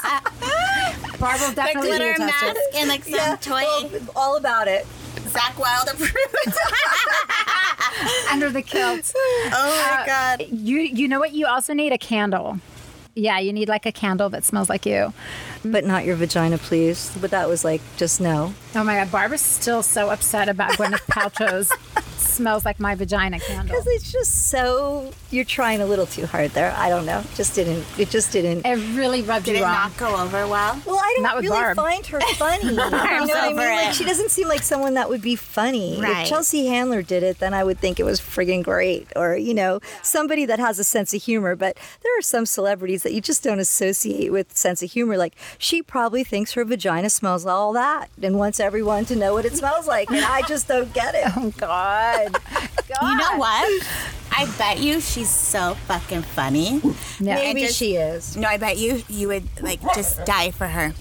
Barb 1.19 1.41
will 1.41 1.49
The 1.51 1.55
definitely 1.55 1.91
be 1.93 2.05
your 2.05 2.15
glitter 2.15 2.31
tester. 2.31 2.47
mask 2.47 2.61
and 2.75 2.89
like 2.89 3.05
some 3.05 3.15
Yeah, 3.15 3.37
toy. 3.37 3.63
well, 3.63 3.91
all 4.17 4.37
about 4.37 4.69
it. 4.69 4.87
Zakk 5.33 5.59
Wylde 5.59 5.89
approved. 5.95 6.59
under 8.31 8.51
the 8.51 8.63
kilt. 8.63 9.13
oh 9.17 9.51
my 9.97 10.03
uh, 10.03 10.07
god. 10.07 10.47
You 10.51 10.79
you 10.81 11.09
know 11.09 11.19
what? 11.21 11.33
You 11.33 11.47
also 11.47 11.73
need 11.75 11.93
a 11.93 11.99
candle. 11.99 12.59
Yeah, 13.15 13.39
you 13.39 13.53
need 13.53 13.69
like 13.69 13.85
a 13.85 13.93
candle 13.93 14.31
that 14.31 14.45
smells 14.45 14.69
like 14.69 14.87
you. 14.87 15.13
But 15.65 15.85
not 15.85 16.05
your 16.05 16.17
vagina, 16.17 16.59
please. 16.59 17.15
But 17.21 17.31
that 17.31 17.49
was 17.49 17.65
like 17.65 17.83
just 17.97 18.21
no. 18.21 18.55
Oh 18.75 18.85
my 18.85 18.97
god, 18.97 19.11
Barbara's 19.13 19.43
still 19.43 19.83
so 19.83 20.11
upset 20.11 20.49
about 20.49 20.73
Gwyneth 20.73 21.07
Paltrow's 21.07 21.71
smells 22.33 22.65
like 22.65 22.81
my 22.81 22.95
vagina 22.95 23.39
candle. 23.39 23.67
Because 23.77 23.87
it's 23.89 24.11
just 24.11 24.49
so 24.49 25.11
you're 25.31 25.45
trying 25.45 25.81
a 25.81 25.87
little 25.87 26.07
too 26.07 26.27
hard 26.27 26.51
there. 26.53 26.73
I 26.77 26.89
don't 26.89 27.07
know. 27.07 27.23
Just 27.35 27.55
didn't. 27.55 27.85
It 27.99 28.11
just 28.11 28.33
didn't. 28.33 28.67
It 28.67 28.77
really 28.97 29.23
rubbed 29.23 29.47
Did 29.47 29.53
you 29.53 29.59
it 29.63 29.65
wrong. 29.65 29.73
not 29.75 29.97
go 29.97 30.17
over 30.17 30.47
well? 30.47 30.81
Well, 30.87 30.97
I 30.99 31.15
don't 31.21 31.37
really 31.37 31.49
Barb. 31.49 31.77
find 31.77 32.05
her 32.07 32.21
funny. 32.37 32.65
you 32.67 32.73
know 32.73 32.91
what 32.91 32.95
I 33.03 33.49
mean? 33.49 33.57
Like 33.57 33.95
she 33.95 34.05
doesn't 34.05 34.31
seem 34.31 34.49
like 34.49 34.63
someone 34.63 34.95
that 34.95 35.09
would 35.09 35.23
be 35.23 35.37
funny. 35.37 36.01
Right. 36.01 36.23
If 36.23 36.29
Chelsea 36.29 36.67
Handler 36.67 37.03
did 37.03 37.23
it, 37.23 37.39
then 37.39 37.55
I 37.55 37.65
would 37.65 37.79
think 37.79 37.99
it 38.01 38.05
was 38.05 38.21
friggin' 38.21 38.63
great. 38.63 39.09
Or 39.17 39.37
you 39.37 39.55
know, 39.55 39.81
somebody 40.03 40.47
that 40.47 40.59
has 40.59 40.79
a 40.79 40.85
sense 40.85 41.15
of 41.15 41.23
humor. 41.23 41.57
But 41.57 41.77
there 42.03 42.19
are 42.19 42.23
some 42.23 42.47
celebrities 42.47 43.03
that 43.03 43.13
you 43.13 43.21
just 43.21 43.43
don't 43.43 43.59
associate 43.61 44.31
with 44.33 44.57
sense 44.57 44.83
of 44.83 44.91
humor. 44.91 45.17
Like 45.17 45.35
she 45.59 45.83
probably 45.83 46.25
thinks 46.25 46.53
her 46.53 46.65
vagina 46.65 47.11
smells 47.11 47.47
all 47.47 47.73
that 47.75 48.09
and 48.23 48.39
wants 48.39 48.61
everyone 48.61 49.05
to 49.07 49.17
know 49.17 49.35
what 49.35 49.45
it 49.45 49.55
smells 49.57 49.87
like, 49.87 50.11
and 50.11 50.25
I 50.25 50.43
just 50.43 50.69
don't 50.69 50.93
get 50.93 51.15
it. 51.15 51.23
Oh 51.35 51.51
God. 51.57 52.22
God. 52.31 52.39
You 53.03 53.17
know 53.17 53.37
what? 53.39 53.87
I 54.37 54.47
bet 54.59 54.79
you 54.81 55.01
she's 55.01 55.31
so 55.31 55.75
fucking 55.87 56.23
funny. 56.23 56.81
Yeah. 57.21 57.35
Maybe 57.37 57.63
just- 57.63 57.77
she 57.79 57.97
is. 57.97 58.37
No, 58.37 58.49
I 58.49 58.57
bet 58.59 58.77
you 58.79 59.03
you 59.09 59.29
would 59.29 59.49
like 59.63 59.81
just 59.95 60.25
die 60.25 60.51
for 60.51 60.67
her. 60.69 60.93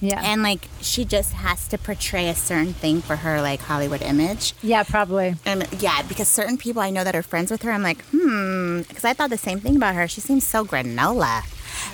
Yeah. 0.00 0.20
And 0.24 0.42
like 0.42 0.66
she 0.80 1.04
just 1.04 1.32
has 1.34 1.68
to 1.68 1.76
portray 1.78 2.28
a 2.28 2.34
certain 2.34 2.72
thing 2.72 3.02
for 3.02 3.16
her 3.16 3.42
like 3.42 3.60
Hollywood 3.60 4.00
image. 4.00 4.54
yeah, 4.62 4.82
probably. 4.82 5.34
And 5.44 5.68
yeah, 5.80 6.00
because 6.02 6.26
certain 6.28 6.56
people 6.56 6.80
I 6.80 6.88
know 6.90 7.04
that 7.04 7.14
are 7.14 7.22
friends 7.22 7.50
with 7.50 7.62
her, 7.62 7.70
I'm 7.70 7.82
like, 7.82 8.02
hmm, 8.10 8.80
because 8.88 9.04
I 9.04 9.12
thought 9.12 9.28
the 9.30 9.36
same 9.38 9.60
thing 9.60 9.76
about 9.76 9.94
her. 9.96 10.08
She 10.08 10.20
seems 10.22 10.46
so 10.46 10.64
granola. 10.64 11.42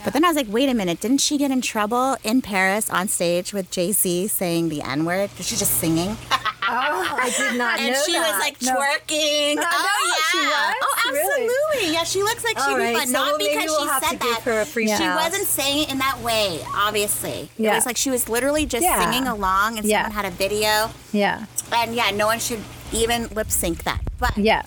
But 0.04 0.12
then 0.12 0.24
I 0.24 0.28
was 0.28 0.36
like, 0.36 0.46
wait 0.48 0.68
a 0.68 0.74
minute, 0.74 1.00
didn't 1.00 1.18
she 1.20 1.36
get 1.36 1.50
in 1.50 1.60
trouble 1.60 2.16
in 2.22 2.42
Paris 2.42 2.88
on 2.90 3.08
stage 3.08 3.52
with 3.52 3.70
Jay 3.70 3.90
Z 3.92 4.28
saying 4.28 4.68
the 4.68 4.82
N 4.82 5.04
word? 5.04 5.30
Was 5.36 5.46
she 5.48 5.56
just 5.56 5.72
singing? 5.74 6.16
Oh, 6.68 7.18
I 7.22 7.30
did 7.36 7.56
not 7.58 7.78
and 7.80 7.94
she 8.04 8.12
that. 8.12 8.30
was 8.30 8.40
like 8.40 8.58
twerking. 8.58 9.56
oh, 9.58 10.32
yeah. 10.34 10.68
was? 10.68 10.74
Oh, 10.82 11.10
Really? 11.12 11.44
absolutely. 11.46 11.92
Yeah, 11.94 12.04
she 12.04 12.22
looks 12.22 12.44
like 12.44 12.58
she 12.58 12.64
All 12.70 12.74
would, 12.76 12.92
but 12.94 13.06
so 13.06 13.12
not 13.12 13.26
well, 13.28 13.38
because 13.38 13.64
we'll 13.66 13.82
she 13.84 14.06
said 14.06 14.18
that. 14.18 14.20
give 14.20 14.42
her 14.44 14.60
a 14.60 14.66
free 14.66 14.86
she 14.88 15.02
wasn't 15.04 15.46
saying 15.46 15.84
it 15.84 15.90
in 15.92 15.98
that 15.98 16.18
way, 16.20 16.60
obviously. 16.74 17.48
Yeah. 17.56 17.72
It 17.72 17.74
was 17.76 17.86
like 17.86 17.96
she 17.96 18.10
was 18.10 18.28
literally 18.28 18.66
just 18.66 18.82
Yeah. 18.82 19.10
singing 19.10 19.28
along 19.28 19.78
and 19.78 19.86
Yeah. 19.86 20.02
someone 20.04 20.24
had 20.24 20.32
a 20.32 20.34
video. 20.36 20.90
Yeah. 21.12 21.46
And 21.72 21.94
yeah, 21.94 22.10
no 22.10 22.26
one 22.26 22.38
should 22.40 22.60
even 22.92 23.28
lip 23.28 23.50
sync 23.50 23.84
that. 23.84 24.00
But 24.18 24.36
Yeah. 24.38 24.62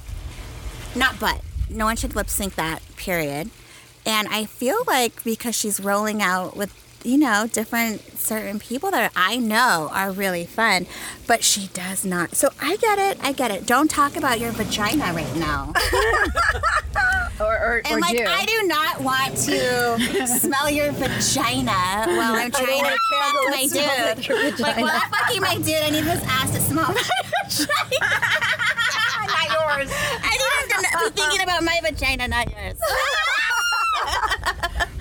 not 0.95 1.19
but 1.19 1.41
no 1.69 1.85
one 1.85 1.95
should 1.95 2.15
lip 2.15 2.29
sync 2.29 2.55
that 2.55 2.81
period 2.95 3.49
and 4.05 4.27
i 4.31 4.43
feel 4.45 4.77
like 4.88 5.23
because 5.23 5.53
she's 5.55 5.79
rolling 5.79 6.19
out 6.21 6.57
with 6.57 6.73
you 7.03 7.17
know 7.17 7.47
different 7.51 8.01
certain 8.19 8.59
people 8.59 8.91
that 8.91 9.12
i 9.15 9.38
know 9.38 9.89
are 9.93 10.12
really 10.12 10.45
fun 10.45 10.85
but 11.27 11.43
she 11.43 11.67
does 11.73 12.03
not. 12.05 12.35
So 12.35 12.49
i 12.62 12.75
get 12.77 12.97
it 12.99 13.17
i 13.23 13.31
get 13.31 13.51
it. 13.51 13.65
Don't 13.65 13.89
talk 13.89 14.15
about 14.17 14.39
your 14.39 14.51
vagina 14.51 15.13
right 15.13 15.35
now. 15.35 15.73
Or 17.39 17.55
or, 17.55 17.81
and 17.85 17.93
or 17.95 17.99
like 18.01 18.17
do. 18.17 18.25
i 18.27 18.43
do 18.43 18.67
not 18.67 18.99
want 18.99 19.33
to 19.47 20.27
smell 20.27 20.69
your 20.69 20.91
vagina 20.91 21.71
while 21.71 22.35
i'm 22.35 22.51
trying 22.51 22.83
to 22.83 22.97
fuck 23.09 23.33
my 23.49 23.65
smells 23.65 24.17
like 24.17 24.25
dude 24.25 24.59
like 24.59 24.75
while 24.75 24.89
i'm 24.91 25.09
fucking 25.09 25.39
my 25.41 25.55
dude 25.55 25.75
i 25.81 25.89
need 25.89 26.03
his 26.03 26.21
ass 26.25 26.51
to 26.51 26.59
smell 26.59 26.89
my 26.91 27.01
vagina 27.47 27.71
not 29.29 29.47
yours. 29.47 29.89
I 30.21 30.35
need 30.35 30.75
him 30.75 30.83
to 30.83 31.12
be 31.15 31.21
thinking 31.21 31.43
about 31.43 31.63
my 31.63 31.79
vagina 31.81 32.27
not 32.27 32.51
yours 32.51 32.77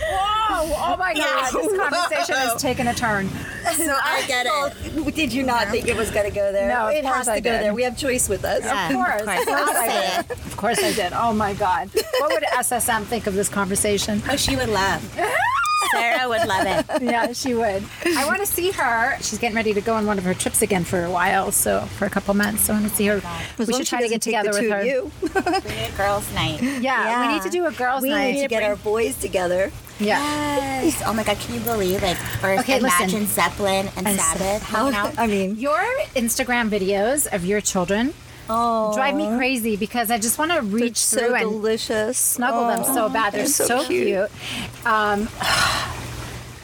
Whoa! 0.00 0.74
Oh 0.76 0.96
my 0.98 1.14
God! 1.14 1.52
This 1.52 1.78
conversation 1.78 2.34
has 2.36 2.60
taken 2.60 2.86
a 2.88 2.94
turn. 2.94 3.28
so 3.74 3.96
i 4.02 4.24
get 4.26 4.46
it 4.46 5.14
did 5.14 5.32
you 5.32 5.42
not 5.42 5.68
think 5.68 5.88
it 5.88 5.96
was 5.96 6.10
going 6.10 6.28
to 6.28 6.34
go 6.34 6.52
there? 6.52 6.68
No, 6.68 6.86
it 6.86 7.04
has 7.04 7.26
to 7.26 7.32
I 7.32 7.40
go 7.40 7.50
did. 7.50 7.62
there. 7.62 7.74
We 7.74 7.82
have 7.82 7.96
choice 7.98 8.28
with 8.28 8.44
us. 8.44 8.62
Yeah, 8.64 8.88
Of 8.88 8.94
course, 8.94 9.20
of 9.22 9.26
course. 9.26 9.38
of 9.40 9.46
course 9.46 9.68
I'll 9.68 9.88
say 9.88 10.22
did. 10.28 10.30
Of 10.46 10.56
course 10.56 10.78
I 10.82 10.92
did. 10.92 11.12
Oh 11.12 11.32
my 11.32 11.54
God! 11.54 11.90
What 12.20 12.32
would 12.32 12.42
SSM 12.44 13.04
think 13.04 13.26
of 13.26 13.34
this 13.34 13.48
conversation? 13.48 14.22
oh 14.30 14.36
she 14.36 14.56
would 14.56 14.68
laugh 14.68 15.02
Sarah 15.92 16.28
would 16.28 16.46
love 16.46 16.66
it. 16.66 17.02
yeah, 17.02 17.32
she 17.32 17.54
would. 17.54 17.84
I 18.16 18.24
want 18.26 18.40
to 18.40 18.46
see 18.46 18.70
her. 18.72 19.16
She's 19.20 19.38
getting 19.38 19.56
ready 19.56 19.72
to 19.74 19.80
go 19.80 19.94
on 19.94 20.06
one 20.06 20.18
of 20.18 20.24
her 20.24 20.34
trips 20.34 20.62
again 20.62 20.84
for 20.84 21.04
a 21.04 21.10
while, 21.10 21.52
so 21.52 21.80
for 21.96 22.04
a 22.04 22.10
couple 22.10 22.34
months. 22.34 22.62
So 22.62 22.72
I 22.74 22.80
want 22.80 22.90
to 22.90 22.94
see 22.96 23.06
her. 23.06 23.20
As 23.58 23.68
we 23.68 23.74
should 23.74 23.86
try 23.86 24.02
to 24.02 24.08
get 24.08 24.20
together 24.22 24.50
with 24.50 24.60
two 24.60 24.70
her. 24.70 24.80
of 24.80 24.86
you. 24.86 25.10
Bring 25.20 25.44
a 25.46 25.96
girls' 25.96 26.32
night. 26.34 26.60
Yeah, 26.62 27.26
we 27.26 27.32
need 27.34 27.42
to 27.42 27.50
do 27.50 27.66
a 27.66 27.72
girls' 27.72 28.02
we 28.02 28.10
night. 28.10 28.26
We 28.26 28.32
need 28.34 28.42
to 28.42 28.48
get 28.48 28.62
our 28.62 28.76
boys 28.76 29.16
together. 29.18 29.70
yeah. 29.98 30.18
Yes. 30.82 31.02
Oh 31.06 31.12
my 31.12 31.24
God, 31.24 31.38
can 31.38 31.54
you 31.54 31.60
believe 31.60 32.02
like 32.02 32.16
or 32.42 32.58
Okay, 32.60 32.78
listen. 32.80 33.02
imagine 33.08 33.26
Zeppelin 33.26 33.88
and, 33.96 34.06
And 34.06 34.20
Sabbath 34.20 34.62
How, 34.62 34.90
hanging? 34.90 35.18
I 35.18 35.26
mean, 35.26 35.56
Your 35.56 35.78
Instagram 36.14 36.68
videos 36.70 37.26
of 37.32 37.44
your 37.44 37.60
children 37.60 38.14
oh, 38.48 38.94
drive 38.94 39.14
me 39.14 39.26
crazy 39.36 39.76
because 39.76 40.10
I 40.10 40.18
just 40.18 40.38
want 40.38 40.52
to 40.52 40.62
reach 40.62 40.96
so 40.96 41.18
through 41.18 41.34
and 41.34 41.50
delicious. 41.50 42.18
snuggle 42.18 42.66
them 42.68 42.84
so 42.84 43.08
bad. 43.08 43.32
They're, 43.32 43.40
they're 43.42 43.46
so 43.48 43.66
so, 43.66 43.84
cute. 43.86 44.06
cute. 44.06 44.86
Um, 44.86 45.28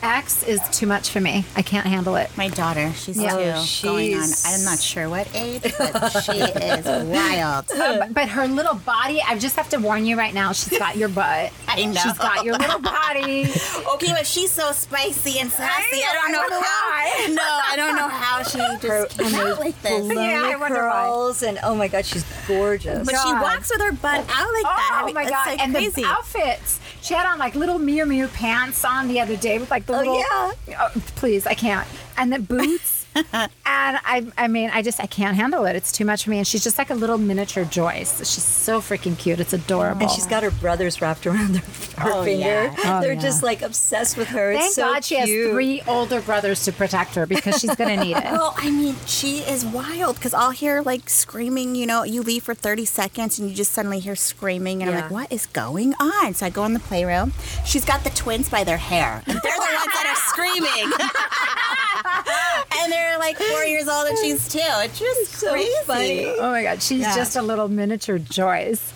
X 0.04 0.42
is 0.42 0.60
too 0.70 0.86
much 0.86 1.08
for 1.08 1.20
me. 1.20 1.44
I 1.56 1.62
can't 1.62 1.86
handle 1.86 2.16
it. 2.16 2.30
My 2.36 2.48
daughter, 2.48 2.92
she's 2.92 3.16
Yeah. 3.20 3.30
two, 3.30 3.88
oh, 3.88 3.92
going 3.94 4.14
on. 4.14 4.28
I'm 4.44 4.62
not 4.64 4.78
sure 4.78 5.08
what 5.08 5.26
age, 5.34 5.62
but 5.78 6.10
she 6.22 6.32
is 6.40 6.84
wild. 7.08 7.66
But, 7.94 8.12
but 8.14 8.28
her 8.28 8.46
little 8.46 8.74
body, 8.74 9.20
I 9.26 9.38
just 9.38 9.56
have 9.56 9.68
to 9.70 9.78
warn 9.78 10.04
you 10.04 10.16
right 10.18 10.34
now, 10.34 10.52
she's 10.52 10.78
got 10.78 10.96
your 10.96 11.08
butt. 11.08 11.52
I 11.68 11.84
know. 11.86 12.00
She's 12.00 12.18
got 12.18 12.44
your 12.44 12.56
little 12.58 12.80
body. 12.80 13.50
Okay, 13.94 14.08
but 14.12 14.26
she's 14.26 14.50
so 14.50 14.72
spicy 14.72 15.38
and 15.38 15.50
sassy. 15.50 16.02
I 16.02 16.10
I, 16.10 16.14
don't 16.14 16.32
know, 16.32 16.38
know 16.48 16.60
I 16.60 17.24
how. 17.26 17.32
No, 17.32 17.42
I 17.72 17.76
don't 17.76 17.96
know 17.96 18.08
how 18.08 18.42
she 18.42 18.58
just 18.86 19.18
came 19.18 19.34
out 19.34 19.60
like 19.60 19.80
this. 19.82 19.92
Baloney 19.92 20.14
Yeah, 20.30 20.50
I 20.52 20.56
wonder 20.56 20.84
why. 20.86 21.04
curls 21.06 21.42
and 21.44 21.58
oh 21.62 21.74
my 21.76 21.86
god, 21.88 22.04
she's 22.04 22.24
gorgeous. 22.48 23.06
But 23.06 23.14
she 23.22 23.32
walks 23.32 23.70
with 23.70 23.80
her 23.82 23.92
butt 23.92 24.20
out 24.20 24.26
like 24.52 24.62
that. 24.64 24.90
Oh 24.92 24.96
I 24.96 25.02
Oh 25.02 25.06
mean, 25.06 25.14
my 25.14 25.22
it's 25.22 25.30
god! 25.30 25.46
like 25.46 25.60
and 25.60 25.72
crazy. 25.74 26.02
the 26.02 26.08
outfits. 26.08 26.80
She 27.02 27.14
had 27.14 27.26
on 27.26 27.38
like 27.38 27.54
little 27.54 27.78
Miu 27.78 28.04
Miu 28.06 28.32
pants 28.32 28.84
on 28.84 29.06
the 29.08 29.20
other 29.20 29.36
day 29.36 29.58
with 29.58 29.70
like 29.70 29.86
the 29.86 29.92
Oh, 29.94 29.98
little. 29.98 30.18
yeah. 30.18 30.80
Oh, 30.80 31.00
please, 31.16 31.46
I 31.46 31.54
can't. 31.54 31.86
And 32.16 32.32
the 32.32 32.38
boots. 32.38 33.03
and 33.32 33.50
I, 33.64 34.26
I 34.36 34.48
mean, 34.48 34.70
I 34.72 34.82
just, 34.82 35.00
I 35.00 35.06
can't 35.06 35.36
handle 35.36 35.64
it. 35.66 35.76
It's 35.76 35.92
too 35.92 36.04
much 36.04 36.24
for 36.24 36.30
me. 36.30 36.38
And 36.38 36.46
she's 36.46 36.64
just 36.64 36.78
like 36.78 36.90
a 36.90 36.94
little 36.94 37.18
miniature 37.18 37.64
Joyce. 37.64 38.18
She's 38.18 38.42
so 38.44 38.80
freaking 38.80 39.16
cute. 39.18 39.40
It's 39.40 39.52
adorable. 39.52 40.02
and 40.02 40.10
she's 40.10 40.26
got 40.26 40.42
her 40.42 40.50
brothers 40.50 41.00
wrapped 41.00 41.26
around 41.26 41.56
her, 41.56 42.02
her 42.02 42.12
Oh, 42.12 42.24
finger. 42.24 42.44
Oh, 42.46 42.82
yeah. 42.82 42.98
Oh, 42.98 43.00
They're 43.00 43.12
yeah. 43.14 43.20
just 43.20 43.42
like 43.42 43.62
obsessed 43.62 44.16
with 44.16 44.28
her. 44.28 44.52
Thank 44.54 44.64
it's 44.66 44.74
so 44.74 44.92
God 44.92 45.04
she 45.04 45.14
has 45.16 45.28
three 45.28 45.80
older 45.86 46.20
brothers 46.20 46.64
to 46.64 46.72
protect 46.72 47.14
her 47.14 47.26
because 47.26 47.60
she's 47.60 47.74
gonna 47.76 47.96
need 47.96 48.16
it. 48.16 48.24
Well, 48.34 48.54
I 48.58 48.70
mean, 48.70 48.96
she 49.06 49.38
is 49.38 49.64
wild 49.64 50.16
because 50.16 50.34
I'll 50.34 50.50
hear 50.50 50.82
like 50.82 51.08
screaming. 51.08 51.74
You 51.76 51.86
know, 51.86 52.02
you 52.02 52.22
leave 52.22 52.42
for 52.42 52.54
30 52.54 52.84
seconds 52.84 53.38
and 53.38 53.48
you 53.48 53.54
just 53.54 53.72
suddenly 53.72 54.00
hear 54.00 54.16
screaming, 54.16 54.82
and 54.82 54.90
I'm 54.90 55.02
like, 55.02 55.10
what 55.10 55.32
is 55.32 55.46
going 55.46 55.94
on? 56.00 56.34
So 56.34 56.46
I 56.46 56.50
go 56.50 56.64
in 56.64 56.74
the 56.74 56.80
playroom. 56.80 57.32
She's 57.64 57.84
got 57.84 58.02
the 58.02 58.10
twins 58.10 58.48
by 58.48 58.64
their 58.64 58.76
hair, 58.76 59.22
and 59.26 59.38
they're 59.40 59.52
the 59.52 59.60
ones 59.60 59.92
that 59.94 60.06
are 60.08 60.16
screaming. 60.30 60.90
and 62.84 62.92
they're 62.92 63.18
like 63.18 63.36
four 63.36 63.64
years 63.64 63.88
old, 63.88 64.06
and 64.08 64.16
she's 64.18 64.48
two. 64.48 64.58
It's 64.62 64.98
just 64.98 65.32
so 65.32 65.50
crazy. 65.52 65.72
funny. 65.86 66.26
Oh 66.26 66.50
my 66.50 66.62
God, 66.62 66.82
she's 66.82 67.00
Yeah. 67.00 67.16
just 67.16 67.36
a 67.36 67.42
little 67.42 67.68
miniature 67.68 68.18
Joyce. 68.18 68.92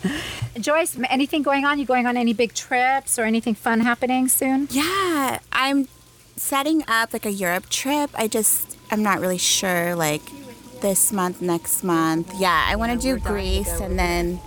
Joyce, 0.60 0.96
anything 1.08 1.42
going 1.42 1.64
on? 1.64 1.78
You 1.78 1.84
going 1.84 2.06
on 2.06 2.16
any 2.16 2.32
big 2.32 2.54
trips 2.54 3.18
or 3.18 3.22
anything 3.24 3.54
fun 3.54 3.80
happening 3.80 4.28
soon? 4.28 4.68
Yeah, 4.70 5.38
I'm 5.52 5.88
setting 6.36 6.82
up 6.88 7.12
like 7.12 7.26
a 7.26 7.32
Europe 7.32 7.68
trip. 7.68 8.10
I 8.14 8.28
just, 8.28 8.76
I'm 8.90 9.02
not 9.02 9.20
really 9.20 9.38
sure, 9.38 9.94
like 9.94 10.22
this 10.80 11.12
month, 11.12 11.40
next 11.42 11.82
month. 11.82 12.32
Yeah, 12.38 12.64
I 12.68 12.76
want 12.76 12.92
to 12.92 12.98
do 12.98 13.18
Greece 13.18 13.80
and 13.80 13.98
then 13.98 14.40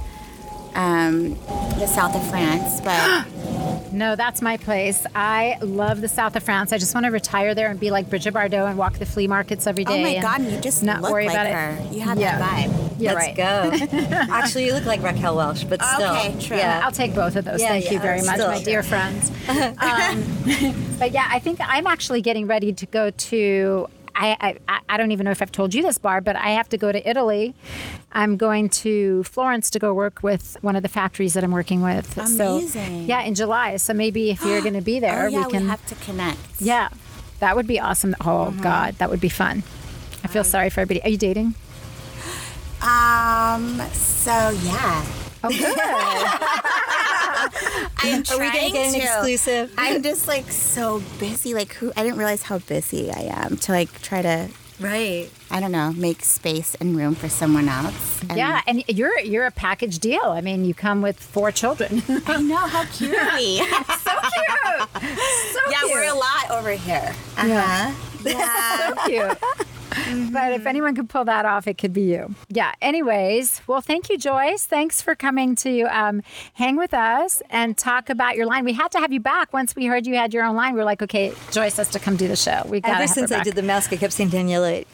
um, 0.76 1.36
the 1.80 1.88
south 1.88 2.16
of 2.16 2.28
France. 2.30 2.82
But 2.82 3.26
No, 3.92 4.16
that's 4.16 4.42
my 4.42 4.56
place. 4.58 5.06
I 5.14 5.58
love 5.62 6.00
the 6.00 6.08
south 6.08 6.36
of 6.38 6.44
France. 6.44 6.72
I 6.72 6.78
just 6.78 6.94
want 6.96 7.06
to 7.06 7.12
retire 7.12 7.54
there 7.54 7.70
and 7.70 7.78
be 7.80 7.92
like 7.92 8.10
Bridget 8.10 8.34
Bardot 8.34 8.70
and 8.70 8.78
walk 8.78 8.98
the 8.98 9.06
flea 9.06 9.28
markets 9.28 9.68
every 9.68 9.84
day. 9.84 10.00
oh 10.00 10.02
my 10.02 10.10
and 10.10 10.22
God, 10.48 10.52
you 10.54 10.62
just 10.62 10.82
not 10.82 11.02
look 11.02 11.12
worry 11.12 11.28
like 11.28 11.36
about 11.36 11.48
her. 11.54 11.78
it. 11.84 11.94
You 11.94 12.00
have 12.02 12.18
Yeah. 12.18 12.38
that 12.40 12.70
vibe. 12.70 12.92
Yeah, 13.00 13.14
Let's 13.14 13.28
right. 13.28 13.36
go. 13.36 14.08
Actually, 14.32 14.66
you 14.68 14.74
look 14.74 14.86
like 14.86 15.02
Raquel 15.04 15.36
Welch, 15.36 15.68
but 15.68 15.82
still. 15.84 16.12
Okay, 16.16 16.36
true. 16.40 16.56
Yeah. 16.58 16.82
I'll 16.84 16.92
take 16.92 17.14
both 17.14 17.36
of 17.36 17.44
those. 17.46 17.60
Yeah, 17.60 17.70
Thank 17.70 17.92
you 17.92 18.00
very 18.00 18.22
much, 18.22 18.38
my 18.40 18.64
dear 18.64 18.82
friends. 18.84 19.32
Um, 19.52 20.24
but 21.00 21.12
yeah, 21.12 21.28
I 21.30 21.40
think 21.40 21.60
I'm 21.62 21.88
actually 21.88 22.22
getting 22.22 22.48
ready 22.48 22.72
to 22.74 22.86
go 22.86 23.10
to. 23.10 23.88
I, 24.16 24.58
I, 24.68 24.80
I 24.90 24.98
don't 24.98 25.12
even 25.12 25.26
know 25.26 25.32
if 25.32 25.42
I've 25.42 25.52
told 25.52 25.74
you 25.74 25.82
this, 25.84 25.98
Barb, 25.98 26.24
but 26.26 26.36
I 26.36 26.50
have 26.52 26.70
to 26.70 26.78
go 26.78 26.92
to 26.92 27.10
Italy. 27.10 27.54
I'm 28.12 28.38
going 28.38 28.70
to 28.70 29.24
Florence 29.24 29.70
to 29.72 29.80
go 29.80 29.94
work 29.94 30.22
with 30.22 30.58
one 30.62 30.76
of 30.76 30.84
the 30.84 30.90
factories 30.90 31.34
that 31.34 31.44
I'm 31.44 31.52
working 31.52 31.82
with. 31.82 32.18
Amazing. 32.18 32.68
So, 33.02 33.06
yeah, 33.08 33.22
in 33.22 33.36
July. 33.36 33.78
So 33.78 33.94
maybe 33.94 34.30
if 34.32 34.44
you're 34.44 34.62
going 34.68 34.74
to 34.74 34.82
be 34.82 35.00
there, 35.00 35.26
oh 35.26 35.28
yeah, 35.28 35.46
we 35.46 35.52
can. 35.52 35.68
have 35.68 35.86
to 35.88 35.96
connect. 35.96 36.40
yeah, 36.60 36.90
that 37.40 37.56
would 37.56 37.68
be 37.68 37.80
awesome. 37.80 38.16
Oh 38.22 38.52
God, 38.62 38.96
that 38.96 39.10
would 39.10 39.22
be 39.22 39.30
fun. 39.30 39.64
I 40.24 40.28
feel 40.28 40.44
sorry 40.44 40.70
for 40.70 40.82
everybody. 40.82 41.04
Are 41.08 41.10
you 41.10 41.18
dating? 41.18 41.56
Um. 42.82 43.80
So 43.94 44.32
yeah, 44.64 45.06
Oh, 45.44 45.50
good. 45.50 45.76
I 48.04 48.08
am 48.10 48.24
Are 48.32 48.38
we 48.40 48.50
trying 48.50 48.52
gonna 48.54 48.72
get 48.72 48.88
an 48.88 48.94
to. 48.94 49.06
exclusive? 49.06 49.74
I'm 49.78 50.02
just 50.10 50.28
like 50.28 50.50
so 50.52 51.02
busy. 51.20 51.54
Like 51.54 51.74
who? 51.74 51.92
I 51.96 52.04
didn't 52.04 52.18
realize 52.18 52.44
how 52.44 52.60
busy 52.60 53.12
I 53.12 53.22
am 53.44 53.58
to 53.58 53.72
like 53.72 54.02
try 54.02 54.22
to. 54.22 54.50
Right. 54.80 55.30
I 55.52 55.60
don't 55.60 55.72
know, 55.72 55.92
make 55.94 56.26
space 56.26 56.74
and 56.82 56.98
room 56.98 57.14
for 57.14 57.30
someone 57.30 57.70
else. 57.70 58.22
And 58.28 58.36
yeah, 58.38 58.62
and 58.66 58.84
you're 58.88 59.20
you're 59.20 59.46
a 59.46 59.52
package 59.52 60.00
deal. 60.00 60.24
I 60.24 60.42
mean, 60.42 60.66
you 60.66 60.74
come 60.74 61.04
with 61.04 61.20
four 61.20 61.52
children. 61.52 62.02
I 62.26 62.42
know 62.42 62.56
how 62.58 62.86
cute 62.86 63.14
are 63.16 63.36
we? 63.38 63.58
so 63.60 63.64
cute. 63.64 64.90
So 65.54 65.60
yeah, 65.70 65.80
cute. 65.82 65.92
we're 65.92 66.10
a 66.12 66.16
lot 66.16 66.50
over 66.50 66.72
here. 66.72 67.14
Uh 67.38 67.46
Yeah. 67.46 67.96
Yeah. 68.26 68.88
so 68.96 68.96
cute. 69.06 69.38
But 70.32 70.54
if 70.54 70.66
anyone 70.66 70.96
could 70.96 71.10
pull 71.10 71.26
that 71.26 71.46
off, 71.46 71.68
it 71.68 71.78
could 71.78 71.94
be 71.94 72.04
you. 72.04 72.34
Yeah. 72.50 72.72
Anyways, 72.82 73.62
well, 73.68 73.82
thank 73.82 74.10
you, 74.10 74.18
Joyce. 74.18 74.66
Thanks 74.66 75.02
for 75.02 75.16
coming 75.16 75.56
to 75.58 75.82
um, 75.84 76.22
hang 76.54 76.78
with 76.78 76.94
us 76.94 77.42
and 77.50 77.78
talk 77.78 78.10
about 78.10 78.36
your 78.36 78.46
line. 78.46 78.64
We 78.64 78.74
had 78.74 78.92
to 78.94 79.00
have 79.00 79.12
you 79.12 79.20
back 79.20 79.52
once 79.54 79.76
we 79.76 79.86
heard 79.86 80.08
you 80.08 80.16
had 80.16 80.34
your 80.34 80.44
own 80.46 80.56
line. 80.56 80.74
We 80.74 80.80
were 80.80 80.86
like, 80.86 81.02
okay, 81.02 81.34
Joyce 81.52 81.78
has 81.78 81.90
to 81.90 82.00
come 82.00 82.16
do 82.16 82.28
the 82.28 82.36
show. 82.36 82.64
We 82.68 82.80
got 82.82 82.98
Ever 83.02 83.08
since 83.08 83.32
I 83.32 83.44
did 83.44 83.56
the 83.56 83.62
mask, 83.64 83.92
I 83.94 83.98
kept 83.98 84.14
saying, 84.14 84.30
Daniela, 84.30 84.86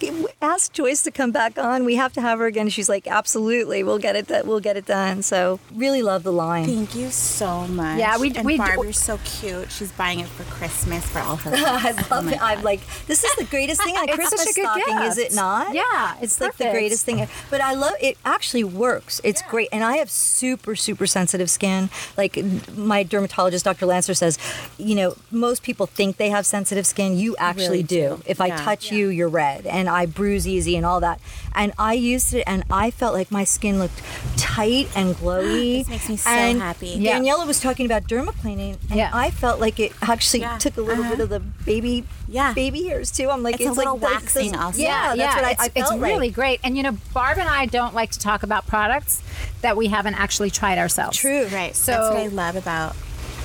ask 0.42 0.72
Joyce 0.74 1.04
to 1.04 1.12
come 1.12 1.32
back 1.32 1.58
on. 1.58 1.86
We 1.86 1.96
have 1.96 2.14
to 2.14 2.22
have 2.22 2.40
her 2.40 2.46
again. 2.48 2.70
She's 2.70 2.90
like, 2.90 3.08
absolutely, 3.08 3.84
we'll 3.84 4.00
get 4.00 4.16
it. 4.16 4.28
Done. 4.28 4.48
We'll 4.48 4.60
get 4.60 4.78
it 4.78 4.86
done. 4.86 5.22
So 5.22 5.60
really 5.74 6.02
love 6.02 6.24
the 6.24 6.34
line. 6.34 6.66
Thank 6.66 6.96
you 6.96 7.10
so 7.12 7.68
much. 7.68 8.00
Yeah, 8.00 8.18
we- 8.18 8.34
and 8.34 8.46
we 8.46 8.54
do- 8.54 8.58
Barb, 8.60 8.84
you're 8.84 8.94
so 8.94 9.20
cute. 9.24 9.72
She's 9.72 9.92
buying 9.92 10.20
it 10.20 10.28
for 10.28 10.44
Christmas 10.46 11.06
for 11.08 11.20
all 11.20 11.36
her. 11.38 11.52
I 11.56 11.92
love 11.92 12.08
Oh 12.12 12.22
my 12.24 12.34
it. 12.34 12.42
I'm 12.42 12.64
like, 12.64 12.82
this 13.08 13.24
is 13.24 13.34
the 13.36 13.44
greatest 13.46 13.84
thing 13.84 13.96
on 13.96 14.06
It's 14.10 14.16
Christmas 14.16 14.42
such 14.44 14.52
a 14.52 14.54
good 14.56 14.66
is 14.88 15.18
it 15.18 15.34
not? 15.34 15.74
Yeah, 15.74 16.16
it's 16.16 16.24
it's 16.24 16.42
like 16.42 16.58
the 16.58 16.72
greatest 16.72 17.06
thing. 17.06 17.28
But 17.50 17.62
I 17.62 17.74
love 17.74 17.94
it. 18.02 18.18
Actually 18.26 18.64
works. 18.64 19.20
It's 19.24 19.42
great, 19.44 19.70
and 19.72 19.84
I 19.84 19.98
have 19.98 20.10
super 20.10 20.76
super 20.76 21.08
sensitive 21.08 21.50
skin. 21.50 21.90
Like 22.18 22.38
my 22.76 23.04
dermatologist, 23.04 23.66
Dr. 23.66 23.86
Lancer 23.86 24.14
says, 24.14 24.38
you 24.78 24.96
know, 24.96 25.16
most 25.32 25.64
people 25.64 25.86
think 25.86 26.18
they 26.18 26.30
have 26.30 26.46
sensitive 26.46 26.86
skin. 26.86 27.18
You 27.18 27.36
actually 27.38 27.68
really 27.70 27.84
do. 27.84 28.18
do. 28.18 28.24
If 28.26 28.42
I 28.42 28.48
Yeah. 28.48 28.58
touch 28.58 28.92
you, 28.92 29.08
you're 29.10 29.30
red, 29.30 29.66
and 29.66 29.90
I 29.90 30.06
bruise 30.06 30.48
easy 30.48 30.76
and 30.76 30.86
all 30.86 31.00
that. 31.02 31.20
And 31.58 31.74
I 31.80 31.94
used 31.94 32.34
it, 32.36 32.44
and 32.46 32.64
I 32.72 32.92
felt 32.92 33.14
like 33.16 33.32
my 33.32 33.44
skin 33.44 33.80
looked 33.80 34.02
tight 34.38 34.88
and 34.96 35.16
glowy. 35.16 35.80
This 35.88 35.90
makes 35.90 36.08
me 36.10 36.16
so 36.18 36.30
and 36.30 36.62
happy. 36.62 36.90
Yeah. 36.90 37.20
Daniela 37.20 37.46
was 37.48 37.60
talking 37.60 37.86
about 37.86 38.04
dermaplaning, 38.04 38.78
and 38.90 38.98
Yeah. 38.98 39.10
I 39.12 39.32
felt 39.32 39.60
like 39.60 39.80
it 39.80 39.92
actually 40.02 40.42
Yeah. 40.42 40.58
took 40.60 40.78
a 40.78 40.82
little 40.82 41.04
Uh-huh. 41.04 41.16
bit 41.16 41.20
of 41.24 41.30
the 41.30 41.40
baby 41.40 42.04
Yeah. 42.28 42.54
baby 42.54 42.84
hairs 42.84 43.10
too. 43.12 43.30
I'm 43.30 43.42
like, 43.44 43.56
It's 43.56 43.66
a 43.66 43.70
like 43.70 43.78
little 43.78 43.98
the- 43.98 44.08
the- 44.08 44.14
waxing 44.14 44.56
also. 44.56 44.80
Yeah, 44.80 45.16
that's 45.16 45.36
what 45.36 45.46
I, 45.46 45.52
it's, 45.52 45.62
I 45.64 45.66
it's 45.76 45.90
felt 45.90 46.00
really 46.02 46.28
like. 46.28 46.34
great. 46.36 46.60
And 46.64 46.78
you 46.78 46.84
know, 46.84 46.96
Barb 47.14 47.38
and 47.40 47.50
I 47.50 47.66
don't 47.66 47.94
like 47.96 48.12
to 48.12 48.20
talk 48.20 48.44
about 48.44 48.68
products 48.68 49.22
that 49.62 49.76
we 49.76 49.88
haven't 49.88 50.14
actually 50.16 50.52
tried 50.52 50.78
ourselves. 50.78 51.18
True. 51.18 51.48
Right. 51.48 51.76
So- 51.76 51.92
That's 51.92 52.10
what 52.14 52.20
I 52.24 52.28
love 52.28 52.56
about 52.56 52.96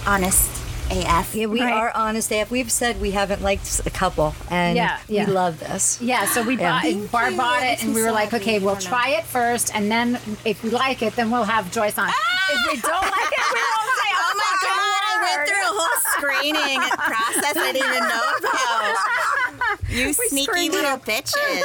Honest 0.07 0.51
AF. 0.93 1.35
Yeah, 1.35 1.47
we 1.47 1.61
Right. 1.61 1.73
are 1.73 1.91
honest 1.95 2.31
AF. 2.33 2.51
We've 2.51 2.71
said 2.71 3.01
we 3.01 3.11
haven't 3.13 3.43
liked 3.43 3.81
a 3.87 3.91
couple, 3.91 4.35
and 4.51 4.77
Yeah, 4.77 4.99
yeah. 5.09 5.27
we 5.27 5.33
love 5.33 5.59
this. 5.61 5.99
Yeah, 6.01 6.27
so 6.27 6.43
we 6.43 6.57
Yeah. 6.57 6.73
bought 6.73 6.83
Thank 6.83 7.11
Barb 7.11 7.31
you. 7.33 7.37
bought 7.39 7.63
it, 7.63 7.67
makes 7.67 7.83
and 7.85 7.95
we 7.95 8.03
were 8.03 8.13
like, 8.13 8.33
okay, 8.35 8.59
we'll 8.59 8.77
try 8.77 9.09
it 9.11 9.25
first, 9.25 9.75
and 9.75 9.91
then 9.91 10.19
if 10.45 10.63
we 10.63 10.71
like 10.71 11.03
it, 11.03 11.17
then 11.17 11.31
we'll 11.31 11.45
have 11.45 11.71
Joyce 11.73 11.97
on. 11.99 12.09
If 12.09 12.73
we 12.73 12.81
don't 12.91 13.03
like 13.03 13.33
it, 13.33 13.45
we 13.55 13.61
won't 13.61 13.91
say. 13.99 14.13
Oh 14.15 14.35
my 14.37 14.55
god, 14.63 15.03
I 15.09 15.15
went 15.37 15.49
through 15.49 15.63
a 15.63 15.75
whole 15.79 16.01
screening 16.17 16.81
process 17.11 17.57
I 17.57 17.73
didn't 17.73 17.89
even 17.89 18.09
know 18.09 18.33
about. 18.39 18.97
You 19.89 20.13
sneaky 20.15 20.45
screened 20.45 20.73
little 20.75 20.97
bitches. 20.97 21.63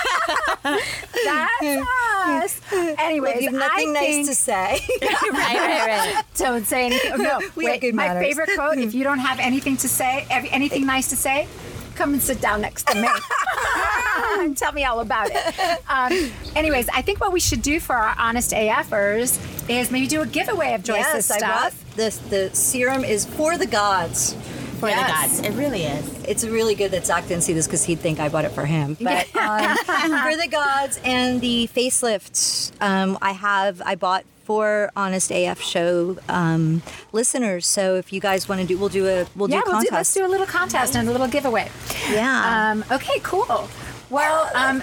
That's 0.62 1.62
us. 2.26 2.60
Anyways, 2.98 3.38
We 3.38 3.44
have 3.44 3.54
nothing 3.54 3.90
I 3.90 3.92
nice 3.92 4.06
think, 4.06 4.26
to 4.28 4.34
say. 4.34 4.80
right, 5.02 5.32
right, 5.32 6.14
right. 6.14 6.24
Don't 6.36 6.66
say 6.66 6.86
anything. 6.86 7.12
Oh, 7.12 7.16
no, 7.16 7.40
We 7.56 7.64
wait. 7.66 7.80
good 7.80 7.94
my 7.94 8.08
manners. 8.08 8.24
favorite 8.24 8.50
quote: 8.54 8.78
If 8.78 8.94
you 8.94 9.04
don't 9.04 9.18
have 9.18 9.38
anything 9.38 9.76
to 9.78 9.88
say, 9.88 10.26
anything 10.30 10.86
nice 10.86 11.08
to 11.10 11.16
say, 11.16 11.48
come 11.94 12.12
and 12.12 12.22
sit 12.22 12.40
down 12.40 12.60
next 12.60 12.86
to 12.88 12.94
me. 13.00 13.08
and 14.40 14.56
Tell 14.56 14.72
me 14.72 14.84
all 14.84 15.00
about 15.00 15.28
it. 15.30 15.80
Um, 15.88 16.30
anyways, 16.56 16.88
I 16.90 17.02
think 17.02 17.20
what 17.20 17.32
we 17.32 17.40
should 17.40 17.62
do 17.62 17.80
for 17.80 17.94
our 17.94 18.14
honest 18.18 18.52
AFers 18.52 19.38
is 19.68 19.90
maybe 19.90 20.06
do 20.06 20.22
a 20.22 20.26
giveaway 20.26 20.74
of 20.74 20.82
Joyce's 20.82 21.28
yes, 21.28 21.30
I 21.30 21.36
stuff. 21.38 21.50
brought 21.84 21.96
this. 21.96 22.18
The 22.18 22.50
serum 22.54 23.04
is 23.04 23.24
for 23.26 23.56
the 23.58 23.66
gods. 23.66 24.34
For 24.80 24.88
Yes. 24.88 25.36
the 25.36 25.38
gods. 25.42 25.48
It 25.48 25.58
really 25.58 25.82
is. 25.84 26.24
It's 26.26 26.44
really 26.44 26.74
good 26.74 26.90
that 26.92 27.02
Zakk 27.02 27.28
didn't 27.28 27.42
see 27.44 27.52
this 27.52 27.66
because 27.66 27.84
he'd 27.84 28.00
think 28.00 28.18
I 28.18 28.28
bought 28.28 28.44
it 28.46 28.52
for 28.52 28.64
him. 28.66 28.96
But 29.10 29.34
um, 29.36 29.76
for 30.22 30.36
the 30.36 30.48
gods 30.50 30.98
and 31.04 31.40
the 31.40 31.68
facelifts, 31.74 32.72
um, 32.80 33.18
I 33.20 33.32
have 33.32 33.82
I 33.84 33.94
bought 33.94 34.24
for 34.44 34.90
Honest 34.96 35.30
AF 35.30 35.60
show 35.60 36.16
um, 36.28 36.82
listeners. 37.12 37.66
So 37.66 37.96
if 37.96 38.12
you 38.12 38.20
guys 38.20 38.48
want 38.48 38.60
to 38.62 38.66
do, 38.66 38.78
we'll 38.78 38.88
do 38.88 39.06
a 39.06 39.26
we'll 39.36 39.50
yeah, 39.50 39.60
do 39.64 39.70
a 39.70 39.74
we'll 39.74 39.82
do, 39.82 39.88
let's 39.92 40.12
do 40.14 40.24
a 40.24 40.28
little 40.28 40.46
contest 40.46 40.96
and 40.96 41.08
a 41.08 41.12
little 41.12 41.28
giveaway. 41.28 41.68
Yeah. 42.10 42.70
Um, 42.72 42.84
okay, 42.90 43.20
cool. 43.22 43.68
Well, 44.10 44.50
um, 44.56 44.82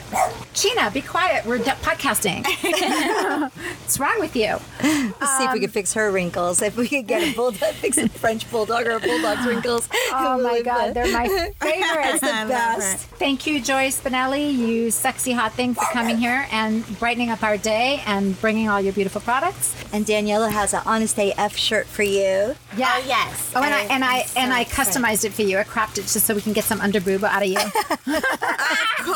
Gina, 0.54 0.90
be 0.90 1.02
quiet. 1.02 1.46
We're 1.46 1.58
d- 1.58 1.66
podcasting. 1.82 2.46
What's 3.82 4.00
wrong 4.00 4.20
with 4.22 4.38
you? 4.38 4.56
Let's 4.82 5.38
see 5.38 5.44
if 5.44 5.52
we 5.54 5.60
could 5.60 5.72
fix 5.72 5.94
her 5.96 6.10
wrinkles. 6.12 6.62
If 6.62 6.78
we 6.78 6.88
could 6.88 7.08
get 7.08 7.22
a 7.24 7.36
bulldog, 7.36 7.74
fix 7.76 7.98
a 7.98 8.08
French 8.08 8.50
bulldog 8.50 8.88
or 8.88 8.92
a 8.92 9.00
bulldog's 9.02 9.46
wrinkles. 9.46 9.90
Oh 10.20 10.42
my 10.42 10.62
God, 10.62 10.94
they're 10.94 11.12
my 11.12 11.28
favorites. 11.60 12.22
the 12.22 12.46
best. 12.48 13.06
Thank 13.18 13.46
you, 13.46 13.60
Joyce 13.62 14.00
Bonelli, 14.02 14.54
you 14.56 14.90
sexy 14.90 15.32
hot 15.34 15.52
thing, 15.54 15.74
for 15.74 15.84
coming 15.92 16.18
here 16.18 16.48
and 16.52 16.86
brightening 17.00 17.30
up 17.30 17.44
our 17.44 17.58
day 17.58 18.02
and 18.06 18.40
bringing 18.40 18.70
all 18.70 18.80
your 18.80 18.94
beautiful 18.94 19.20
products. 19.22 19.76
And 19.92 20.06
Daniela 20.06 20.50
has 20.52 20.74
an 20.74 20.82
Honest 20.86 21.18
AF 21.20 21.56
shirt 21.58 21.86
for 21.88 22.04
you. 22.04 22.56
Yeah. 22.78 22.94
Oh, 22.96 23.04
yes. 23.06 23.52
Oh, 23.56 23.62
and 23.64 23.74
I 23.74 23.80
I- 23.80 23.84
and 23.94 24.04
I 24.06 24.22
so 24.24 24.40
and 24.40 24.54
I 24.54 24.62
excited. 24.62 24.94
customized 24.94 25.26
it 25.26 25.34
for 25.34 25.42
you. 25.42 25.58
I 25.58 25.64
cropped 25.64 25.98
it 25.98 26.04
just 26.04 26.22
so 26.26 26.34
we 26.34 26.42
can 26.42 26.54
get 26.54 26.64
some 26.64 26.80
under 26.80 27.02
boob 27.02 27.24
out 27.26 27.42
of 27.44 27.50
you. 27.50 27.60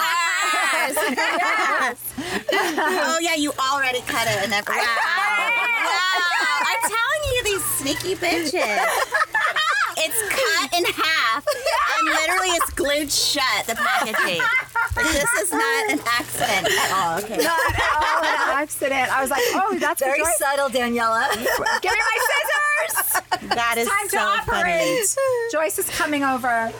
Yes. 1.81 1.97
oh 2.53 3.17
yeah, 3.21 3.35
you 3.35 3.51
already 3.53 4.01
cut 4.01 4.27
it 4.27 4.43
and 4.43 4.53
everything. 4.53 4.83
Wow. 4.83 5.49
wow. 5.57 6.67
I'm 6.67 6.81
telling 6.81 7.23
you, 7.33 7.43
these 7.43 7.65
sneaky 7.65 8.15
bitches. 8.15 8.85
It's 9.97 10.21
cut 10.29 10.73
in 10.79 10.85
half 10.85 11.45
and 11.45 12.07
literally 12.07 12.49
it's 12.55 12.69
glued 12.71 13.11
shut. 13.11 13.67
The 13.67 13.75
packaging. 13.75 14.41
Like, 14.95 15.05
this 15.13 15.33
is 15.41 15.51
not 15.51 15.91
an 15.91 15.99
accident 16.05 16.67
at 16.67 16.91
all. 16.95 17.17
Okay. 17.19 17.37
Not 17.37 17.59
all 18.01 18.23
an 18.23 18.61
accident. 18.61 19.11
I 19.15 19.21
was 19.21 19.29
like, 19.29 19.43
oh, 19.53 19.77
that's 19.79 20.01
Very 20.01 20.19
Joyce. 20.19 20.37
subtle, 20.37 20.69
Daniela. 20.69 21.29
Give 21.81 21.91
me 21.91 21.99
my 21.99 22.17
scissors. 22.29 23.21
That 23.55 23.75
is 23.77 23.87
Time 23.87 24.09
to 24.09 24.17
operate. 24.19 25.05
funny. 25.07 25.51
Joyce 25.51 25.77
is 25.79 25.89
coming 25.89 26.23
over. 26.23 26.71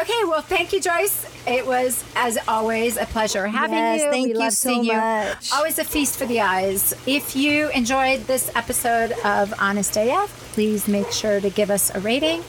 Okay, 0.00 0.24
well, 0.24 0.42
thank 0.42 0.72
you, 0.72 0.80
Joyce. 0.80 1.26
It 1.46 1.64
was, 1.64 2.02
as 2.16 2.38
always, 2.48 2.96
a 2.96 3.06
pleasure 3.06 3.46
having 3.46 3.76
Yes, 3.78 4.02
you. 4.02 4.10
thank 4.10 4.36
we 4.36 4.42
you 4.42 4.50
so 4.50 4.82
much. 4.82 5.50
you. 5.50 5.56
Always 5.56 5.78
a 5.78 5.84
feast 5.84 6.18
for 6.18 6.26
the 6.26 6.40
eyes. 6.40 6.92
If 7.06 7.36
you 7.36 7.68
enjoyed 7.70 8.22
this 8.22 8.50
episode 8.56 9.12
of 9.24 9.54
Honest 9.60 9.96
AF, 9.96 10.28
please 10.54 10.88
make 10.88 11.12
sure 11.12 11.40
to 11.40 11.48
give 11.50 11.70
us 11.70 11.94
a 11.94 12.00
rating. 12.00 12.42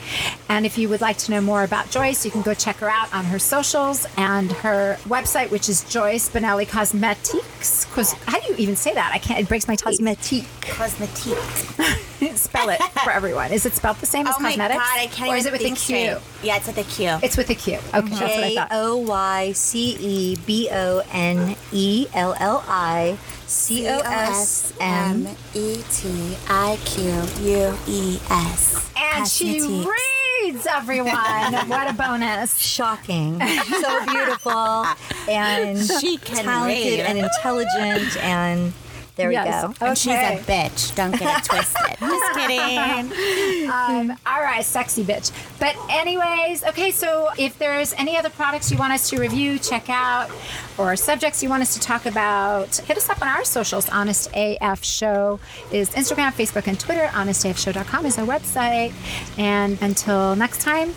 And 0.49 0.65
if 0.65 0.77
you 0.79 0.89
would 0.89 1.01
like 1.01 1.17
to 1.19 1.31
know 1.31 1.41
more 1.41 1.63
about 1.63 1.91
Joyce, 1.91 2.25
you 2.25 2.31
can 2.31 2.41
go 2.41 2.55
check 2.55 2.77
her 2.77 2.89
out 2.89 3.13
on 3.13 3.25
her 3.25 3.37
socials 3.37 4.07
and 4.17 4.51
her 4.51 4.97
website, 5.03 5.51
which 5.51 5.69
is 5.69 5.83
Joyce 5.83 6.29
Bonelli 6.29 6.67
Cosmetics. 6.67 7.85
Cos- 7.93 8.13
How 8.25 8.39
do 8.39 8.47
you 8.47 8.55
even 8.57 8.75
say 8.75 8.93
that? 8.95 9.11
I 9.13 9.19
can't. 9.19 9.39
It 9.41 9.47
breaks 9.47 9.67
my 9.67 9.75
teeth. 9.75 9.99
Cosmetique. 9.99 10.45
Cosmetique. 10.61 11.97
Spell 12.37 12.69
it 12.69 12.81
for 13.03 13.11
everyone. 13.11 13.51
Is 13.51 13.65
it 13.65 13.73
spelled 13.73 13.97
the 13.97 14.05
same 14.05 14.25
as 14.25 14.35
Oh 14.37 14.41
my 14.41 14.49
cosmetics? 14.49 14.79
god, 14.79 14.99
I 14.99 15.07
can't 15.07 15.29
or 15.31 15.35
is 15.35 15.45
it 15.45 15.51
with 15.51 15.61
a 15.61 15.65
Q? 15.65 15.75
straight. 15.75 16.17
Yeah, 16.43 16.57
it's 16.57 16.67
with 16.67 16.77
a 16.77 16.83
Q. 16.83 17.19
It's 17.21 17.37
with 17.37 17.49
a 17.49 17.55
Q. 17.55 17.75
Okay, 17.93 17.99
that's 18.09 18.11
what 18.11 18.21
I 18.23 18.55
thought. 18.55 18.71
O 18.87 18.95
Y 18.97 19.51
C 19.51 19.97
E 19.99 20.35
B 20.45 20.69
O 20.71 21.03
N 21.11 21.55
E 21.73 22.07
L 22.13 22.33
L 22.39 22.63
I 22.67 23.17
C 23.45 23.87
O 23.89 23.99
S 23.99 24.71
M. 24.79 25.27
E 25.53 25.83
T 25.91 26.37
I 26.49 26.77
Q 26.85 27.03
U 27.41 27.77
E 27.87 28.19
S. 28.29 28.89
And 28.97 29.27
she 29.27 29.59
reads, 29.61 30.65
everyone. 30.67 31.11
what 31.67 31.89
a 31.89 31.93
bonus. 31.93 32.57
Shocking. 32.59 33.41
So 33.81 34.05
beautiful 34.05 34.85
and 35.29 35.77
She 35.99 36.17
can 36.17 36.43
talented 36.45 36.99
read. 36.99 36.99
and 37.01 37.17
intelligent 37.19 38.17
and 38.23 38.73
there 39.15 39.31
Yes. 39.31 39.67
we 39.67 39.73
go. 39.73 39.85
And 39.87 39.97
she's 39.97 40.13
a 40.13 40.37
bitch. 40.45 40.95
Don't 40.95 41.11
get 41.17 41.39
it 41.39 41.43
twisted. 41.49 41.97
Just 41.99 42.33
kidding. 42.35 43.69
Um, 43.69 44.17
all 44.27 44.41
right, 44.41 44.63
sexy 44.63 45.03
bitch. 45.03 45.31
But, 45.59 45.75
anyways, 45.89 46.63
okay, 46.65 46.91
so 46.91 47.29
if 47.37 47.57
there's 47.57 47.93
any 47.93 48.15
other 48.17 48.29
products 48.29 48.71
you 48.71 48.77
want 48.77 48.93
us 48.93 49.09
to 49.09 49.19
review, 49.19 49.57
check 49.57 49.89
out, 49.89 50.29
or 50.77 50.95
subjects 50.95 51.41
you 51.41 51.49
want 51.49 51.61
us 51.63 51.73
to 51.73 51.79
talk 51.79 52.05
about, 52.05 52.75
hit 52.77 52.97
us 52.97 53.09
up 53.09 53.21
on 53.21 53.27
our 53.27 53.43
socials. 53.43 53.89
Honest 53.89 54.29
AF 54.35 54.83
Show 54.83 55.39
is 55.71 55.89
Instagram, 55.91 56.31
Facebook, 56.31 56.67
and 56.67 56.79
Twitter. 56.79 57.07
HonestAFShow.com 57.07 58.05
is 58.05 58.17
our 58.17 58.25
website. 58.25 58.93
And 59.37 59.81
until 59.81 60.35
next 60.35 60.61
time, 60.61 60.93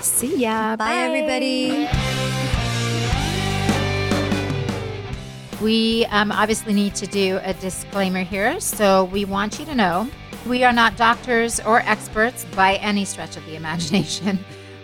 see 0.00 0.36
ya. 0.36 0.76
Bye, 0.76 0.94
everybody. 0.94 1.88
We 5.62 6.06
um, 6.06 6.32
obviously 6.32 6.72
need 6.72 6.96
to 6.96 7.06
do 7.06 7.38
a 7.44 7.54
disclaimer 7.54 8.24
here. 8.24 8.58
So 8.58 9.04
we 9.04 9.24
want 9.24 9.60
you 9.60 9.64
to 9.66 9.74
know 9.74 10.10
we 10.46 10.64
are 10.64 10.72
not 10.72 10.96
doctors 10.96 11.60
or 11.60 11.80
experts 11.80 12.44
by 12.56 12.76
any 12.76 13.04
stretch 13.04 13.36
of 13.36 13.44
the 13.46 13.56
imagination. 13.56 14.38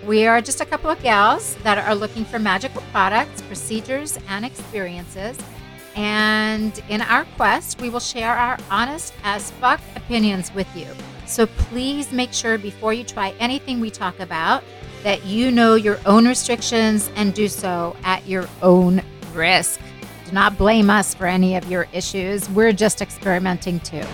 We 0.05 0.27
are 0.27 0.41
just 0.41 0.61
a 0.61 0.65
couple 0.65 0.89
of 0.89 1.03
gals 1.03 1.57
that 1.65 1.77
are 1.77 1.95
looking 1.95 2.25
for 2.25 2.39
magical 2.39 2.83
products, 2.93 3.43
procedures, 3.43 4.19
and 4.29 4.45
experiences. 4.45 5.37
And 5.97 6.81
in 6.89 7.03
our 7.03 7.25
quest, 7.37 7.81
we 7.83 7.91
will 7.91 8.01
share 8.01 8.33
our 8.33 8.57
honest 8.71 9.13
as 9.25 9.51
fuck 9.51 9.81
opinions 9.97 10.55
with 10.55 10.69
you. 10.77 10.87
So 11.27 11.47
please 11.47 12.11
make 12.13 12.33
sure 12.33 12.57
before 12.57 12.95
you 12.95 13.05
try 13.05 13.35
anything 13.39 13.81
we 13.81 13.91
talk 13.91 14.19
about 14.21 14.65
that 15.03 15.27
you 15.27 15.51
know 15.51 15.75
your 15.75 15.99
own 16.07 16.27
restrictions 16.27 17.11
and 17.15 17.35
do 17.35 17.49
so 17.49 17.97
at 18.03 18.27
your 18.27 18.49
own 18.63 19.03
risk. 19.35 19.81
Do 20.25 20.33
not 20.33 20.57
blame 20.57 20.89
us 20.89 21.15
for 21.15 21.27
any 21.27 21.57
of 21.57 21.71
your 21.71 21.87
issues. 21.93 22.49
We're 22.51 22.73
just 22.73 23.03
experimenting 23.03 23.81
too. 23.81 24.05